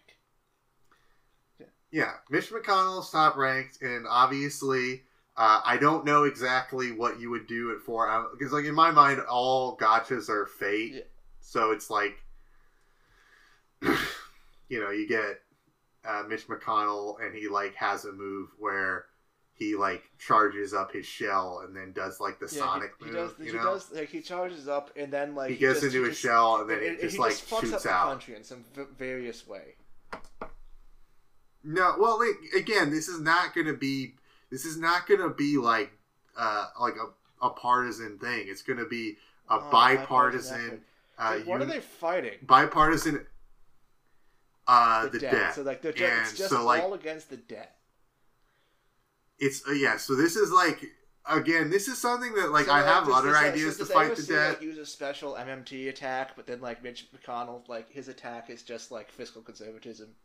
Yeah, 1.91 2.13
Mitch 2.31 2.49
McConnell's 2.49 3.11
top 3.11 3.37
ranked, 3.37 3.83
and 3.83 4.07
obviously, 4.09 5.03
uh, 5.37 5.61
I 5.63 5.77
don't 5.77 6.05
know 6.05 6.23
exactly 6.23 6.91
what 6.91 7.19
you 7.19 7.29
would 7.29 7.45
do 7.45 7.69
it 7.69 7.81
for 7.81 8.27
because, 8.35 8.51
like 8.51 8.65
in 8.65 8.73
my 8.73 8.89
mind, 8.89 9.21
all 9.29 9.77
gachas 9.77 10.27
are 10.27 10.47
fate. 10.47 10.93
Yeah. 10.95 11.01
So 11.39 11.69
it's 11.69 11.91
like, 11.91 12.17
you 13.83 14.81
know, 14.81 14.89
you 14.89 15.07
get 15.07 15.39
uh, 16.03 16.23
Mitch 16.27 16.47
McConnell, 16.47 17.23
and 17.23 17.35
he 17.35 17.47
like 17.47 17.75
has 17.75 18.05
a 18.05 18.11
move 18.11 18.49
where 18.57 19.05
he 19.57 19.75
like 19.75 20.03
charges 20.19 20.73
up 20.73 20.91
his 20.91 21.05
shell 21.05 21.63
and 21.65 21.75
then 21.75 21.91
does 21.93 22.19
like 22.19 22.39
the 22.39 22.45
Yeah, 22.51 22.59
Sonic 22.59 22.91
he, 22.99 23.05
he 23.05 23.11
move. 23.11 23.29
does. 23.37 23.39
you 23.47 23.51
he 23.53 23.57
know, 23.57 23.63
does 23.63 23.91
like 23.91 24.09
he 24.09 24.21
charges 24.21 24.67
up 24.67 24.91
and 24.97 25.11
then 25.11 25.33
like 25.33 25.49
he 25.51 25.55
gets 25.55 25.75
just- 25.81 25.85
into 25.95 26.03
he 26.03 26.09
his 26.09 26.17
shell 26.17 26.57
and 26.61 26.69
then 26.69 26.79
it 26.83 26.87
and 26.89 26.99
just 26.99 27.15
he 27.15 27.19
like 27.21 27.31
just 27.31 27.49
fucks 27.49 27.57
up 27.57 27.61
shoots 27.63 27.83
the 27.83 27.89
out. 27.89 28.07
country 28.07 28.35
in 28.35 28.43
some 28.43 28.63
v- 28.75 28.83
various 28.97 29.47
way. 29.47 29.75
No, 31.63 31.95
well, 31.99 32.19
like, 32.19 32.35
again, 32.55 32.91
this 32.91 33.07
is 33.07 33.19
not 33.19 33.55
going 33.55 33.65
to 33.67 33.73
be. 33.73 34.13
This 34.51 34.65
is 34.65 34.77
not 34.77 35.07
going 35.07 35.19
to 35.21 35.29
be 35.29 35.57
like, 35.57 35.91
uh, 36.37 36.67
like 36.79 36.93
a, 36.95 37.45
a 37.45 37.49
partisan 37.49 38.19
thing. 38.19 38.45
It's 38.47 38.61
going 38.61 38.77
to 38.77 38.85
be 38.85 39.17
a 39.49 39.55
Oh, 39.55 39.69
bipartisan, 39.71 40.81
uh, 41.17 41.37
what 41.39 41.61
are 41.61 41.65
they 41.65 41.79
fighting? 41.79 42.33
bipartisan. 42.43 43.25
Uh, 44.67 45.07
the, 45.09 45.19
debt. 45.19 45.31
debt. 45.31 45.55
So 45.55 45.61
like 45.63 45.81
they're 45.81 45.91
just, 45.91 46.31
it's 46.31 46.37
just 46.37 46.49
so, 46.51 46.63
like- 46.63 46.83
all 46.83 46.93
against 46.93 47.29
the 47.31 47.37
debt. 47.37 47.74
It's 49.39 49.67
uh, 49.67 49.71
yeah. 49.71 49.97
So 49.97 50.15
this 50.15 50.35
is 50.35 50.51
like 50.51 50.85
again. 51.29 51.69
This 51.69 51.87
is 51.87 51.97
something 51.97 52.33
that 52.35 52.51
like 52.51 52.65
So, 52.65 52.73
I 52.73 52.81
have 52.81 53.09
other 53.09 53.29
this, 53.29 53.37
ideas 53.37 53.77
so 53.77 53.85
to 53.85 53.91
fight 53.91 54.15
the 54.15 54.23
debt. 54.23 54.49
Like, 54.49 54.61
use 54.61 54.77
a 54.77 54.85
special 54.85 55.33
MMT 55.33 55.89
attack, 55.89 56.35
but 56.35 56.47
then 56.47 56.61
like 56.61 56.83
Mitch 56.83 57.07
McConnell, 57.13 57.67
like 57.67 57.91
his 57.91 58.07
attack 58.07 58.49
is 58.49 58.63
just 58.63 58.91
like 58.91 59.11
fiscal 59.11 59.41
conservatism. 59.41 60.15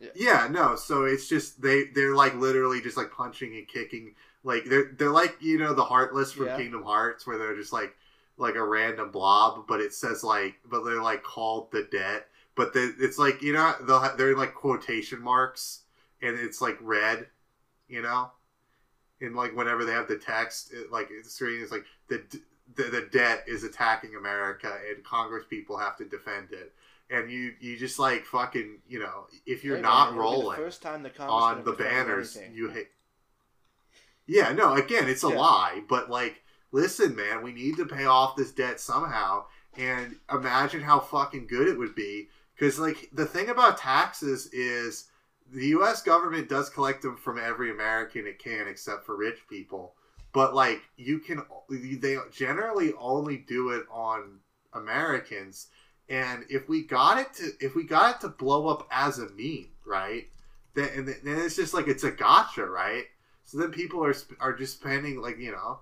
Yeah, 0.00 0.08
yeah, 0.14 0.48
no. 0.50 0.76
So 0.76 1.04
it's 1.04 1.28
just 1.28 1.62
they 1.62 1.84
they're 1.94 2.14
like 2.14 2.34
literally 2.34 2.80
just 2.80 2.96
like 2.96 3.12
punching 3.12 3.54
and 3.56 3.68
kicking. 3.68 4.14
Like 4.42 4.64
they're 4.64 4.90
they're 4.96 5.10
like 5.10 5.36
you 5.40 5.58
know 5.58 5.74
the 5.74 5.84
Heartless 5.84 6.32
from 6.32 6.46
Yeah. 6.46 6.56
Kingdom 6.56 6.82
Hearts 6.82 7.26
where 7.26 7.38
they're 7.38 7.56
just 7.56 7.72
like 7.72 7.94
like 8.36 8.56
a 8.56 8.64
random 8.64 9.10
blob, 9.10 9.66
but 9.68 9.80
it 9.80 9.94
says 9.94 10.24
like 10.24 10.56
but 10.68 10.84
they're 10.84 11.02
like 11.02 11.22
called 11.22 11.70
the 11.70 11.84
debt. 11.90 12.26
But 12.54 12.72
the, 12.74 12.94
it's 12.98 13.18
like 13.18 13.42
you 13.42 13.52
know 13.52 13.74
they'll 13.86 14.00
ha- 14.00 14.14
they're 14.16 14.32
in 14.32 14.38
like 14.38 14.54
quotation 14.54 15.22
marks 15.22 15.82
and 16.20 16.38
it's 16.38 16.60
like 16.60 16.78
red, 16.80 17.26
you 17.92 18.02
know, 18.02 18.30
and 19.20 19.36
like 19.36 19.54
whenever 19.56 19.84
they 19.84 19.92
have 19.92 20.08
the 20.08 20.18
text, 20.18 20.72
it, 20.72 20.90
like 20.90 21.08
the 21.08 21.28
screen 21.28 21.62
is 21.62 21.70
like 21.70 21.84
the, 22.08 22.22
the 22.76 22.84
the 22.84 23.08
debt 23.12 23.44
is 23.46 23.64
attacking 23.64 24.16
America 24.16 24.72
and 24.94 25.04
Congress 25.04 25.44
people 25.48 25.76
have 25.76 25.96
to 25.98 26.04
defend 26.04 26.52
it. 26.52 26.72
And 27.10 27.30
you, 27.30 27.52
you 27.60 27.76
just 27.76 27.98
like 27.98 28.24
fucking, 28.24 28.78
you 28.88 28.98
know, 28.98 29.26
if 29.44 29.64
you're 29.64 29.76
Hey, 29.76 29.82
not 29.82 30.10
man, 30.12 30.18
rolling, 30.20 30.56
the 30.58 30.64
first 30.64 30.82
time 30.82 31.02
the 31.02 31.10
on 31.28 31.64
the 31.64 31.72
banners 31.72 32.38
you 32.54 32.70
hate 32.70 32.88
yeah 34.26 34.52
no 34.52 34.74
again 34.74 35.08
it's 35.08 35.24
a 35.24 35.28
Yeah. 35.28 35.38
lie 35.38 35.82
but 35.88 36.10
like 36.10 36.42
listen 36.70 37.14
man 37.16 37.42
we 37.42 37.52
need 37.52 37.76
to 37.76 37.84
pay 37.86 38.04
off 38.04 38.36
this 38.36 38.52
debt 38.52 38.80
somehow 38.80 39.44
and 39.76 40.16
imagine 40.32 40.80
how 40.82 41.00
fucking 41.00 41.46
good 41.46 41.68
it 41.68 41.78
would 41.78 41.94
be 41.94 42.28
because 42.54 42.78
like 42.78 43.08
the 43.12 43.26
thing 43.26 43.48
about 43.48 43.78
taxes 43.78 44.46
is 44.52 45.08
the 45.52 45.68
us 45.68 46.02
government 46.02 46.48
does 46.48 46.70
collect 46.70 47.02
them 47.02 47.16
from 47.16 47.38
every 47.38 47.70
american 47.70 48.26
it 48.26 48.38
can 48.38 48.66
except 48.68 49.04
for 49.04 49.16
rich 49.16 49.38
people 49.48 49.94
but 50.32 50.54
like 50.54 50.80
you 50.96 51.18
can 51.18 51.42
they 51.70 52.16
generally 52.30 52.92
only 52.98 53.36
do 53.36 53.70
it 53.70 53.84
on 53.90 54.38
americans 54.74 55.68
and 56.08 56.44
if 56.48 56.68
we 56.68 56.82
got 56.82 57.18
it 57.18 57.32
to 57.34 57.50
if 57.60 57.74
we 57.74 57.84
got 57.84 58.16
it 58.16 58.20
to 58.20 58.28
blow 58.28 58.68
up 58.68 58.86
as 58.90 59.18
a 59.18 59.28
meme 59.36 59.68
right 59.86 60.26
then 60.74 60.88
and 60.94 61.08
then 61.08 61.38
it's 61.38 61.56
just 61.56 61.74
like 61.74 61.88
it's 61.88 62.04
a 62.04 62.12
gacha, 62.12 62.66
right? 62.66 63.04
So 63.44 63.58
then 63.58 63.70
people 63.70 64.04
are 64.04 64.14
are 64.40 64.52
just 64.52 64.78
spending 64.78 65.20
like 65.20 65.38
you 65.38 65.52
know, 65.52 65.80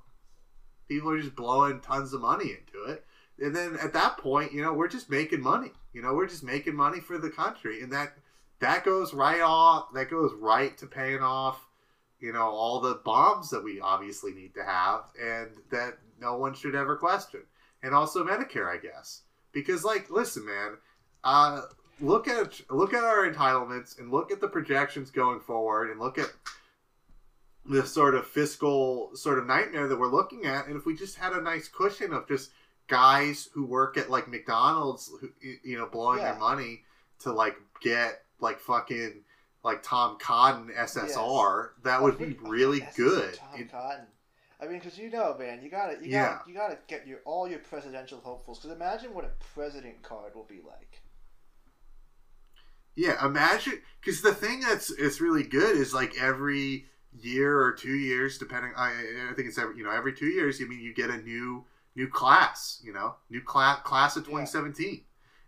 people 0.89 1.11
are 1.11 1.21
just 1.21 1.37
blowing 1.37 1.81
tons 1.81 2.13
of 2.13 2.21
money 2.21 2.51
into 2.51 2.93
it, 2.93 3.05
and 3.39 3.55
then 3.55 3.77
at 3.81 3.93
that 3.93 4.19
point, 4.19 4.53
you 4.53 4.63
know, 4.63 4.73
we're 4.73 4.89
just 4.89 5.11
making 5.11 5.43
money. 5.43 5.73
You 5.93 6.03
know, 6.03 6.15
we're 6.15 6.29
just 6.29 6.45
making 6.45 6.75
money 6.75 7.01
for 7.01 7.19
the 7.19 7.31
country, 7.31 7.83
and 7.83 7.93
that 7.93 8.15
that 8.61 8.85
goes 8.85 9.13
right 9.15 9.41
off. 9.41 9.93
That 9.95 10.11
goes 10.11 10.33
right 10.35 10.77
to 10.79 10.87
paying 10.87 11.21
off, 11.21 11.67
you 12.21 12.33
know, 12.33 12.49
all 12.49 12.81
the 12.81 13.01
bombs 13.05 13.51
that 13.51 13.63
we 13.65 13.81
obviously 13.81 14.33
need 14.33 14.55
to 14.55 14.65
have, 14.65 15.05
and 15.21 15.49
that 15.71 15.99
no 16.21 16.37
one 16.37 16.55
should 16.55 16.75
ever 16.75 16.97
question, 16.97 17.41
and 17.83 17.95
also 17.95 18.25
Medicare, 18.25 18.69
I 18.69 18.77
guess, 18.79 19.23
because 19.53 19.85
like, 19.85 20.11
listen, 20.11 20.45
man. 20.47 20.77
Uh, 21.23 21.63
look 22.01 22.27
at 22.29 22.59
look 22.71 22.95
at 22.95 23.05
our 23.05 23.31
entitlements 23.31 23.99
and 23.99 24.11
look 24.11 24.33
at 24.33 24.41
the 24.41 24.49
projections 24.49 25.11
going 25.11 25.39
forward 25.39 25.91
and 25.91 26.01
look 26.01 26.17
at 26.17 26.33
the 27.67 27.87
sort 27.87 28.15
of 28.15 28.27
fiscal 28.27 29.11
sort 29.15 29.39
of 29.39 29.47
nightmare 29.47 29.87
that 29.87 29.99
we're 29.99 30.07
looking 30.11 30.47
at 30.47 30.67
and 30.67 30.77
if 30.77 30.87
we 30.87 30.97
just 30.97 31.17
had 31.17 31.35
a 31.35 31.41
nice 31.43 31.69
cushion 31.69 32.15
of 32.15 32.27
just 32.27 32.53
guys 32.89 33.51
who 33.53 33.67
work 33.67 33.99
at 33.99 34.09
like 34.09 34.29
McDonald's 34.29 35.11
who 35.21 35.29
you 35.63 35.77
know 35.77 35.87
blowing 35.87 36.21
Yeah. 36.21 36.31
their 36.33 36.41
money 36.41 36.85
to 37.19 37.33
like 37.33 37.57
get 37.83 38.23
like 38.41 38.61
fucking 38.61 39.23
like 39.63 39.83
Tom 39.83 40.19
Cotton 40.19 40.71
SSR 40.77 41.71
that 41.85 42.03
would 42.03 42.19
be 42.19 42.37
really 42.43 42.87
good 42.97 43.35
Tom 43.35 43.61
It- 43.61 43.71
Cotton. 43.71 44.07
I 44.63 44.67
mean, 44.67 44.79
because 44.79 44.99
you 44.99 45.09
know, 45.11 45.35
man, 45.39 45.63
you 45.63 45.71
gotta, 45.71 45.95
you 45.95 46.11
Yeah. 46.11 46.25
gotta, 46.37 46.49
you 46.51 46.55
gotta 46.55 46.79
get 46.87 47.07
your 47.07 47.21
all 47.25 47.49
your 47.49 47.61
presidential 47.61 48.21
hopefuls. 48.21 48.59
Because 48.59 48.77
imagine 48.77 49.15
what 49.15 49.25
a 49.25 49.31
president 49.55 50.03
card 50.03 50.35
will 50.35 50.45
be 50.45 50.61
like. 50.67 51.01
Yeah, 52.95 53.25
imagine 53.25 53.81
because 54.01 54.21
the 54.21 54.35
thing 54.35 54.61
that's 54.61 54.91
it's 54.91 55.21
really 55.21 55.45
good 55.45 55.77
is 55.77 55.95
like 55.95 56.21
every 56.21 56.87
year 57.19 57.59
or 57.59 57.73
two 57.73 57.95
years, 57.95 58.37
depending. 58.37 58.73
I, 58.77 58.91
I 59.31 59.35
think 59.35 59.49
it's 59.49 59.59
every 59.59 59.77
you 59.79 59.85
know 59.85 59.91
every 59.93 60.13
two 60.13 60.27
years. 60.27 60.61
I 60.61 60.65
mean, 60.67 60.81
you 60.81 60.93
get 60.93 61.09
a 61.09 61.17
new 61.19 61.65
new 61.97 62.09
class. 62.09 62.81
You 62.85 62.93
know, 62.93 63.15
new 63.31 63.41
class 63.41 63.81
class 63.85 64.17
of 64.17 64.25
Yeah. 64.25 64.33
2017, 64.45 65.05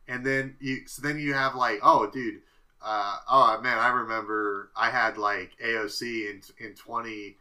and 0.08 0.24
then 0.24 0.56
you 0.60 0.86
so 0.86 1.02
then 1.02 1.18
you 1.18 1.34
have 1.34 1.54
like 1.54 1.80
oh 1.82 2.08
dude, 2.10 2.40
uh, 2.84 3.16
oh 3.30 3.60
man, 3.62 3.78
I 3.78 3.88
remember 3.88 4.70
I 4.76 4.90
had 4.90 5.16
like 5.18 5.52
AOC 5.64 6.30
in 6.30 6.42
in 6.64 6.74
20. 6.74 7.36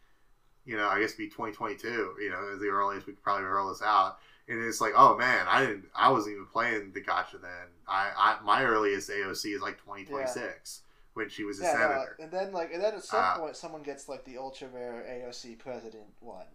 You 0.65 0.77
know, 0.77 0.87
I 0.87 0.99
guess 0.99 1.09
it'd 1.09 1.17
be 1.17 1.27
2022. 1.27 2.15
You 2.21 2.29
know, 2.29 2.57
the 2.57 2.67
earliest 2.67 3.07
we 3.07 3.13
could 3.13 3.23
probably 3.23 3.45
roll 3.45 3.69
this 3.69 3.81
out 3.81 4.17
and 4.47 4.61
it's 4.63 4.81
like, 4.81 4.93
oh 4.95 5.17
man, 5.17 5.45
I 5.47 5.61
didn't, 5.61 5.85
I 5.95 6.09
wasn't 6.09 6.33
even 6.35 6.45
playing 6.47 6.91
the 6.93 7.01
gacha 7.01 7.41
then. 7.41 7.67
I, 7.87 8.11
I 8.15 8.43
my 8.43 8.63
earliest 8.63 9.09
AOC 9.09 9.55
is 9.55 9.61
like 9.61 9.77
2026 9.77 10.81
when 11.13 11.29
she 11.29 11.43
was 11.43 11.59
a 11.59 11.63
Yeah, 11.63 11.73
no, 11.73 11.79
senator. 11.79 12.17
and 12.19 12.31
then 12.31 12.51
like, 12.51 12.73
and 12.73 12.81
then 12.83 12.95
at 12.95 13.03
some 13.03 13.23
Uh, 13.23 13.37
point, 13.37 13.55
someone 13.55 13.81
gets 13.81 14.07
like 14.09 14.23
the 14.25 14.37
ultra 14.37 14.67
rare 14.67 15.03
AOC 15.09 15.57
president 15.59 16.05
one. 16.19 16.45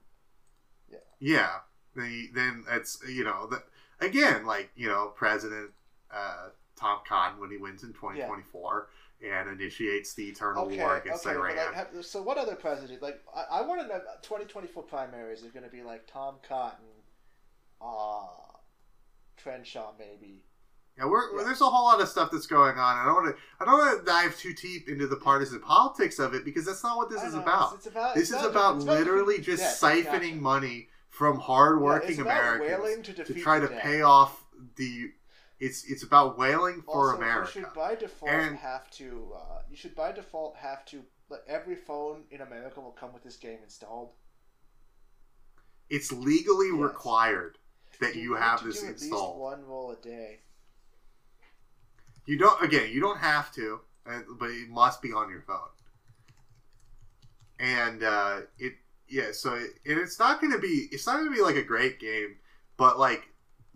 Yeah, 1.18 1.60
then 1.94 2.10
you- 2.12 2.32
then 2.32 2.64
it's 2.70 2.98
you 3.08 3.24
know 3.24 3.46
the, 3.46 3.62
again 4.00 4.44
like 4.44 4.70
you 4.76 4.86
know 4.88 5.08
President 5.16 5.70
uh, 6.10 6.48
Tom 6.76 7.00
Cotton 7.08 7.40
when 7.40 7.50
he 7.50 7.56
wins 7.56 7.82
in 7.82 7.92
2024 7.92 8.88
and 9.24 9.48
initiates 9.48 10.14
the 10.14 10.24
eternal 10.28 10.64
Okay, 10.66 10.78
war 10.78 10.98
against 10.98 11.26
okay, 11.26 11.34
Iran. 11.36 11.74
have, 11.74 11.88
so 12.02 12.22
what 12.22 12.36
other 12.36 12.54
president? 12.54 13.00
Like, 13.02 13.20
I, 13.34 13.58
I 13.58 13.62
want 13.62 13.80
to 13.80 13.88
know. 13.88 14.00
Twenty 14.22 14.66
four 14.68 14.82
primaries 14.82 15.42
are 15.44 15.48
going 15.48 15.64
to 15.64 15.70
be 15.70 15.82
like 15.82 16.06
Tom 16.06 16.36
Cotton, 16.46 16.84
uh, 17.80 18.26
Crenshaw, 19.42 19.92
maybe. 19.98 20.42
Yeah, 20.98 21.06
we're, 21.06 21.36
Yeah. 21.36 21.44
there's 21.44 21.60
a 21.60 21.66
whole 21.66 21.84
lot 21.84 22.00
of 22.00 22.08
stuff 22.08 22.30
that's 22.30 22.46
going 22.46 22.78
on. 22.78 22.96
I 22.98 23.04
don't 23.04 23.14
want 23.14 23.36
to. 23.36 23.42
I 23.60 23.64
don't 23.66 23.78
want 23.78 24.00
to 24.00 24.04
dive 24.06 24.36
too 24.38 24.54
deep 24.54 24.88
into 24.88 25.06
the 25.06 25.16
partisan 25.16 25.60
politics 25.60 26.18
of 26.18 26.34
it 26.34 26.44
because 26.44 26.64
that's 26.64 26.82
not 26.82 26.96
what 26.96 27.10
this 27.10 27.22
is 27.22 27.34
know, 27.34 27.40
about. 27.42 27.74
It's, 27.74 27.86
it's 27.86 27.94
about. 27.94 28.14
This 28.14 28.30
it's 28.30 28.40
is 28.40 28.46
about 28.46 28.78
literally 28.78 29.38
just 29.40 29.80
debt, 29.80 30.04
siphoning 30.06 30.36
gacha. 30.36 30.40
money 30.40 30.88
from 31.08 31.36
Yeah, 31.36 31.42
hardworking 31.42 32.20
about 32.20 32.56
Americans 32.60 33.06
to, 33.08 33.24
to 33.24 33.34
try 33.34 33.60
to 33.60 33.68
debt. 33.68 33.82
pay 33.82 34.02
off 34.02 34.44
the. 34.76 35.10
It's 35.58 35.84
it's 35.84 36.02
about 36.02 36.36
whaling 36.38 36.82
for 36.82 37.10
also, 37.12 37.16
America. 37.22 37.50
You 37.58 37.64
should 37.64 37.74
by 37.74 37.94
default 37.94 38.30
And- 38.32 38.56
have 38.58 38.90
to. 38.92 39.32
Uh, 39.34 39.62
you 39.70 39.76
should 39.76 39.94
by 39.94 40.12
default 40.12 40.56
have 40.56 40.84
to. 40.86 41.02
Like, 41.28 41.42
every 41.48 41.74
phone 41.74 42.24
in 42.30 42.40
America 42.40 42.80
will 42.80 42.92
come 42.92 43.12
with 43.12 43.24
this 43.24 43.36
game 43.36 43.58
installed. 43.64 44.12
It's 45.90 46.12
legally 46.12 46.68
Yes. 46.68 46.76
required 46.78 47.58
that 48.00 48.14
you, 48.16 48.34
need 48.34 48.40
have 48.40 48.62
this 48.62 48.80
do 48.82 48.88
installed. 48.88 49.38
one 49.40 49.64
roll 49.64 49.90
a 49.90 49.96
day. 49.96 50.40
You 52.26 52.36
don't 52.38 52.62
again. 52.62 52.90
You 52.90 53.00
don't 53.00 53.18
have 53.18 53.52
to, 53.54 53.80
uh, 54.06 54.20
but 54.38 54.50
it 54.50 54.68
must 54.68 55.00
be 55.00 55.12
on 55.12 55.30
your 55.30 55.40
phone. 55.42 55.70
And 57.58 58.02
uh, 58.02 58.40
it 58.58 58.74
yeah. 59.08 59.32
So 59.32 59.54
it, 59.54 59.70
and 59.86 59.98
it's 59.98 60.18
not 60.18 60.40
going 60.40 60.52
to 60.52 60.58
be. 60.58 60.88
It's 60.92 61.06
not 61.06 61.14
going 61.16 61.28
to 61.30 61.34
be 61.34 61.40
like 61.42 61.56
a 61.56 61.62
great 61.62 61.98
game, 61.98 62.36
but 62.76 62.98
like 62.98 63.28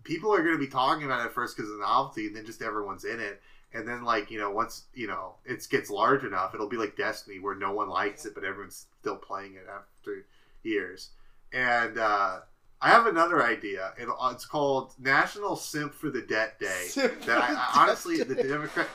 people 0.03 0.33
are 0.33 0.41
going 0.41 0.55
to 0.55 0.59
be 0.59 0.67
talking 0.67 1.05
about 1.05 1.25
it 1.25 1.31
first 1.31 1.55
because 1.55 1.71
of 1.71 1.77
the 1.77 1.83
novelty, 1.83 2.27
and 2.27 2.35
then 2.35 2.45
just 2.45 2.61
everyone's 2.61 3.05
in 3.05 3.19
it. 3.19 3.41
And 3.73 3.87
then 3.87 4.03
like 4.03 4.29
you 4.29 4.37
know 4.37 4.51
once 4.51 4.83
you 4.93 5.07
know 5.07 5.35
it 5.45 5.65
gets 5.69 5.89
large 5.89 6.23
enough, 6.23 6.53
it'll 6.53 6.67
be 6.67 6.77
like 6.77 6.97
Destiny 6.97 7.39
where 7.39 7.55
no 7.55 7.71
one 7.71 7.89
likes 7.89 8.25
it, 8.25 8.35
but 8.35 8.43
everyone's 8.43 8.87
still 8.99 9.15
playing 9.15 9.55
it 9.55 9.65
after 9.73 10.25
years. 10.63 11.11
And 11.53 11.97
uh, 11.97 12.39
I 12.81 12.89
have 12.89 13.05
another 13.05 13.43
idea. 13.43 13.93
It, 13.97 14.07
it's 14.09 14.45
called 14.45 14.93
National 14.99 15.55
Simp 15.55 15.93
for 15.93 16.09
the 16.09 16.21
Debt 16.21 16.59
Day. 16.59 16.85
Simp 16.87 17.21
that 17.25 17.37
I, 17.37 17.53
I 17.53 17.83
honestly 17.83 18.21
the 18.23 18.35
Democrat. 18.35 18.87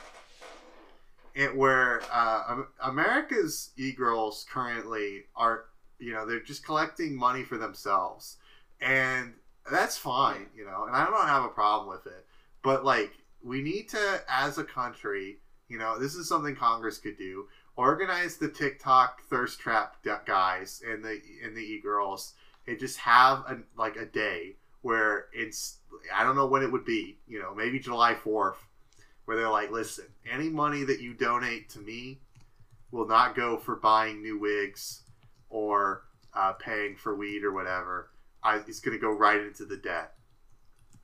It, 1.34 1.54
where 1.54 2.02
uh, 2.10 2.62
America's 2.82 3.70
e-girls 3.76 4.46
currently 4.50 5.24
are, 5.36 5.66
you 5.98 6.14
know, 6.14 6.24
they're 6.24 6.40
just 6.40 6.64
collecting 6.64 7.14
money 7.14 7.42
for 7.42 7.58
themselves, 7.58 8.38
and 8.80 9.34
that's 9.70 9.96
fine, 9.96 10.46
you 10.56 10.64
know, 10.64 10.84
and 10.84 10.94
I 10.94 11.04
don't 11.06 11.28
have 11.28 11.44
a 11.44 11.48
problem 11.48 11.88
with 11.88 12.06
it. 12.06 12.26
But 12.62 12.84
like, 12.84 13.12
we 13.42 13.62
need 13.62 13.88
to, 13.90 14.20
as 14.28 14.58
a 14.58 14.64
country, 14.64 15.38
you 15.68 15.78
know, 15.78 15.98
this 15.98 16.14
is 16.14 16.28
something 16.28 16.54
Congress 16.54 16.98
could 16.98 17.18
do: 17.18 17.46
organize 17.76 18.36
the 18.36 18.48
TikTok 18.48 19.22
thirst 19.28 19.58
trap 19.58 19.96
guys 20.26 20.82
and 20.88 21.04
the 21.04 21.20
and 21.44 21.56
the 21.56 21.60
e-girls, 21.60 22.34
and 22.66 22.78
just 22.78 22.98
have 22.98 23.38
a, 23.48 23.58
like 23.76 23.96
a 23.96 24.06
day 24.06 24.56
where 24.82 25.26
it's 25.32 25.78
I 26.14 26.24
don't 26.24 26.36
know 26.36 26.46
when 26.46 26.62
it 26.62 26.70
would 26.70 26.84
be, 26.84 27.18
you 27.26 27.40
know, 27.40 27.54
maybe 27.54 27.78
July 27.78 28.14
4th, 28.14 28.56
where 29.24 29.36
they're 29.36 29.50
like, 29.50 29.70
listen, 29.70 30.06
any 30.30 30.48
money 30.48 30.84
that 30.84 31.00
you 31.00 31.14
donate 31.14 31.68
to 31.70 31.80
me 31.80 32.20
will 32.90 33.06
not 33.06 33.34
go 33.34 33.56
for 33.56 33.76
buying 33.76 34.22
new 34.22 34.38
wigs 34.38 35.02
or 35.48 36.04
uh, 36.34 36.52
paying 36.52 36.96
for 36.96 37.16
weed 37.16 37.44
or 37.44 37.52
whatever. 37.52 38.10
I, 38.46 38.56
it's 38.68 38.80
going 38.80 38.96
to 38.96 39.00
go 39.00 39.10
right 39.12 39.40
into 39.40 39.64
the 39.64 39.76
debt. 39.76 40.12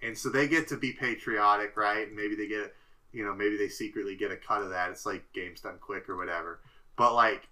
And 0.03 0.17
so 0.17 0.29
they 0.31 0.49
get 0.49 0.69
to 0.69 0.77
be 0.77 0.93
patriotic, 0.93 1.77
right? 1.77 2.07
And 2.09 2.17
maybe 2.17 2.35
they 2.35 2.49
get, 2.49 2.75
you 3.13 3.25
know, 3.25 3.35
maybe 3.35 3.57
they 3.57 3.69
secretly 3.69 4.17
get 4.17 4.31
a 4.33 4.37
cut 4.37 4.63
of 4.63 4.71
that. 4.71 4.91
It's 4.91 5.07
like 5.07 5.25
games 5.33 5.61
done 5.61 5.79
quick 5.81 6.09
or 6.09 6.17
whatever. 6.17 6.61
But 6.97 7.15
like, 7.15 7.49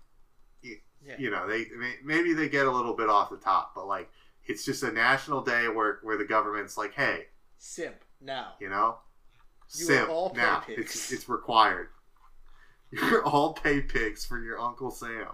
Yeah. 0.62 1.14
you 1.18 1.30
know, 1.30 1.46
they 1.48 1.66
maybe 2.04 2.34
they 2.34 2.48
get 2.48 2.66
a 2.66 2.70
little 2.70 2.94
bit 2.94 3.08
off 3.08 3.30
the 3.30 3.36
top, 3.38 3.72
but 3.74 3.86
like, 3.86 4.10
it's 4.46 4.64
just 4.64 4.82
a 4.82 4.90
national 4.92 5.40
day 5.42 5.68
where 5.68 5.98
where 6.02 6.18
the 6.18 6.24
government's 6.24 6.76
like, 6.76 6.92
hey, 6.94 7.26
Simp 7.58 7.96
now. 8.20 8.52
you 8.60 8.68
know, 8.68 8.98
You 9.78 9.84
simp 9.86 10.08
all 10.10 10.30
pay 10.30 10.36
now. 10.42 10.60
pigs. 10.60 10.80
It's 10.80 11.12
it's 11.12 11.28
required. 11.28 11.88
You're 12.90 13.24
all 13.24 13.52
pay 13.54 13.80
pigs 13.80 14.26
for 14.26 14.38
your 14.42 14.58
Uncle 14.58 14.90
Sam, 14.90 15.28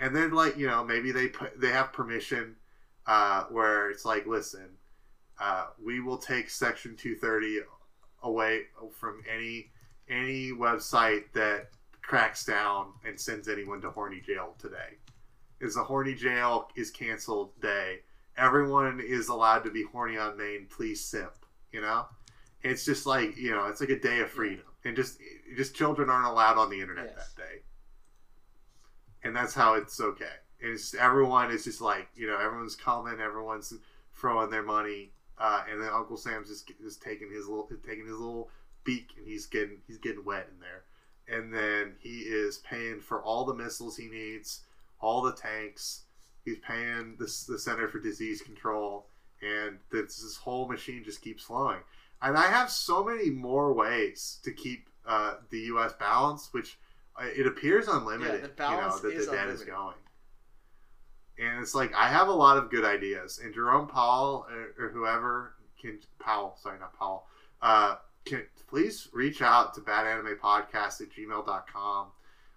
and 0.00 0.16
then 0.16 0.32
like 0.32 0.56
you 0.56 0.66
know 0.66 0.82
maybe 0.82 1.12
they 1.12 1.28
put 1.28 1.60
they 1.60 1.68
have 1.70 1.92
permission 1.92 2.56
uh, 3.06 3.44
where 3.44 3.90
it's 3.90 4.04
like, 4.04 4.26
listen, 4.26 4.68
uh, 5.40 5.66
we 5.84 6.00
will 6.00 6.18
take 6.18 6.50
Section 6.50 6.96
two 6.96 7.14
thirty 7.16 7.60
away 8.22 8.62
from 8.92 9.22
any 9.32 9.70
any 10.08 10.50
website 10.52 11.24
that 11.34 11.68
cracks 12.02 12.44
down 12.44 12.92
and 13.04 13.18
sends 13.18 13.48
anyone 13.48 13.80
to 13.80 13.90
horny 13.90 14.20
jail 14.20 14.54
today. 14.58 14.98
Is 15.60 15.74
the 15.74 15.84
horny 15.84 16.14
jail 16.14 16.68
is 16.76 16.90
canceled 16.90 17.58
day. 17.60 18.00
Everyone 18.36 19.00
is 19.00 19.28
allowed 19.28 19.60
to 19.64 19.70
be 19.70 19.84
horny 19.84 20.18
on 20.18 20.36
Maine. 20.36 20.66
Please 20.68 21.02
simp. 21.02 21.32
You 21.72 21.80
know, 21.80 22.06
it's 22.62 22.84
just 22.84 23.06
like 23.06 23.36
you 23.36 23.50
know, 23.50 23.66
it's 23.66 23.80
like 23.80 23.90
a 23.90 23.98
day 23.98 24.20
of 24.20 24.30
freedom, 24.30 24.64
and 24.84 24.94
just 24.96 25.18
just 25.56 25.74
children 25.74 26.10
aren't 26.10 26.26
allowed 26.26 26.58
on 26.58 26.70
the 26.70 26.80
internet 26.80 27.12
Yes. 27.16 27.32
that 27.34 27.42
day, 27.42 27.58
and 29.24 29.34
that's 29.34 29.54
how 29.54 29.74
it's 29.74 30.00
okay. 30.00 30.24
It's 30.60 30.94
everyone 30.94 31.50
is 31.50 31.64
just 31.64 31.80
like 31.80 32.08
you 32.14 32.26
know, 32.26 32.38
everyone's 32.38 32.76
coming, 32.76 33.20
everyone's 33.20 33.72
throwing 34.14 34.50
their 34.50 34.62
money, 34.62 35.12
uh, 35.38 35.62
and 35.70 35.80
then 35.80 35.90
Uncle 35.92 36.16
Sam's 36.16 36.48
just 36.48 36.70
just 36.80 37.02
taking 37.02 37.30
his 37.30 37.46
little 37.46 37.68
taking 37.86 38.06
his 38.06 38.18
little 38.18 38.50
beak, 38.84 39.10
and 39.16 39.26
he's 39.26 39.46
getting 39.46 39.78
he's 39.86 39.98
getting 39.98 40.24
wet 40.24 40.48
in 40.52 40.60
there, 40.60 40.84
and 41.28 41.52
then 41.52 41.94
he 41.98 42.20
is 42.20 42.58
paying 42.58 43.00
for 43.00 43.22
all 43.22 43.44
the 43.44 43.54
missiles 43.54 43.96
he 43.96 44.06
needs, 44.06 44.62
all 45.00 45.22
the 45.22 45.32
tanks. 45.32 46.02
He's 46.44 46.58
paying 46.58 47.16
this 47.18 47.44
the 47.44 47.58
Center 47.58 47.88
for 47.88 47.98
Disease 47.98 48.40
Control, 48.40 49.06
and 49.42 49.78
this, 49.90 50.18
this 50.18 50.36
whole 50.36 50.68
machine 50.68 51.04
just 51.04 51.20
keeps 51.20 51.42
flowing. 51.42 51.80
And 52.22 52.36
I 52.36 52.46
have 52.46 52.70
so 52.70 53.04
many 53.04 53.30
more 53.30 53.72
ways 53.72 54.38
to 54.44 54.52
keep 54.52 54.88
uh, 55.06 55.34
the 55.50 55.58
U.S. 55.60 55.92
balanced, 55.98 56.54
which 56.54 56.78
uh, 57.20 57.26
it 57.26 57.46
appears 57.46 57.88
unlimited. 57.88 58.40
Yeah, 58.40 58.46
the 58.46 58.48
balance 58.48 59.02
you 59.02 59.10
know, 59.10 59.14
that 59.14 59.20
is 59.20 59.26
the 59.26 59.32
debt 59.32 59.48
is 59.48 59.60
unlimited. 59.60 59.74
going. 59.74 59.94
And 61.38 61.60
it's 61.60 61.74
like 61.74 61.94
I 61.94 62.08
have 62.08 62.28
a 62.28 62.32
lot 62.32 62.56
of 62.56 62.70
good 62.70 62.84
ideas, 62.84 63.40
and 63.42 63.52
Jerome 63.52 63.88
Powell 63.88 64.46
or, 64.50 64.86
or 64.86 64.88
whoever 64.90 65.54
can 65.80 65.98
Powell, 66.18 66.56
sorry, 66.60 66.78
not 66.78 66.98
Powell, 66.98 67.26
uh, 67.60 67.96
can 68.24 68.44
please 68.68 69.08
reach 69.12 69.42
out 69.42 69.74
to 69.74 69.80
badanimepodcast 69.80 71.00
at 71.00 71.10
gmail.com. 71.10 72.06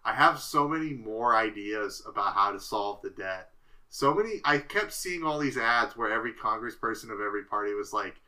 I 0.04 0.14
have 0.14 0.40
so 0.40 0.68
many 0.68 0.94
more 0.94 1.36
ideas 1.36 2.02
about 2.08 2.34
how 2.34 2.52
to 2.52 2.60
solve 2.60 3.02
the 3.02 3.10
debt. 3.10 3.52
So 3.90 4.14
many, 4.14 4.40
I 4.46 4.60
kept 4.60 4.94
seeing 4.94 5.24
all 5.24 5.40
these 5.40 5.58
ads 5.58 5.98
where 5.98 6.12
every 6.12 6.34
congressperson 6.34 7.12
of 7.12 7.22
every 7.22 7.44
party 7.44 7.74
was 7.74 7.92
like, 7.92 8.22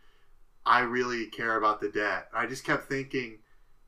I 0.66 0.82
really 0.82 1.28
care 1.28 1.58
about 1.58 1.82
the 1.82 1.90
debt. 1.90 2.28
I 2.34 2.46
just 2.46 2.66
kept 2.66 2.90
thinking, 2.90 3.40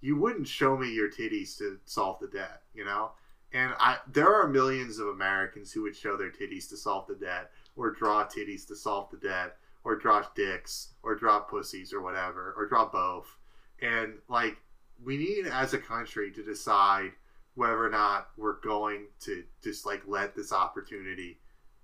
you 0.02 0.16
wouldn't 0.16 0.48
show 0.48 0.78
me 0.78 0.92
your 0.92 1.10
titties 1.10 1.58
to 1.58 1.80
solve 1.86 2.20
the 2.20 2.28
debt, 2.28 2.62
you 2.74 2.86
know? 2.86 3.12
And 3.54 3.74
I, 3.80 3.98
there 4.12 4.34
are 4.34 4.48
millions 4.48 5.00
of 5.00 5.08
Americans 5.08 5.72
who 5.72 5.84
would 5.84 5.96
show 5.96 6.18
their 6.18 6.32
titties 6.32 6.68
to 6.70 6.78
solve 6.78 7.08
the 7.08 7.16
debt, 7.16 7.52
or 7.76 7.92
draw 7.92 8.26
titties 8.26 8.68
to 8.68 8.76
solve 8.76 9.10
the 9.12 9.18
debt, 9.18 9.58
or 9.84 9.96
draw 9.96 10.24
dicks, 10.36 10.94
or 11.04 11.16
draw 11.16 11.40
pussies, 11.40 11.94
or 11.94 12.02
whatever, 12.02 12.54
or 12.58 12.66
draw 12.68 12.86
both. 12.86 13.38
And 13.82 14.16
like, 14.28 14.58
we 15.04 15.18
need 15.18 15.46
as 15.48 15.74
a 15.74 15.78
country 15.78 16.32
to 16.32 16.44
decide 16.44 17.12
whether 17.56 17.84
or 17.86 17.90
not 17.90 18.30
we're 18.38 18.60
going 18.62 19.06
to 19.22 19.44
just 19.64 19.86
like 19.86 20.02
let 20.08 20.36
this 20.36 20.52
opportunity 20.52 21.38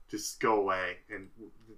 just 0.10 0.40
go 0.40 0.60
away 0.60 0.98
and 1.14 1.28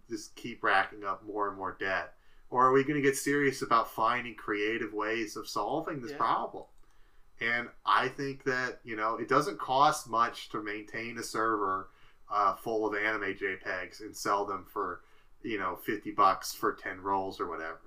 just 0.10 0.34
keep 0.36 0.64
racking 0.64 1.04
up 1.04 1.24
more 1.26 1.50
and 1.50 1.58
more 1.58 1.76
debt 1.80 2.14
or 2.50 2.68
are 2.68 2.72
we 2.74 2.84
going 2.84 2.96
to 2.96 3.02
get 3.02 3.18
serious 3.18 3.62
about 3.62 3.90
finding 3.92 4.36
creative 4.36 4.94
ways 4.94 5.36
of 5.36 5.48
solving 5.48 6.02
this 6.02 6.12
Yeah. 6.12 6.18
problem 6.18 6.66
And 7.42 7.70
I 7.86 8.08
think 8.08 8.44
that 8.44 8.80
you 8.84 8.96
know 8.96 9.16
it 9.16 9.28
doesn't 9.28 9.60
cost 9.60 10.08
much 10.08 10.50
to 10.50 10.62
maintain 10.62 11.18
a 11.18 11.24
server 11.24 11.90
uh, 12.32 12.56
full 12.56 12.88
of 12.88 12.96
anime 12.96 13.36
JPEGs 13.36 14.02
and 14.02 14.16
sell 14.16 14.46
them 14.46 14.66
for 14.72 15.02
you 15.42 15.58
know 15.58 15.76
fifty 15.76 16.12
bucks 16.12 16.54
for 16.54 16.74
ten 16.74 17.02
rolls 17.02 17.40
or 17.40 17.50
whatever. 17.50 17.82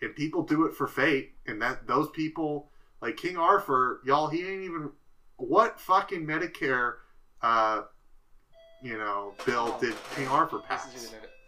And 0.00 0.14
people 0.16 0.42
do 0.42 0.64
it 0.64 0.74
for 0.74 0.86
Fate, 0.86 1.32
and 1.46 1.60
that 1.62 1.86
those 1.86 2.10
people 2.10 2.70
like 3.00 3.16
King 3.16 3.36
Arthur, 3.36 4.00
y'all, 4.04 4.28
he 4.28 4.46
ain't 4.46 4.62
even 4.62 4.90
what 5.36 5.80
fucking 5.80 6.24
Medicare, 6.24 6.94
uh, 7.42 7.82
you 8.82 8.96
know, 8.96 9.34
bill 9.44 9.76
did 9.80 9.94
King 10.14 10.28
Arthur 10.28 10.58
pass? 10.58 10.86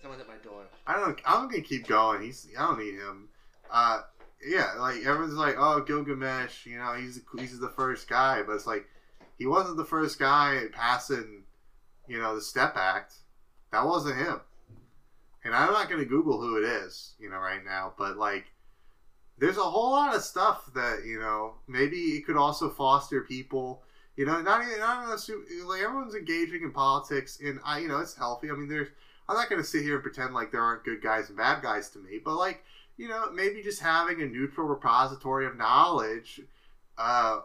Someone's 0.02 0.20
at 0.20 0.28
my 0.28 0.34
door. 0.42 0.64
I 0.86 0.94
don't. 0.98 1.18
I'm 1.24 1.48
gonna 1.48 1.62
keep 1.62 1.86
going. 1.86 2.22
He's. 2.22 2.48
I 2.58 2.66
don't 2.66 2.78
need 2.78 2.94
him. 2.94 3.28
Uh, 3.70 4.02
yeah, 4.46 4.74
like 4.78 5.04
everyone's 5.04 5.34
like, 5.34 5.56
oh, 5.58 5.80
Gilgamesh. 5.80 6.66
You 6.66 6.78
know, 6.78 6.94
he's 6.94 7.20
he's 7.38 7.58
the 7.58 7.70
first 7.70 8.08
guy, 8.08 8.42
but 8.42 8.54
it's 8.54 8.66
like 8.66 8.86
he 9.38 9.46
wasn't 9.46 9.76
the 9.76 9.84
first 9.84 10.18
guy 10.18 10.64
passing. 10.72 11.44
You 12.08 12.18
know, 12.20 12.34
the 12.34 12.42
Step 12.42 12.76
Act. 12.76 13.14
That 13.72 13.86
wasn't 13.86 14.18
him. 14.18 14.40
And 15.44 15.54
I'm 15.54 15.72
not 15.72 15.88
gonna 15.88 16.04
Google 16.04 16.40
who 16.40 16.56
it 16.56 16.64
is. 16.64 17.14
You 17.18 17.30
know, 17.30 17.38
right 17.38 17.64
now, 17.64 17.92
but 17.96 18.16
like. 18.16 18.46
There's 19.36 19.56
a 19.56 19.62
whole 19.62 19.90
lot 19.90 20.14
of 20.14 20.22
stuff 20.22 20.70
that 20.74 21.04
you 21.04 21.18
know. 21.18 21.54
Maybe 21.66 21.96
it 21.96 22.24
could 22.24 22.36
also 22.36 22.70
foster 22.70 23.22
people. 23.22 23.82
You 24.16 24.26
know, 24.26 24.40
not 24.40 24.62
even 24.62 24.78
not 24.78 25.26
you, 25.26 25.44
like 25.68 25.82
everyone's 25.82 26.14
engaging 26.14 26.62
in 26.62 26.70
politics, 26.70 27.40
and 27.42 27.58
I, 27.64 27.80
you 27.80 27.88
know, 27.88 27.98
it's 27.98 28.14
healthy. 28.14 28.48
I 28.48 28.54
mean, 28.54 28.68
there's 28.68 28.90
I'm 29.28 29.36
not 29.36 29.48
going 29.48 29.60
to 29.60 29.66
sit 29.66 29.82
here 29.82 29.94
and 29.94 30.02
pretend 30.02 30.34
like 30.34 30.52
there 30.52 30.60
aren't 30.60 30.84
good 30.84 31.02
guys 31.02 31.28
and 31.28 31.38
bad 31.38 31.62
guys 31.62 31.88
to 31.90 31.98
me, 31.98 32.20
but 32.22 32.36
like, 32.36 32.62
you 32.96 33.08
know, 33.08 33.30
maybe 33.32 33.62
just 33.62 33.80
having 33.80 34.22
a 34.22 34.26
neutral 34.26 34.66
repository 34.66 35.46
of 35.46 35.56
knowledge 35.56 36.40
uh, 36.96 37.40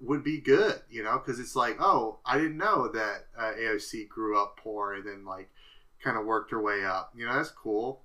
would 0.00 0.22
be 0.22 0.40
good, 0.40 0.80
you 0.90 1.02
know, 1.02 1.18
because 1.18 1.40
it's 1.40 1.56
like, 1.56 1.76
oh, 1.80 2.18
I 2.24 2.38
didn't 2.38 2.56
know 2.56 2.88
that 2.88 3.26
uh, 3.36 3.52
AOC 3.58 4.08
grew 4.08 4.40
up 4.40 4.58
poor 4.62 4.94
and 4.94 5.06
then 5.06 5.24
like 5.24 5.50
kind 6.02 6.16
of 6.16 6.24
worked 6.24 6.50
her 6.50 6.62
way 6.62 6.84
up. 6.84 7.12
You 7.16 7.26
know, 7.26 7.34
that's 7.34 7.50
cool. 7.50 8.02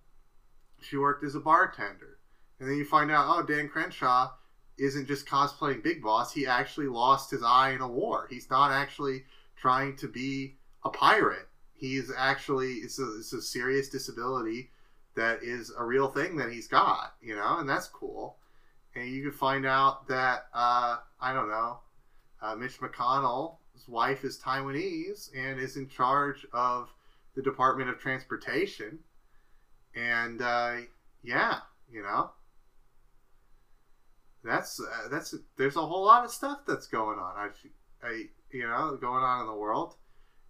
She 0.81 0.97
worked 0.97 1.23
as 1.23 1.35
a 1.35 1.39
bartender. 1.39 2.19
And 2.59 2.69
then 2.69 2.77
you 2.77 2.85
find 2.85 3.11
out, 3.11 3.25
oh, 3.27 3.43
Dan 3.43 3.69
Crenshaw 3.69 4.31
isn't 4.77 5.07
just 5.07 5.27
cosplaying 5.27 5.83
Big 5.83 6.01
Boss. 6.01 6.33
He 6.33 6.47
actually 6.47 6.87
lost 6.87 7.31
his 7.31 7.43
eye 7.43 7.71
in 7.71 7.81
a 7.81 7.87
war. 7.87 8.27
He's 8.29 8.49
not 8.49 8.71
actually 8.71 9.23
trying 9.55 9.95
to 9.97 10.07
be 10.07 10.55
a 10.83 10.89
pirate 10.89 11.47
he's 11.77 12.11
actually 12.15 12.73
it's 12.75 12.99
a, 12.99 13.17
it's 13.17 13.33
a 13.33 13.41
serious 13.41 13.87
disability 13.87 14.71
that 15.17 15.43
is 15.43 15.73
a 15.77 15.83
real 15.83 16.07
thing 16.07 16.37
that 16.37 16.51
he's 16.51 16.67
got 16.67 17.15
you 17.21 17.35
know 17.35 17.57
and 17.57 17.67
that's 17.67 17.87
cool. 17.87 18.37
And 18.95 19.09
you 19.09 19.21
can 19.21 19.31
find 19.31 19.65
out 19.65 20.07
that 20.07 20.45
uh, 20.53 20.97
i 21.19 21.33
don't 21.33 21.49
know 21.49 21.79
uh, 22.41 22.55
mitch 22.55 22.79
mcconnell's 22.79 23.87
wife 23.87 24.23
is 24.23 24.39
taiwanese 24.39 25.29
and 25.35 25.59
is 25.59 25.75
in 25.75 25.89
charge 25.89 26.45
of 26.53 26.93
the 27.35 27.41
department 27.41 27.89
of 27.89 27.99
transportation. 27.99 28.99
And 29.95 30.41
uh, 30.41 30.77
yeah 31.23 31.59
you 31.91 32.03
know. 32.03 32.31
That's 34.43 34.79
uh, 34.79 35.09
that's 35.09 35.35
there's 35.57 35.75
a 35.75 35.85
whole 35.85 36.05
lot 36.05 36.23
of 36.23 36.31
stuff 36.31 36.59
that's 36.65 36.87
going 36.87 37.19
on 37.19 37.33
I, 37.35 38.07
I 38.07 38.23
you 38.51 38.67
know 38.67 38.97
going 39.01 39.23
on 39.23 39.41
in 39.41 39.47
the 39.47 39.55
world. 39.55 39.95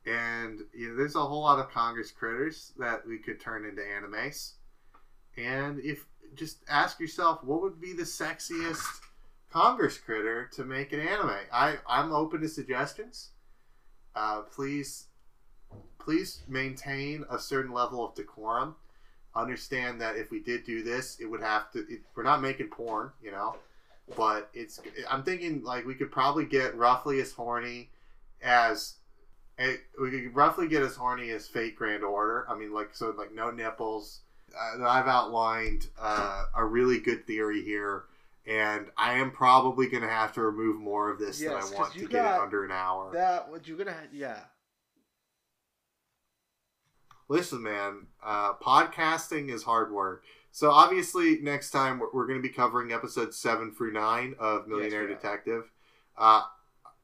And 0.05 0.61
you 0.73 0.89
know, 0.89 0.95
there's 0.95 1.15
a 1.15 1.25
whole 1.25 1.41
lot 1.41 1.59
of 1.59 1.69
Congress 1.69 2.11
critters 2.11 2.71
that 2.77 3.05
we 3.05 3.17
could 3.17 3.41
turn 3.41 3.65
into 3.65 3.81
animes. 3.81 4.53
And 5.37 5.79
if 5.79 6.05
just 6.35 6.63
ask 6.69 6.99
yourself, 6.99 7.43
what 7.43 7.61
would 7.61 7.79
be 7.79 7.93
the 7.93 8.03
sexiest 8.03 8.85
Congress 9.51 9.97
critter 9.97 10.49
to 10.53 10.63
make 10.63 10.93
an 10.93 10.99
anime? 10.99 11.37
I 11.51 11.77
I'm 11.87 12.11
open 12.11 12.41
to 12.41 12.49
suggestions. 12.49 13.29
Uh, 14.15 14.41
please, 14.41 15.05
please 15.99 16.41
maintain 16.47 17.23
a 17.29 17.37
certain 17.37 17.71
level 17.71 18.03
of 18.03 18.15
decorum. 18.15 18.75
Understand 19.35 20.01
that 20.01 20.15
if 20.15 20.31
we 20.31 20.39
did 20.39 20.63
do 20.63 20.81
this, 20.81 21.19
it 21.19 21.25
would 21.25 21.41
have 21.41 21.71
to. 21.71 21.79
It, 21.87 22.01
we're 22.15 22.23
not 22.23 22.41
making 22.41 22.67
porn, 22.67 23.11
you 23.21 23.31
know, 23.31 23.55
but 24.15 24.49
it's. 24.53 24.79
I'm 25.09 25.23
thinking 25.23 25.63
like 25.63 25.85
we 25.85 25.93
could 25.93 26.11
probably 26.11 26.45
get 26.45 26.75
roughly 26.75 27.21
as 27.21 27.31
horny 27.31 27.89
as 28.41 28.95
and 29.57 29.77
we 29.99 30.11
could 30.11 30.35
roughly 30.35 30.67
get 30.67 30.83
as 30.83 30.95
horny 30.95 31.31
as 31.31 31.47
Fate 31.47 31.75
Grand 31.75 32.03
Order. 32.03 32.45
I 32.49 32.55
mean, 32.55 32.73
like 32.73 32.89
so, 32.93 33.13
like 33.17 33.33
no 33.33 33.49
nipples. 33.49 34.21
Uh, 34.55 34.83
I've 34.85 35.07
outlined 35.07 35.87
uh, 35.99 36.45
a 36.55 36.65
really 36.65 36.99
good 36.99 37.25
theory 37.27 37.63
here, 37.63 38.05
and 38.45 38.87
I 38.97 39.13
am 39.13 39.31
probably 39.31 39.87
going 39.87 40.03
to 40.03 40.09
have 40.09 40.33
to 40.33 40.41
remove 40.41 40.77
more 40.77 41.09
of 41.09 41.19
this 41.19 41.41
Yes, 41.41 41.69
than 41.69 41.77
I 41.77 41.79
want 41.79 41.93
to 41.93 42.07
get 42.07 42.25
it 42.25 42.41
under 42.41 42.65
an 42.65 42.71
hour. 42.71 43.11
That 43.13 43.49
what 43.49 43.67
you're 43.67 43.77
gonna 43.77 43.95
yeah. 44.11 44.39
Listen, 47.29 47.61
man, 47.61 48.07
uh, 48.23 48.53
podcasting 48.53 49.49
is 49.49 49.63
hard 49.63 49.91
work. 49.91 50.23
So 50.51 50.71
obviously, 50.71 51.39
next 51.41 51.71
time 51.71 51.99
we're, 51.99 52.07
we're 52.13 52.25
going 52.27 52.39
to 52.39 52.47
be 52.47 52.53
covering 52.53 52.91
episodes 52.91 53.37
seven 53.37 53.73
through 53.73 53.91
nine 53.91 54.33
of 54.39 54.67
Millionaire 54.67 55.03
are. 55.03 55.07
Detective. 55.07 55.71
Uh, 56.17 56.43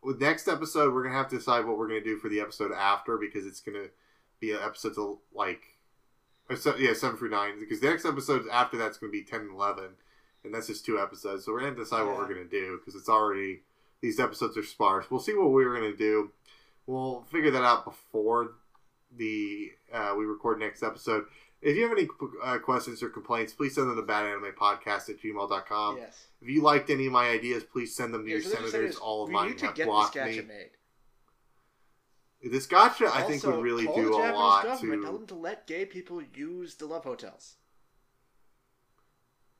with 0.01 0.19
next 0.21 0.47
episode, 0.47 0.93
we're 0.93 1.03
going 1.03 1.13
to 1.13 1.17
have 1.17 1.29
to 1.29 1.37
decide 1.37 1.65
what 1.65 1.77
we're 1.77 1.87
going 1.87 2.01
to 2.01 2.09
do 2.09 2.17
for 2.17 2.29
the 2.29 2.39
episode 2.39 2.71
after 2.71 3.17
because 3.17 3.45
it's 3.45 3.59
going 3.59 3.77
to 3.77 3.89
be 4.39 4.51
an 4.51 4.59
episode 4.63 4.95
to 4.95 5.19
like, 5.33 5.72
yeah, 6.49 6.93
seven 6.93 7.17
through 7.17 7.29
nine. 7.29 7.59
Because 7.59 7.79
the 7.79 7.89
next 7.89 8.05
episode 8.05 8.45
after 8.51 8.77
that's 8.77 8.97
going 8.97 9.11
to 9.11 9.17
be 9.17 9.23
ten 9.23 9.41
and 9.41 9.51
eleven, 9.51 9.89
and 10.43 10.53
that's 10.53 10.67
just 10.67 10.85
two 10.85 10.99
episodes. 10.99 11.45
So 11.45 11.51
we're 11.53 11.61
going 11.61 11.75
to 11.75 11.79
decide 11.81 12.05
what 12.05 12.17
we're 12.17 12.27
going 12.33 12.47
to 12.47 12.49
do 12.49 12.77
because 12.79 12.99
it's 12.99 13.09
already 13.09 13.61
these 14.01 14.19
episodes 14.19 14.57
are 14.57 14.63
sparse. 14.63 15.09
We'll 15.09 15.19
see 15.19 15.33
what 15.33 15.51
we're 15.51 15.73
going 15.77 15.91
to 15.91 15.97
do. 15.97 16.31
We'll 16.85 17.21
figure 17.31 17.51
that 17.51 17.63
out 17.63 17.85
before 17.85 18.53
the 19.15 19.71
uh, 19.93 20.15
we 20.17 20.25
record 20.25 20.59
next 20.59 20.83
episode. 20.83 21.25
If 21.61 21.77
you 21.77 21.83
have 21.83 21.97
any 21.97 22.09
uh, 22.43 22.57
questions 22.57 23.01
or 23.01 23.07
complaints, 23.09 23.53
please 23.53 23.75
send 23.75 23.89
them 23.89 23.95
to 23.95 24.01
badanimepodcast 24.03 25.09
at 25.09 25.21
gmail.com. 25.21 25.97
yes. 25.97 26.27
If 26.41 26.49
you 26.49 26.61
liked 26.61 26.89
any 26.89 27.05
of 27.05 27.13
my 27.13 27.29
ideas, 27.29 27.63
please 27.63 27.95
send 27.95 28.13
them 28.13 28.23
to 28.25 28.29
Yeah, 28.29 28.35
your 28.37 28.43
so 28.43 28.55
senators. 28.65 28.97
All 28.97 29.23
of 29.23 29.29
mine 29.29 29.57
have 29.59 29.75
blocked 29.75 30.17
me. 30.17 30.41
made. 30.41 30.71
This 32.43 32.67
gacha, 32.67 33.07
I 33.07 33.23
think, 33.23 33.43
would 33.43 33.63
really 33.63 33.85
call 33.85 33.95
do 33.95 34.03
the 34.09 34.09
a 34.15 34.17
Japanese 34.17 34.35
lot 34.35 34.63
government, 34.65 35.03
Tell 35.03 35.11
to. 35.13 35.17
them 35.19 35.27
to 35.27 35.35
let 35.35 35.65
gay 35.65 35.85
people 35.85 36.21
use 36.21 36.75
the 36.75 36.85
love 36.85 37.05
hotels. 37.05 37.55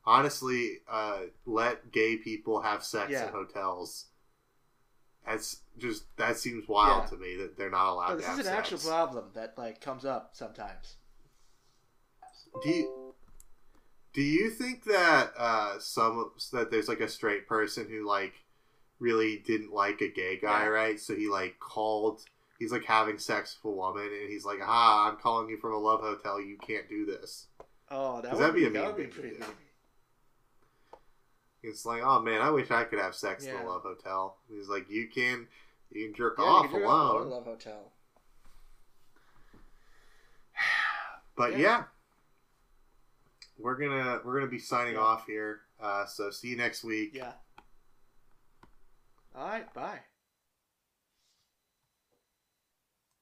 Honestly, 0.06 0.80
uh, 0.88 1.20
let 1.46 1.90
gay 1.90 2.16
people 2.18 2.60
have 2.60 2.84
sex 2.84 3.10
Yeah. 3.10 3.26
in 3.26 3.32
hotels. 3.32 4.06
That's 5.26 5.62
just 5.78 6.14
that 6.18 6.36
seems 6.36 6.68
wild 6.68 7.04
Yeah. 7.04 7.08
to 7.10 7.16
me 7.16 7.36
that 7.36 7.56
they're 7.56 7.70
not 7.70 7.88
allowed 7.92 8.08
No, 8.08 8.14
to 8.14 8.16
this 8.18 8.26
have 8.26 8.38
is 8.40 8.46
an 8.46 8.52
sex. 8.52 8.72
actual 8.72 8.90
problem 8.90 9.30
that 9.32 9.56
like 9.56 9.80
comes 9.80 10.04
up 10.04 10.36
sometimes. 10.36 10.96
Do 12.62 12.68
you, 12.68 13.14
do 14.12 14.20
you 14.22 14.50
think 14.50 14.84
that 14.84 15.32
uh, 15.38 15.78
some 15.80 16.32
that 16.52 16.70
there's 16.70 16.88
like 16.88 17.00
a 17.00 17.08
straight 17.08 17.48
person 17.48 17.88
who 17.88 18.06
like 18.06 18.34
really 18.98 19.38
didn't 19.38 19.72
like 19.72 20.02
a 20.02 20.08
gay 20.08 20.36
guy, 20.38 20.64
Yeah. 20.64 20.68
right? 20.68 21.00
So 21.00 21.14
he 21.16 21.28
like 21.28 21.58
called. 21.58 22.26
He's 22.58 22.72
like 22.72 22.84
having 22.84 23.18
sex 23.18 23.56
with 23.62 23.72
a 23.72 23.76
woman, 23.76 24.04
and 24.04 24.30
he's 24.30 24.44
like, 24.44 24.60
"Ah, 24.62 25.08
I'm 25.10 25.16
calling 25.16 25.48
you 25.48 25.56
from 25.58 25.72
a 25.72 25.78
love 25.78 26.00
hotel. 26.00 26.40
You 26.40 26.56
can't 26.56 26.88
do 26.88 27.04
this." 27.04 27.46
Oh, 27.90 28.20
that 28.20 28.36
would 28.36 28.54
be 28.54 28.60
be, 28.60 28.66
a 28.66 28.70
that 28.70 28.86
would 28.86 28.96
be 28.96 29.06
pretty 29.06 29.30
mean. 29.38 29.44
It's 31.62 31.84
like, 31.84 32.02
"Oh 32.04 32.20
man, 32.20 32.40
I 32.40 32.50
wish 32.50 32.70
I 32.70 32.84
could 32.84 32.98
have 32.98 33.14
sex 33.14 33.44
in 33.44 33.54
a 33.56 33.66
love 33.68 33.82
hotel." 33.82 34.36
He's 34.48 34.68
like, 34.68 34.88
"You 34.90 35.08
can, 35.08 35.48
you 35.90 36.06
can 36.06 36.14
jerk 36.14 36.34
Yeah, 36.38 36.44
off 36.44 36.70
can 36.70 36.72
do 36.74 36.78
it 36.78 36.82
at 36.82 36.90
alone." 36.90 37.26
a 37.26 37.30
love 37.30 37.44
hotel. 37.44 37.92
But 41.36 41.52
Yeah. 41.52 41.58
yeah. 41.58 41.84
we're 43.58 43.76
gonna 43.76 44.20
we're 44.24 44.34
gonna 44.38 44.50
be 44.50 44.58
signing 44.60 44.94
Yeah. 44.94 45.00
off 45.00 45.26
here. 45.26 45.62
Uh, 45.80 46.06
so 46.06 46.30
see 46.30 46.48
you 46.48 46.56
next 46.56 46.84
week. 46.84 47.10
Yeah. 47.14 47.32
All 49.34 49.44
right. 49.48 49.72
Bye. 49.74 49.98